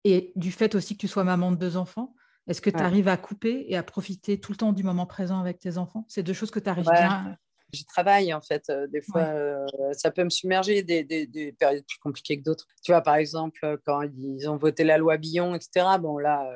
et 0.04 0.32
du 0.36 0.52
fait 0.52 0.74
aussi 0.74 0.94
que 0.94 1.00
tu 1.00 1.08
sois 1.08 1.24
maman 1.24 1.50
de 1.50 1.56
deux 1.56 1.76
enfants, 1.76 2.14
est-ce 2.46 2.60
que 2.60 2.70
tu 2.70 2.78
arrives 2.78 3.08
à 3.08 3.16
couper 3.16 3.66
et 3.68 3.76
à 3.76 3.82
profiter 3.82 4.38
tout 4.38 4.52
le 4.52 4.56
temps 4.56 4.72
du 4.72 4.82
moment 4.82 5.06
présent 5.06 5.40
avec 5.40 5.58
tes 5.58 5.78
enfants? 5.78 6.04
C'est 6.08 6.22
deux 6.22 6.32
choses 6.34 6.50
que 6.50 6.60
tu 6.60 6.68
arrives 6.68 6.88
bien 6.90 7.36
J'y 7.72 7.84
travaille 7.84 8.32
en 8.32 8.40
fait. 8.40 8.70
Euh, 8.70 8.86
des 8.86 9.02
fois, 9.02 9.22
euh, 9.22 9.66
ça 9.92 10.10
peut 10.10 10.24
me 10.24 10.30
submerger 10.30 10.82
des, 10.82 11.04
des, 11.04 11.26
des, 11.26 11.52
périodes 11.52 11.84
plus 11.86 11.98
compliquées 11.98 12.38
que 12.38 12.42
d'autres. 12.42 12.66
Tu 12.82 12.92
vois, 12.92 13.02
par 13.02 13.16
exemple, 13.16 13.60
euh, 13.64 13.76
quand 13.84 14.02
ils 14.16 14.48
ont 14.48 14.56
voté 14.56 14.84
la 14.84 14.96
loi 14.96 15.18
Billon, 15.18 15.54
etc. 15.54 15.86
Bon, 16.00 16.16
là, 16.16 16.48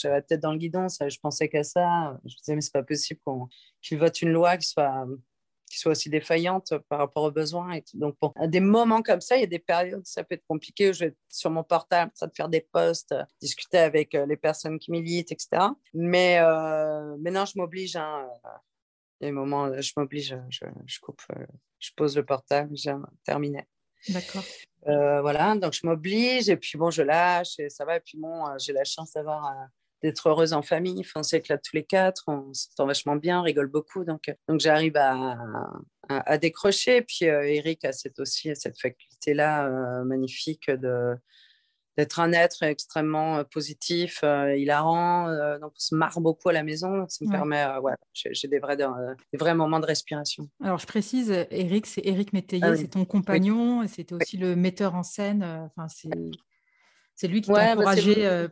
j'avais 0.00 0.16
la 0.16 0.22
tête 0.22 0.40
dans 0.40 0.52
le 0.52 0.58
guidon, 0.58 0.88
ça, 0.88 1.08
je 1.08 1.18
pensais 1.18 1.48
qu'à 1.48 1.64
ça. 1.64 2.18
Je 2.24 2.34
me 2.34 2.38
disais, 2.38 2.54
mais 2.54 2.60
c'est 2.60 2.72
pas 2.72 2.84
possible 2.84 3.20
qu'ils 3.82 3.98
votent 3.98 4.22
une 4.22 4.30
loi 4.30 4.56
qui 4.58 4.68
soit, 4.68 5.06
qui 5.68 5.78
soit 5.78 5.90
aussi 5.90 6.08
défaillante 6.08 6.72
par 6.88 7.00
rapport 7.00 7.24
aux 7.24 7.32
besoins. 7.32 7.72
Et 7.72 7.82
Donc, 7.94 8.16
bon, 8.20 8.32
à 8.36 8.46
des 8.46 8.60
moments 8.60 9.02
comme 9.02 9.20
ça, 9.20 9.36
il 9.36 9.40
y 9.40 9.44
a 9.44 9.48
des 9.48 9.58
périodes, 9.58 10.06
ça 10.06 10.22
peut 10.22 10.36
être 10.36 10.46
compliqué. 10.46 10.90
Où 10.90 10.92
je 10.92 11.00
vais 11.00 11.06
être 11.06 11.18
sur 11.28 11.50
mon 11.50 11.64
portable, 11.64 12.12
ça 12.14 12.28
de 12.28 12.32
faire 12.32 12.48
des 12.48 12.60
posts, 12.60 13.12
discuter 13.40 13.78
avec 13.78 14.12
les 14.12 14.36
personnes 14.36 14.78
qui 14.78 14.92
militent, 14.92 15.32
etc. 15.32 15.62
Mais 15.94 16.40
maintenant, 17.18 17.44
je 17.44 17.58
m'oblige. 17.58 17.96
Hein, 17.96 18.28
il 19.20 19.24
y 19.24 19.26
a 19.26 19.30
des 19.30 19.32
moments, 19.32 19.66
euh, 19.66 19.80
je 19.80 19.92
m'oblige, 19.96 20.36
je, 20.48 20.64
je, 20.86 21.00
coupe, 21.00 21.22
euh, 21.36 21.44
je 21.78 21.90
pose 21.96 22.16
le 22.16 22.24
portable, 22.24 22.70
j'ai 22.74 22.92
terminé. 23.24 23.64
D'accord. 24.08 24.44
Euh, 24.86 25.20
voilà, 25.20 25.54
donc 25.56 25.74
je 25.74 25.86
m'oblige 25.86 26.48
et 26.48 26.56
puis 26.56 26.78
bon, 26.78 26.90
je 26.90 27.02
lâche 27.02 27.58
et 27.58 27.68
ça 27.68 27.84
va. 27.84 27.96
Et 27.96 28.00
puis 28.00 28.18
bon, 28.18 28.46
j'ai 28.58 28.72
la 28.72 28.84
chance 28.84 29.12
d'avoir 29.12 29.54
d'être 30.02 30.30
heureuse 30.30 30.54
en 30.54 30.62
famille. 30.62 31.00
Enfin, 31.00 31.20
on 31.20 31.22
s'éclate 31.22 31.62
tous 31.62 31.76
les 31.76 31.84
quatre, 31.84 32.24
on 32.28 32.54
s'entend 32.54 32.86
vachement 32.86 33.16
bien, 33.16 33.40
on 33.40 33.42
rigole 33.42 33.66
beaucoup. 33.66 34.06
Donc, 34.06 34.34
donc 34.48 34.60
j'arrive 34.60 34.96
à, 34.96 35.36
à, 36.08 36.38
décrocher. 36.38 36.96
Et 36.96 37.02
puis 37.02 37.26
Eric 37.26 37.84
a 37.84 37.92
cette, 37.92 38.18
aussi 38.20 38.56
cette 38.56 38.80
faculté-là 38.80 39.68
magnifique 40.04 40.70
de, 40.70 41.14
d'être 41.96 42.20
un 42.20 42.32
être 42.32 42.62
extrêmement 42.62 43.38
euh, 43.38 43.44
positif, 43.44 44.20
euh, 44.22 44.56
hilarant. 44.56 45.28
Euh, 45.28 45.58
donc, 45.58 45.72
on 45.74 45.78
se 45.78 45.94
marre 45.94 46.20
beaucoup 46.20 46.48
à 46.48 46.52
la 46.52 46.62
maison. 46.62 47.06
Ça 47.08 47.24
me 47.24 47.30
permet, 47.30 47.66
ouais, 47.78 47.94
j'ai 48.14 48.48
des 48.48 48.58
vrais, 48.58 48.76
des 48.76 48.86
vrais 49.38 49.54
moments 49.54 49.80
de 49.80 49.86
respiration. 49.86 50.48
Alors, 50.62 50.78
je 50.78 50.86
précise, 50.86 51.30
Eric, 51.50 51.86
c'est 51.86 52.02
Eric 52.04 52.32
Métayer, 52.32 52.64
ah 52.64 52.76
c'est 52.76 52.88
ton 52.88 53.04
compagnon, 53.04 53.86
c'était 53.88 54.14
aussi 54.14 54.36
le 54.36 54.56
metteur 54.56 54.94
en 54.94 55.02
scène. 55.02 55.42
Enfin, 55.42 55.86
c'est 55.88 57.28
lui 57.28 57.40
qui 57.40 57.50
t'a 57.50 57.72
encouragé. 57.72 58.48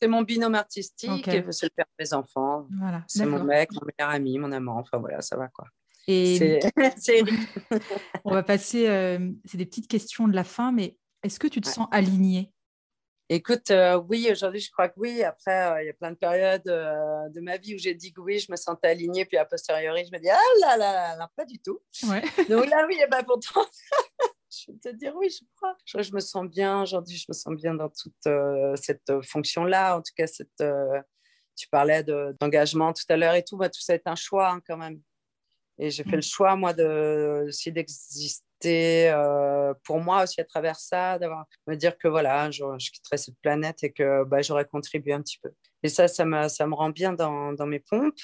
c'est 0.00 0.08
mon 0.08 0.22
binôme 0.22 0.54
artistique, 0.54 1.24
c'est 1.24 1.66
le 1.66 1.70
père 1.74 1.86
de 1.98 2.04
mes 2.04 2.12
enfants. 2.12 2.66
Voilà. 2.78 3.02
C'est 3.06 3.26
mon 3.26 3.44
mec, 3.44 3.72
mon 3.72 3.82
meilleur 3.86 4.14
ami, 4.14 4.38
mon 4.38 4.52
amant. 4.52 4.78
Enfin, 4.78 4.98
voilà, 4.98 5.20
ça 5.20 5.36
va 5.36 5.48
quoi. 5.48 5.66
Et 6.06 6.60
on 8.24 8.32
va 8.32 8.42
passer, 8.42 8.84
c'est 9.46 9.56
des 9.56 9.66
petites 9.66 9.88
questions 9.88 10.28
de 10.28 10.34
la 10.34 10.44
fin, 10.44 10.70
mais 10.70 10.98
est-ce 11.22 11.40
que 11.40 11.46
tu 11.46 11.62
te 11.62 11.68
sens 11.68 11.88
aligné? 11.90 12.53
Écoute, 13.30 13.70
euh, 13.70 13.96
oui, 13.96 14.28
aujourd'hui, 14.30 14.60
je 14.60 14.70
crois 14.70 14.90
que 14.90 15.00
oui. 15.00 15.22
Après, 15.22 15.70
euh, 15.70 15.82
il 15.82 15.86
y 15.86 15.88
a 15.88 15.94
plein 15.94 16.10
de 16.10 16.16
périodes 16.16 16.68
euh, 16.68 17.28
de 17.30 17.40
ma 17.40 17.56
vie 17.56 17.74
où 17.74 17.78
j'ai 17.78 17.94
dit 17.94 18.12
que 18.12 18.20
oui, 18.20 18.38
je 18.38 18.52
me 18.52 18.56
sentais 18.56 18.88
alignée, 18.88 19.24
puis 19.24 19.38
a 19.38 19.46
posteriori, 19.46 20.04
je 20.04 20.14
me 20.14 20.20
dis 20.20 20.28
ah 20.28 20.38
là 20.60 20.76
là, 20.76 21.16
là 21.16 21.30
pas 21.34 21.46
du 21.46 21.58
tout. 21.58 21.80
Ouais. 22.06 22.20
Donc 22.50 22.66
là, 22.68 22.84
oui, 22.86 22.98
et 23.02 23.06
ben 23.06 23.22
pourtant, 23.22 23.64
je 24.50 24.72
vais 24.72 24.78
te 24.78 24.88
dire 24.90 25.14
oui, 25.16 25.30
je 25.30 25.42
crois. 25.56 25.74
Je, 25.86 26.02
je 26.02 26.12
me 26.12 26.20
sens 26.20 26.46
bien 26.46 26.82
aujourd'hui, 26.82 27.16
je 27.16 27.24
me 27.28 27.34
sens 27.34 27.54
bien 27.54 27.74
dans 27.74 27.88
toute 27.88 28.76
cette 28.76 29.10
fonction-là. 29.22 29.96
En 29.96 30.02
tout 30.02 30.12
cas, 30.14 30.26
cette, 30.26 30.62
tu 31.56 31.68
parlais 31.68 32.04
d'engagement 32.40 32.92
tout 32.92 33.04
à 33.08 33.16
l'heure 33.16 33.34
et 33.34 33.42
tout, 33.42 33.56
bah, 33.56 33.70
tout 33.70 33.80
ça 33.80 33.94
est 33.94 34.06
un 34.06 34.16
choix 34.16 34.50
hein, 34.50 34.60
quand 34.66 34.76
même. 34.76 35.00
Et 35.78 35.90
j'ai 35.90 36.04
fait 36.04 36.10
le 36.12 36.18
mm. 36.18 36.22
choix, 36.22 36.56
moi, 36.56 36.72
de, 36.72 37.46
aussi 37.48 37.72
d'exister 37.72 38.44
euh, 38.66 39.74
pour 39.84 40.00
moi 40.00 40.22
aussi 40.22 40.40
à 40.40 40.44
travers 40.44 40.76
ça, 40.76 41.18
d'avoir 41.18 41.46
me 41.66 41.74
dire 41.74 41.98
que 41.98 42.08
voilà, 42.08 42.50
je, 42.50 42.64
je, 42.78 42.90
quitterai 42.90 43.16
cette 43.16 43.38
planète 43.40 43.82
et 43.84 43.92
que 43.92 44.24
bah, 44.24 44.42
j'aurais 44.42 44.64
contribué 44.64 45.12
un 45.12 45.22
petit 45.22 45.38
peu. 45.42 45.50
Et 45.82 45.88
ça, 45.88 46.08
ça 46.08 46.24
me, 46.24 46.48
ça 46.48 46.66
me 46.66 46.74
rend 46.74 46.90
bien 46.90 47.12
dans, 47.12 47.52
dans 47.52 47.66
mes 47.66 47.80
pompes. 47.80 48.18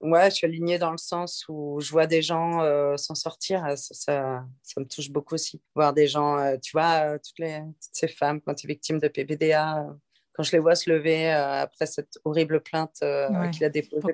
ouais, 0.00 0.30
je 0.30 0.36
suis 0.36 0.46
alignée 0.46 0.78
dans 0.78 0.90
le 0.90 0.98
sens 0.98 1.44
où 1.48 1.80
je 1.80 1.90
vois 1.90 2.06
des 2.06 2.22
gens 2.22 2.60
s'en 2.96 3.14
sortir. 3.14 3.64
Ça, 3.76 3.94
ça, 3.94 4.44
ça, 4.62 4.80
me 4.80 4.86
touche 4.86 5.10
beaucoup 5.10 5.34
aussi. 5.34 5.62
Voir 5.74 5.92
des 5.92 6.06
gens, 6.06 6.56
tu 6.62 6.72
vois, 6.72 7.18
toutes, 7.18 7.38
les, 7.38 7.60
toutes 7.60 7.94
ces 7.94 8.08
femmes 8.08 8.40
quand 8.40 8.54
tu 8.54 8.66
es 8.66 8.68
victime 8.68 8.98
de 8.98 9.08
PPDA, 9.08 9.86
quand 10.34 10.42
je 10.42 10.52
les 10.52 10.58
vois 10.58 10.74
se 10.74 10.90
lever 10.90 11.30
après 11.30 11.86
cette 11.86 12.18
horrible 12.24 12.60
plainte 12.60 13.02
qu'il 13.52 13.64
a 13.64 13.70
déposée 13.70 14.00
pour 14.00 14.12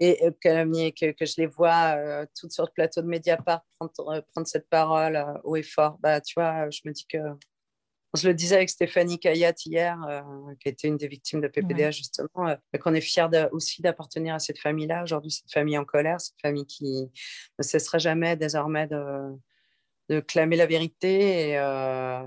et 0.00 0.18
que, 0.42 1.12
que, 1.12 1.24
je 1.24 1.34
les 1.38 1.46
vois 1.46 2.26
toutes 2.38 2.52
sur 2.52 2.64
le 2.64 2.70
plateau 2.74 3.00
de 3.00 3.06
Mediapart 3.06 3.62
prendre, 3.78 4.24
prendre 4.32 4.46
cette 4.46 4.68
parole 4.68 5.24
haut 5.44 5.56
et 5.56 5.62
fort, 5.62 5.98
bah, 6.00 6.20
tu 6.20 6.34
vois, 6.34 6.68
je 6.70 6.80
me 6.84 6.92
dis 6.92 7.06
que 7.06 7.18
je 8.14 8.28
le 8.28 8.34
disais 8.34 8.56
avec 8.56 8.70
Stéphanie 8.70 9.18
Kayat 9.18 9.54
hier, 9.66 10.00
euh, 10.08 10.22
qui 10.60 10.68
était 10.68 10.88
une 10.88 10.96
des 10.96 11.08
victimes 11.08 11.40
de 11.40 11.48
PPDA 11.48 11.90
justement, 11.90 12.28
euh, 12.48 12.54
qu'on 12.80 12.94
est 12.94 13.00
fiers 13.00 13.26
aussi 13.50 13.82
d'appartenir 13.82 14.34
à 14.34 14.38
cette 14.38 14.58
famille-là. 14.58 15.02
Aujourd'hui, 15.02 15.32
cette 15.32 15.52
famille 15.52 15.76
en 15.76 15.84
colère, 15.84 16.20
cette 16.20 16.40
famille 16.40 16.66
qui 16.66 17.10
ne 17.58 17.62
cessera 17.62 17.98
jamais 17.98 18.36
désormais 18.36 18.86
de, 18.86 19.36
de 20.10 20.20
clamer 20.20 20.56
la 20.56 20.66
vérité 20.66 21.50
et, 21.50 21.58
euh, 21.58 22.24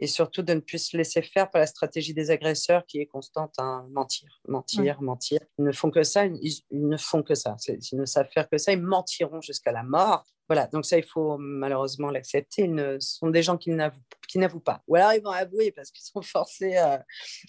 et, 0.00 0.06
surtout 0.06 0.42
de 0.42 0.54
ne 0.54 0.60
plus 0.60 0.78
se 0.78 0.96
laisser 0.96 1.22
faire 1.22 1.50
par 1.50 1.60
la 1.60 1.66
stratégie 1.66 2.14
des 2.14 2.30
agresseurs 2.30 2.84
qui 2.86 3.00
est 3.00 3.06
constante, 3.06 3.54
hein, 3.58 3.86
mentir, 3.90 4.40
mentir, 4.48 5.00
mentir. 5.02 5.40
Ils 5.58 5.64
ne 5.64 5.72
font 5.72 5.90
que 5.90 6.02
ça, 6.02 6.26
ils, 6.26 6.62
ils 6.70 6.88
ne 6.88 6.96
font 6.96 7.22
que 7.22 7.34
ça. 7.34 7.56
Ils 7.68 7.98
ne 7.98 8.04
savent 8.04 8.28
faire 8.32 8.48
que 8.48 8.58
ça, 8.58 8.72
ils 8.72 8.80
mentiront 8.80 9.40
jusqu'à 9.40 9.72
la 9.72 9.82
mort. 9.82 10.24
Voilà, 10.50 10.66
donc 10.66 10.84
ça, 10.84 10.98
il 10.98 11.04
faut 11.04 11.38
malheureusement 11.38 12.10
l'accepter. 12.10 12.62
Ils 12.62 12.74
ne, 12.74 12.98
sont 12.98 13.30
des 13.30 13.40
gens 13.40 13.56
qui 13.56 13.70
n'avouent 13.70 14.58
pas. 14.58 14.82
Ou 14.88 14.96
alors, 14.96 15.12
ils 15.12 15.22
vont 15.22 15.30
avouer 15.30 15.70
parce 15.70 15.92
qu'ils 15.92 16.04
sont 16.04 16.22
forcés 16.22 16.76
euh, 16.76 16.98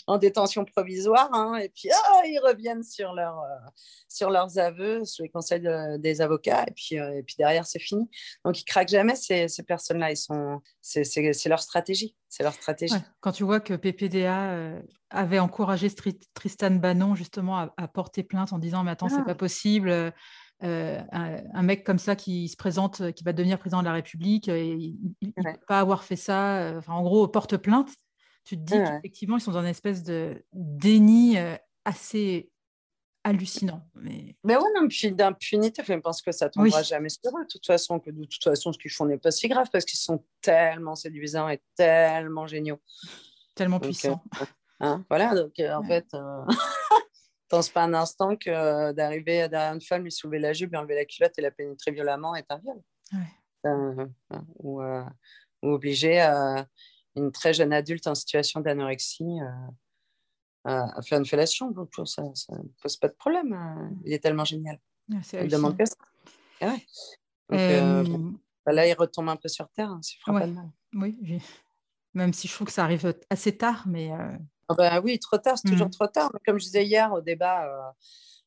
en 0.06 0.20
détention 0.20 0.66
provisoire. 0.66 1.34
Hein, 1.34 1.56
et 1.56 1.70
puis, 1.70 1.90
ah, 1.92 2.22
ils 2.26 2.38
reviennent 2.38 2.84
sur, 2.84 3.14
leur, 3.14 3.40
euh, 3.40 3.70
sur 4.08 4.30
leurs 4.30 4.60
aveux, 4.60 5.04
sur 5.04 5.24
les 5.24 5.32
conseils 5.32 5.68
des 5.98 6.22
avocats. 6.22 6.64
Et 6.68 6.74
puis, 6.76 7.00
euh, 7.00 7.18
et 7.18 7.24
puis 7.24 7.34
derrière, 7.40 7.66
c'est 7.66 7.80
fini. 7.80 8.08
Donc, 8.46 8.62
ils 8.62 8.66
craquent 8.66 8.90
jamais, 8.90 9.16
ces, 9.16 9.48
ces 9.48 9.64
personnes-là. 9.64 10.10
C'est 10.82 11.50
leur 11.50 11.60
stratégie. 11.60 12.16
C'est 12.30 12.44
leur 12.44 12.54
stratégie. 12.54 12.94
Quand 13.20 13.32
tu 13.32 13.44
vois 13.44 13.62
que 13.62 13.74
PPDA 13.74 14.76
avait 15.10 15.40
encouragé 15.40 15.90
Tristan 16.36 16.70
Bannon 16.70 17.16
justement 17.16 17.58
à, 17.76 17.88
porter 17.88 18.22
plainte 18.22 18.54
en 18.54 18.60
disant 18.60 18.84
Mais 18.84 18.92
attends, 18.92 19.10
c'est 19.10 19.16
ah. 19.22 19.26
pas 19.26 19.34
possible 19.34 20.14
euh, 20.64 21.02
un, 21.12 21.64
mec 21.64 21.84
comme 21.84 21.98
ça 21.98 22.16
qui 22.16 22.48
se 22.48 22.56
présente, 22.56 23.02
euh, 23.02 23.12
qui 23.12 23.24
va 23.24 23.34
devenir 23.34 23.58
président 23.58 23.80
de 23.80 23.86
la 23.86 23.94
République, 23.94 24.48
euh, 24.48 24.56
et 24.56 24.96
il 25.22 25.34
ne 25.36 25.44
peut 25.44 25.66
pas 25.68 25.80
avoir 25.80 26.04
fait 26.04 26.16
ça, 26.16 26.74
enfin, 26.78 26.94
en 26.94 27.02
gros, 27.02 27.28
porte 27.28 27.58
plainte, 27.58 27.90
tu 28.44 28.58
te 28.58 28.62
dis 28.62 28.78
qu'effectivement, 28.78 29.38
ils 29.38 29.42
sont 29.42 29.52
dans 29.52 29.62
une 29.62 29.68
espèce 29.68 30.04
de 30.04 30.44
déni 30.54 31.38
assez 31.86 32.52
hallucinant. 33.24 33.88
Mais, 33.96 34.36
mais 34.44 34.56
ouais, 34.56 34.70
non, 34.76 34.88
puis 34.88 35.12
d'impunité, 35.12 35.84
je 35.86 35.94
pense 35.94 36.22
que 36.22 36.32
ça 36.32 36.50
tombera 36.50 36.82
jamais 36.82 37.10
sur 37.10 37.32
eux. 37.38 37.44
De 37.44 37.48
toute 37.48 37.66
façon, 37.66 38.00
que 38.00 38.10
de 38.10 38.26
toute 38.26 38.44
façon, 38.44 38.74
ce 38.74 38.80
qu'ils 38.80 38.92
font 38.92 39.06
n'est 39.06 39.18
pas 39.18 39.32
si 39.32 39.48
grave 39.48 39.68
parce 39.72 39.86
qu'ils 39.86 40.00
sont 40.00 40.24
tellement 40.42 40.96
séduisants 40.96 41.50
et 41.50 41.62
tellement 41.76 42.48
géniaux. 42.48 42.80
Tellement 43.56 43.80
puissants. 43.80 44.24
Hein, 44.80 45.06
voilà, 45.10 45.36
donc 45.36 45.54
en 45.60 45.84
fait, 45.84 46.08
pense 47.52 47.70
pas 47.70 47.84
un 47.84 47.94
instant 47.94 48.36
que 48.36 48.50
euh, 48.50 48.94
d'arriver 48.94 49.48
derrière 49.50 49.74
une 49.74 49.82
femme, 49.82 50.04
lui 50.04 50.12
soulever 50.12 50.40
la 50.40 50.54
jupe, 50.54 50.72
lui 50.72 50.78
enlever 50.78 50.96
la 50.96 51.06
culotte 51.06 51.38
et 51.38 51.42
la 51.42 51.52
pénétrer 51.52 51.92
violemment 51.92 52.34
est 52.36 52.50
un 52.50 52.58
viol. 52.58 52.82
Euh, 53.68 54.08
ou, 54.58 54.82
euh, 54.82 55.04
ou, 55.62 55.70
obliger 55.70 56.20
une 57.16 57.32
très 57.32 57.54
jeune 57.54 57.74
adulte 57.74 58.08
en 58.08 58.16
situation 58.16 58.62
d'anorexie 58.62 59.40
à 60.64 61.02
faire 61.04 61.20
une 61.20 61.26
fellation. 61.26 61.70
Donc, 61.72 61.94
ça 62.06 62.24
ne 62.24 62.68
pose 62.82 62.98
pas 62.98 63.10
de 63.10 63.14
problème. 63.14 63.92
Il 64.06 64.14
est 64.14 64.20
tellement 64.20 64.46
génial. 64.46 64.80
il 65.10 65.48
demande 65.48 65.78
que 65.78 65.86
ça. 65.86 65.96
Donc, 67.50 68.40
bah 68.66 68.72
là, 68.72 68.88
il 68.88 68.94
retombe 68.94 69.30
un 69.30 69.36
peu 69.36 69.50
sur 69.50 69.68
terre. 69.70 69.90
Hein, 69.90 70.00
Oui, 70.94 71.42
même 72.14 72.34
si 72.34 72.48
je 72.48 72.54
trouve 72.54 72.68
que 72.68 72.74
ça 72.74 72.84
arrive 72.84 73.14
assez 73.30 73.58
tard, 73.58 73.84
mais 73.88 74.10
ah 74.72 74.76
bah 74.78 75.02
oui, 75.04 75.20
trop 75.20 75.38
tard, 75.38 75.58
c'est 75.58 75.70
toujours 75.70 75.88
mmh. 75.88 75.92
trop 75.92 76.08
tard. 76.08 76.32
Comme 76.46 76.60
je 76.60 76.66
disais 76.66 76.86
hier 76.86 77.12
au 77.12 77.22
débat 77.22 77.66
euh, 77.66 77.92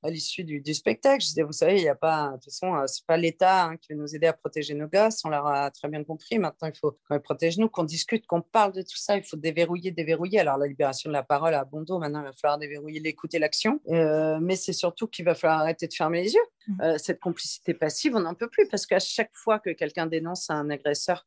à 0.02 0.10
l'issue 0.10 0.44
du, 0.44 0.74
spectacle, 0.74 1.22
je 1.22 1.28
disais, 1.28 1.42
vous 1.42 1.52
savez, 1.52 1.76
il 1.76 1.82
n'y 1.82 1.88
a 1.88 1.94
pas, 1.94 2.28
de 2.28 2.32
toute 2.34 2.44
façon, 2.44 2.74
euh, 2.74 2.86
c'est 2.86 3.06
pas 3.06 3.16
l'État 3.16 3.64
hein, 3.64 3.76
qui 3.76 3.92
va 3.92 3.98
nous 3.98 4.14
aider 4.14 4.26
à 4.26 4.34
protéger 4.34 4.74
nos 4.74 4.86
gosses, 4.86 5.24
on 5.24 5.30
l'a 5.30 5.70
très 5.70 5.88
bien 5.88 6.04
compris. 6.04 6.38
Maintenant, 6.38 6.68
il 6.68 6.76
faut 6.76 6.98
qu'on 7.08 7.18
protège 7.20 7.58
nous, 7.58 7.68
qu'on 7.68 7.84
discute, 7.84 8.26
qu'on 8.26 8.42
parle 8.42 8.72
de 8.72 8.82
tout 8.82 8.96
ça. 8.96 9.16
Il 9.16 9.22
faut 9.22 9.36
déverrouiller, 9.36 9.92
déverrouiller. 9.92 10.40
Alors, 10.40 10.58
la 10.58 10.66
libération 10.66 11.08
de 11.08 11.14
la 11.14 11.22
parole 11.22 11.54
à 11.54 11.64
bon 11.64 11.82
dos, 11.82 11.98
maintenant, 11.98 12.20
il 12.20 12.26
va 12.26 12.32
falloir 12.32 12.58
déverrouiller 12.58 13.00
l'écoute 13.00 13.32
et 13.34 13.38
l'action. 13.38 13.80
Euh, 13.88 14.38
mais 14.40 14.56
c'est 14.56 14.74
surtout 14.74 15.06
qu'il 15.06 15.24
va 15.24 15.34
falloir 15.34 15.60
arrêter 15.60 15.88
de 15.88 15.94
fermer 15.94 16.22
les 16.22 16.34
yeux. 16.34 16.40
Mmh. 16.66 16.96
cette 16.96 17.20
complicité 17.20 17.74
passive, 17.74 18.16
on 18.16 18.20
n'en 18.20 18.32
peut 18.32 18.48
plus 18.48 18.66
parce 18.68 18.86
qu'à 18.86 18.98
chaque 18.98 19.32
fois 19.34 19.58
que 19.58 19.68
quelqu'un 19.68 20.06
dénonce 20.06 20.48
un 20.48 20.70
agresseur, 20.70 21.26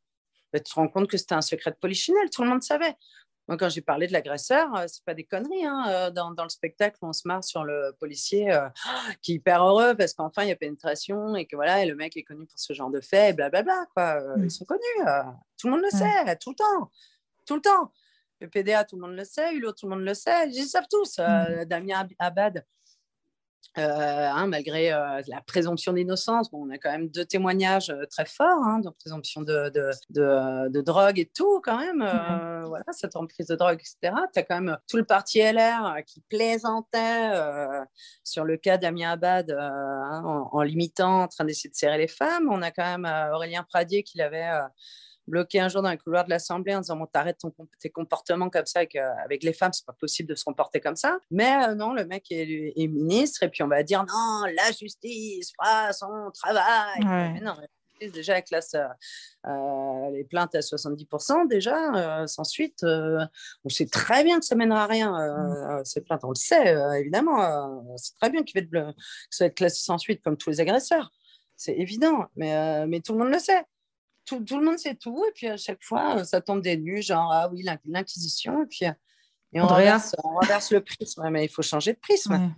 bah, 0.53 0.59
tu 0.59 0.71
te 0.71 0.75
rends 0.75 0.87
compte 0.87 1.07
que 1.07 1.17
c'était 1.17 1.35
un 1.35 1.41
secret 1.41 1.71
de 1.71 1.75
polichinelle. 1.75 2.29
Tout 2.31 2.43
le 2.43 2.49
monde 2.49 2.63
savait. 2.63 2.95
Moi, 3.47 3.55
quand 3.57 3.69
j'ai 3.69 3.81
parlé 3.81 4.07
de 4.07 4.13
l'agresseur, 4.13 4.75
euh, 4.75 4.85
c'est 4.87 5.03
pas 5.05 5.13
des 5.13 5.23
conneries. 5.23 5.65
Hein, 5.65 5.85
euh, 5.87 6.11
dans, 6.11 6.31
dans, 6.31 6.43
le 6.43 6.49
spectacle, 6.49 6.97
on 7.01 7.13
se 7.13 7.27
marre 7.27 7.43
sur 7.43 7.63
le 7.63 7.95
policier 7.99 8.51
euh, 8.51 8.67
qui 9.21 9.33
est 9.33 9.35
hyper 9.35 9.63
heureux 9.63 9.95
parce 9.95 10.13
qu'enfin 10.13 10.43
il 10.43 10.49
y 10.49 10.51
a 10.51 10.55
pénétration 10.55 11.35
et 11.35 11.45
que 11.45 11.55
voilà, 11.55 11.83
et 11.83 11.87
le 11.87 11.95
mec 11.95 12.17
est 12.17 12.23
connu 12.23 12.45
pour 12.45 12.59
ce 12.59 12.73
genre 12.73 12.89
de 12.89 12.99
fait, 12.99 13.33
blablabla. 13.33 13.85
Quoi. 13.93 14.21
Ils 14.37 14.43
mmh. 14.43 14.49
sont 14.49 14.65
connus. 14.65 14.81
tout 15.57 15.67
le 15.67 15.71
monde 15.71 15.83
le 15.83 15.97
sait, 15.97 16.35
tout 16.37 16.51
le 16.51 16.55
temps. 16.55 16.91
Tout 17.45 17.55
le 17.55 17.61
temps. 17.61 17.91
Le 18.41 18.49
PDA, 18.49 18.83
tout 18.83 18.97
le 18.97 19.01
monde 19.01 19.15
le 19.15 19.23
sait. 19.23 19.55
Hulot, 19.55 19.71
tout 19.71 19.87
le 19.87 19.95
monde 19.95 20.05
le 20.05 20.13
sait. 20.13 20.49
Ils 20.49 20.65
savent 20.65 20.87
tous. 20.89 21.19
Mmh. 21.19 21.65
Damien 21.65 22.07
Abad, 22.19 22.65
euh, 23.77 23.81
hein, 23.81 24.47
malgré 24.47 24.91
euh, 24.91 25.21
la 25.27 25.41
présomption 25.41 25.93
d'innocence, 25.93 26.49
bon, 26.49 26.65
on 26.67 26.69
a 26.71 26.77
quand 26.77 26.91
même 26.91 27.09
deux 27.09 27.25
témoignages 27.25 27.91
euh, 27.91 28.05
très 28.09 28.25
forts, 28.25 28.63
hein, 28.63 28.79
de 28.79 28.89
présomption 28.89 29.41
de, 29.41 29.69
de, 29.69 30.69
de, 30.69 30.81
drogue 30.81 31.19
et 31.19 31.29
tout, 31.33 31.61
quand 31.63 31.77
même. 31.77 31.99
voilà, 32.67 32.85
cette 32.91 33.15
emprise 33.15 33.47
de 33.47 33.55
drogue, 33.55 33.79
etc. 33.79 34.15
Tu 34.33 34.39
as 34.39 34.43
quand 34.43 34.61
même 34.61 34.77
tout 34.87 34.97
le 34.97 35.05
parti 35.05 35.39
LR 35.39 35.97
qui 36.05 36.21
plaisantait 36.29 37.31
sur 38.23 38.45
le 38.45 38.57
cas 38.57 38.77
d'Amien 38.77 39.11
Abad 39.11 39.51
hein, 39.51 40.21
en, 40.25 40.49
en, 40.51 40.61
limitant, 40.63 41.23
en 41.23 41.27
train 41.27 41.45
d'essayer 41.45 41.69
de 41.69 41.75
serrer 41.75 41.97
les 41.97 42.07
femmes. 42.07 42.47
On 42.49 42.61
a 42.61 42.71
quand 42.71 42.97
même 42.97 43.31
Aurélien 43.33 43.63
Pradier 43.63 44.03
qui 44.03 44.17
l'avait 44.17 44.49
bloqué 45.27 45.59
un 45.59 45.69
jour 45.69 45.81
dans 45.81 45.91
les 45.91 45.97
couloirs 45.97 46.25
de 46.25 46.29
l'Assemblée 46.29 46.75
en 46.75 46.81
disant 46.81 46.95
bon, 46.95 47.05
t'arrêtes 47.05 47.41
tes 47.79 47.89
comportements 47.89 48.49
comme 48.49 48.65
ça 48.65 48.79
avec, 48.79 48.95
euh, 48.95 49.11
avec 49.23 49.43
les 49.43 49.53
femmes, 49.53 49.73
c'est 49.73 49.85
pas 49.85 49.93
possible 49.93 50.29
de 50.29 50.35
se 50.35 50.43
comporter 50.43 50.79
comme 50.79 50.95
ça. 50.95 51.17
Mais 51.29 51.67
euh, 51.67 51.75
non, 51.75 51.93
le 51.93 52.05
mec 52.05 52.25
est, 52.29 52.87
ministre 52.87 53.43
et 53.43 53.49
puis 53.49 53.63
on 53.63 53.67
va 53.67 53.83
dire 53.83 54.03
non, 54.05 54.43
la 54.55 54.71
justice 54.71 55.51
fera 55.51 55.91
son 55.93 56.31
travail. 56.33 56.99
Mais 57.03 57.41
non, 57.41 57.55
déjà 57.99 58.41
classe 58.41 58.75
euh, 58.75 60.09
les 60.11 60.23
plaintes 60.23 60.55
à 60.55 60.59
70% 60.59 61.47
déjà. 61.47 62.25
sans 62.27 62.43
suite, 62.43 62.83
on 62.83 63.69
sait 63.69 63.87
très 63.87 64.23
bien 64.23 64.39
que 64.39 64.45
ça 64.45 64.55
mènera 64.55 64.83
à 64.83 64.87
rien. 64.87 65.11
Mm. 65.11 65.85
Ces 65.85 66.01
plaintes, 66.01 66.23
on 66.23 66.29
le 66.29 66.35
sait 66.35 66.75
évidemment. 66.99 67.95
c'est 67.97 68.15
très 68.15 68.29
bien 68.29 68.43
qu'il 68.43 68.59
va 68.59 68.65
être, 68.65 68.95
que 68.95 69.01
ça 69.29 69.45
va 69.45 69.47
être 69.47 69.55
classé 69.55 69.83
sans 69.83 69.97
suite 69.97 70.21
comme 70.23 70.37
tous 70.37 70.49
les 70.49 70.59
agresseurs. 70.61 71.11
C'est 71.55 71.73
évident, 71.73 72.25
mais, 72.35 72.85
mais 72.87 73.01
tout 73.01 73.13
le 73.13 73.19
monde 73.19 73.33
le 73.33 73.39
sait 73.39 73.65
tout, 74.27 74.59
le 74.59 74.63
monde 74.63 74.77
sait 74.77 74.95
tout. 74.95 75.23
Et 75.27 75.31
puis 75.33 75.47
à 75.47 75.57
chaque 75.57 75.83
fois, 75.83 76.19
euh, 76.19 76.23
ça 76.23 76.41
tombe 76.41 76.61
des 76.61 76.77
nues, 76.77 77.01
genre, 77.01 77.31
ah 77.31 77.49
oui, 77.51 77.65
l'Inquisition. 77.85 78.63
Et 78.63 78.65
puis 78.67 78.85
euh, 78.85 78.91
et 79.53 79.61
on, 79.61 79.67
renverse, 79.67 80.13
le 80.71 80.81
prisme. 80.81 81.27
mais 81.29 81.45
il 81.45 81.49
faut 81.49 81.61
changer 81.61 81.93
de 81.93 81.99
prisme. 81.99 82.53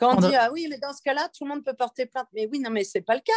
Quand 0.00 0.16
on 0.16 0.28
dit, 0.28 0.34
ah 0.34 0.50
oui, 0.52 0.66
mais 0.68 0.78
dans 0.78 0.92
ce 0.92 1.00
cas-là, 1.02 1.28
tout 1.28 1.44
le 1.44 1.50
monde 1.50 1.64
peut 1.64 1.74
porter 1.74 2.06
plainte. 2.06 2.26
Mais 2.34 2.48
oui, 2.50 2.58
non, 2.58 2.70
mais 2.70 2.84
c'est 2.84 3.00
pas 3.00 3.14
le 3.14 3.20
cas. 3.20 3.32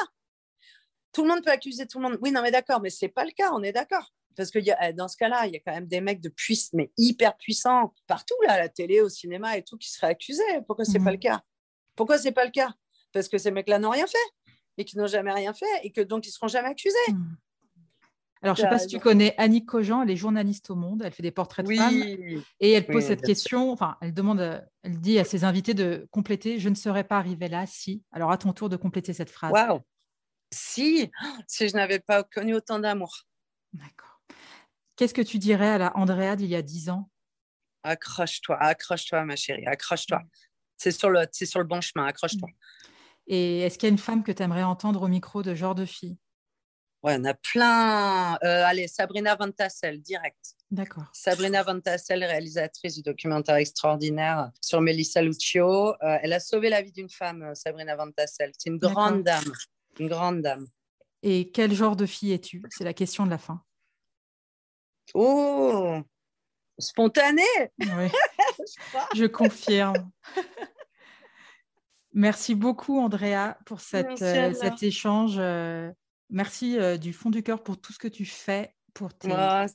Tout 1.13 1.23
le 1.23 1.29
monde 1.29 1.43
peut 1.43 1.51
accuser 1.51 1.85
tout 1.85 1.99
le 1.99 2.09
monde. 2.09 2.19
Oui, 2.21 2.31
non, 2.31 2.41
mais 2.41 2.51
d'accord, 2.51 2.81
mais 2.81 2.89
c'est 2.89 3.07
pas 3.07 3.23
le 3.23 3.31
cas, 3.31 3.51
on 3.53 3.63
est 3.63 3.71
d'accord. 3.71 4.11
Parce 4.35 4.51
que 4.51 4.59
y 4.59 4.71
a, 4.71 4.91
dans 4.91 5.07
ce 5.07 5.17
cas-là, 5.17 5.45
il 5.45 5.53
y 5.53 5.57
a 5.57 5.59
quand 5.59 5.71
même 5.71 5.87
des 5.87 6.01
mecs 6.01 6.21
de 6.21 6.29
puissance, 6.29 6.73
mais 6.73 6.91
hyper 6.97 7.37
puissants, 7.37 7.93
partout, 8.07 8.35
là, 8.47 8.53
à 8.53 8.57
la 8.57 8.69
télé, 8.69 9.01
au 9.01 9.09
cinéma 9.09 9.55
et 9.57 9.63
tout, 9.63 9.77
qui 9.77 9.89
seraient 9.89 10.07
accusés. 10.07 10.43
Pourquoi 10.65 10.85
c'est 10.85 10.99
pas 10.99 11.05
mhm. 11.05 11.11
le 11.11 11.17
cas? 11.17 11.41
Pourquoi 11.95 12.17
c'est 12.17 12.31
pas 12.31 12.45
le 12.45 12.51
cas? 12.51 12.73
Parce 13.11 13.27
que 13.27 13.37
ces 13.37 13.51
mecs-là 13.51 13.79
n'ont 13.79 13.89
rien 13.89 14.07
fait 14.07 14.17
et 14.77 14.85
qui 14.85 14.97
n'ont 14.97 15.07
jamais 15.07 15.33
rien 15.33 15.53
fait 15.53 15.65
et 15.83 15.91
que 15.91 16.01
donc 16.01 16.25
ils 16.25 16.31
seront 16.31 16.47
jamais 16.47 16.69
accusés. 16.69 16.95
Mhm. 17.09 17.37
Alors, 18.41 18.55
je 18.55 18.61
ne 18.61 18.67
sais 18.67 18.69
pas 18.69 18.79
si 18.79 18.87
tu 18.87 18.99
connais 18.99 19.35
Annie 19.37 19.65
Cogent, 19.65 20.03
elle 20.03 20.11
est 20.11 20.15
journaliste 20.15 20.69
au 20.69 20.75
Monde, 20.75 21.01
elle 21.03 21.11
fait 21.11 21.23
des 21.23 21.31
portraits 21.31 21.65
de 21.65 21.73
femmes 21.73 22.03
et 22.59 22.71
elle 22.71 22.85
pose 22.85 23.03
cette 23.03 23.21
question, 23.21 23.71
enfin, 23.71 23.97
elle 24.01 24.13
demande, 24.13 24.65
elle 24.83 24.99
dit 24.99 25.19
à 25.19 25.25
ses 25.25 25.43
invités 25.43 25.73
de 25.73 26.07
compléter 26.11 26.57
Je 26.59 26.69
ne 26.69 26.75
serais 26.75 27.03
pas 27.03 27.17
arrivée 27.17 27.49
là 27.49 27.65
si. 27.65 28.03
Alors, 28.11 28.31
à 28.31 28.37
ton 28.37 28.53
tour 28.53 28.69
de 28.69 28.77
compléter 28.77 29.11
cette 29.13 29.29
phrase. 29.29 29.51
Waouh 29.51 29.81
Si, 30.53 31.11
si 31.47 31.67
je 31.67 31.75
n'avais 31.75 31.99
pas 31.99 32.23
connu 32.23 32.55
autant 32.55 32.79
d'amour. 32.79 33.23
D'accord. 33.73 34.21
Qu'est-ce 34.95 35.13
que 35.13 35.21
tu 35.21 35.37
dirais 35.37 35.69
à 35.69 35.77
la 35.77 35.97
Andrea 35.97 36.35
d'il 36.35 36.47
y 36.47 36.55
a 36.55 36.61
dix 36.61 36.89
ans? 36.89 37.09
Accroche-toi, 37.83 38.57
accroche-toi, 38.57 39.25
ma 39.25 39.35
chérie, 39.35 39.65
accroche-toi. 39.65 40.21
C'est 40.77 40.91
sur, 40.91 41.09
le, 41.09 41.25
sur 41.31 41.59
le 41.59 41.65
bon 41.65 41.81
chemin, 41.81 42.05
accroche-toi. 42.05 42.49
Et 43.27 43.59
est-ce 43.59 43.77
qu'il 43.77 43.87
y 43.87 43.89
a 43.89 43.93
une 43.93 43.97
femme 43.97 44.23
que 44.23 44.31
tu 44.31 44.41
aimerais 44.43 44.63
entendre 44.63 45.01
au 45.03 45.07
micro 45.07 45.43
de 45.43 45.53
genre 45.55 45.75
de 45.75 45.85
fille? 45.85 46.17
Ouais, 47.01 47.15
on 47.17 47.23
a 47.23 47.33
plein. 47.33 48.33
Euh, 48.43 48.65
allez, 48.65 48.89
Sabrina 48.89 49.35
Van 49.35 49.49
Tassel, 49.51 50.01
direct. 50.01 50.55
D'accord. 50.69 51.05
Sabrina 51.13 51.63
Van 51.63 51.79
Tassel, 51.79 52.23
réalisatrice 52.23 52.95
du 52.95 53.01
documentaire 53.01 53.55
extraordinaire 53.55 54.51
sur 54.61 54.81
Melissa 54.81 55.21
Lucio. 55.21 55.93
Euh, 55.93 56.17
elle 56.21 56.33
a 56.33 56.41
sauvé 56.41 56.69
la 56.69 56.81
vie 56.81 56.91
d'une 56.91 57.09
femme, 57.09 57.43
euh, 57.43 57.55
Sabrina 57.55 57.95
Van 57.95 58.11
Tassel. 58.11 58.51
C'est 58.57 58.69
une 58.69 58.77
grande 58.77 59.23
dame. 59.23 59.45
Une 59.97 60.09
grande 60.09 60.41
dame. 60.41 60.67
Et 61.23 61.51
quel 61.51 61.73
genre 61.73 61.95
de 61.95 62.05
fille 62.05 62.33
es-tu? 62.33 62.61
C'est 62.69 62.83
la 62.83 62.93
question 62.93 63.25
de 63.25 63.29
la 63.29 63.37
fin. 63.37 63.63
Oh 65.13 66.01
Spontanée 66.77 67.41
Oui. 67.79 68.09
Je 69.15 69.25
confirme. 69.25 70.11
Merci 72.11 72.55
beaucoup, 72.55 72.99
Andrea, 72.99 73.57
pour 73.65 73.79
cette, 73.79 74.17
cet 74.17 74.83
échange. 74.83 75.39
Merci 76.29 76.77
du 76.99 77.13
fond 77.13 77.29
du 77.29 77.43
cœur 77.43 77.63
pour 77.63 77.79
tout 77.79 77.93
ce 77.93 77.99
que 77.99 78.07
tu 78.07 78.25
fais, 78.25 78.75
pour 78.93 79.13
tes 79.13 79.29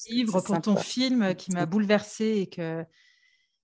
livres, 0.08 0.40
pour 0.40 0.60
ton 0.60 0.76
film 0.76 1.34
qui 1.34 1.52
m'a 1.52 1.66
bouleversée 1.66 2.38
et 2.40 2.46
que, 2.48 2.84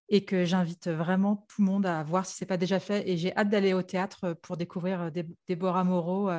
et 0.08 0.24
que 0.24 0.44
j'invite 0.44 0.88
vraiment 0.88 1.36
tout 1.48 1.62
le 1.62 1.66
monde 1.66 1.86
à 1.86 2.02
voir 2.02 2.26
si 2.26 2.36
ce 2.36 2.44
n'est 2.44 2.48
pas 2.48 2.56
déjà 2.56 2.80
fait. 2.80 3.08
Et 3.08 3.16
j'ai 3.16 3.36
hâte 3.36 3.48
d'aller 3.48 3.72
au 3.74 3.82
théâtre 3.82 4.32
pour 4.42 4.56
découvrir 4.56 5.10
Déborah 5.46 5.84
Moreau. 5.84 6.30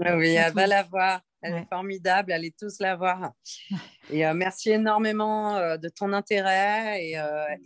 Oui, 0.00 0.28
elle 0.30 0.52
va 0.52 0.66
la 0.66 0.82
voir. 0.82 1.20
Elle 1.40 1.54
est 1.54 1.68
formidable, 1.70 2.32
allez 2.32 2.52
tous 2.58 2.80
la 2.80 2.96
voir. 2.96 3.32
Et 4.10 4.24
merci 4.32 4.70
énormément 4.70 5.54
de 5.76 5.88
ton 5.88 6.12
intérêt 6.12 7.00
et, 7.04 7.12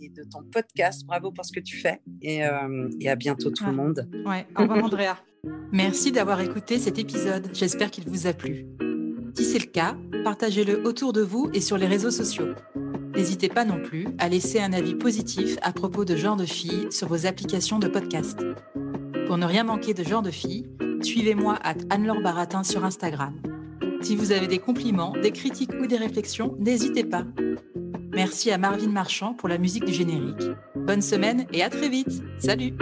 et, 0.00 0.08
de 0.10 0.24
ton 0.24 0.42
podcast. 0.42 1.06
Bravo 1.06 1.32
pour 1.32 1.44
ce 1.46 1.52
que 1.52 1.60
tu 1.60 1.78
fais. 1.78 2.02
Et, 2.20 2.42
et 3.00 3.08
à 3.08 3.16
bientôt 3.16 3.50
tout 3.50 3.64
le 3.64 3.72
monde. 3.72 4.06
Ouais. 4.26 4.46
Au 4.56 4.62
revoir 4.62 4.84
Andrea. 4.84 5.16
Merci 5.72 6.12
d'avoir 6.12 6.40
écouté 6.40 6.78
cet 6.78 6.98
épisode, 6.98 7.48
j'espère 7.54 7.90
qu'il 7.90 8.08
vous 8.08 8.26
a 8.26 8.32
plu. 8.32 8.66
Si 9.34 9.44
c'est 9.44 9.58
le 9.58 9.66
cas, 9.66 9.96
partagez-le 10.22 10.86
autour 10.86 11.12
de 11.12 11.22
vous 11.22 11.50
et 11.54 11.60
sur 11.60 11.78
les 11.78 11.86
réseaux 11.86 12.10
sociaux. 12.10 12.54
N'hésitez 13.16 13.48
pas 13.48 13.64
non 13.64 13.82
plus 13.82 14.06
à 14.18 14.28
laisser 14.28 14.60
un 14.60 14.72
avis 14.72 14.94
positif 14.94 15.56
à 15.62 15.72
propos 15.72 16.04
de 16.04 16.16
Genre 16.16 16.36
de 16.36 16.44
Filles 16.44 16.88
sur 16.90 17.08
vos 17.08 17.26
applications 17.26 17.78
de 17.78 17.88
podcast. 17.88 18.38
Pour 19.26 19.38
ne 19.38 19.46
rien 19.46 19.64
manquer 19.64 19.94
de 19.94 20.04
Genre 20.04 20.22
de 20.22 20.30
Filles, 20.30 20.66
suivez-moi 21.04 21.58
à 21.62 21.74
Anne-Laure 21.90 22.22
Baratin 22.22 22.62
sur 22.62 22.84
Instagram. 22.84 23.34
Si 24.02 24.16
vous 24.16 24.32
avez 24.32 24.46
des 24.46 24.58
compliments, 24.58 25.14
des 25.22 25.30
critiques 25.30 25.72
ou 25.80 25.86
des 25.86 25.96
réflexions, 25.96 26.56
n'hésitez 26.58 27.04
pas. 27.04 27.24
Merci 28.12 28.50
à 28.50 28.58
Marvin 28.58 28.90
Marchand 28.90 29.34
pour 29.34 29.48
la 29.48 29.58
musique 29.58 29.84
du 29.84 29.92
générique. 29.92 30.42
Bonne 30.74 31.02
semaine 31.02 31.46
et 31.52 31.62
à 31.62 31.70
très 31.70 31.88
vite. 31.88 32.22
Salut 32.38 32.74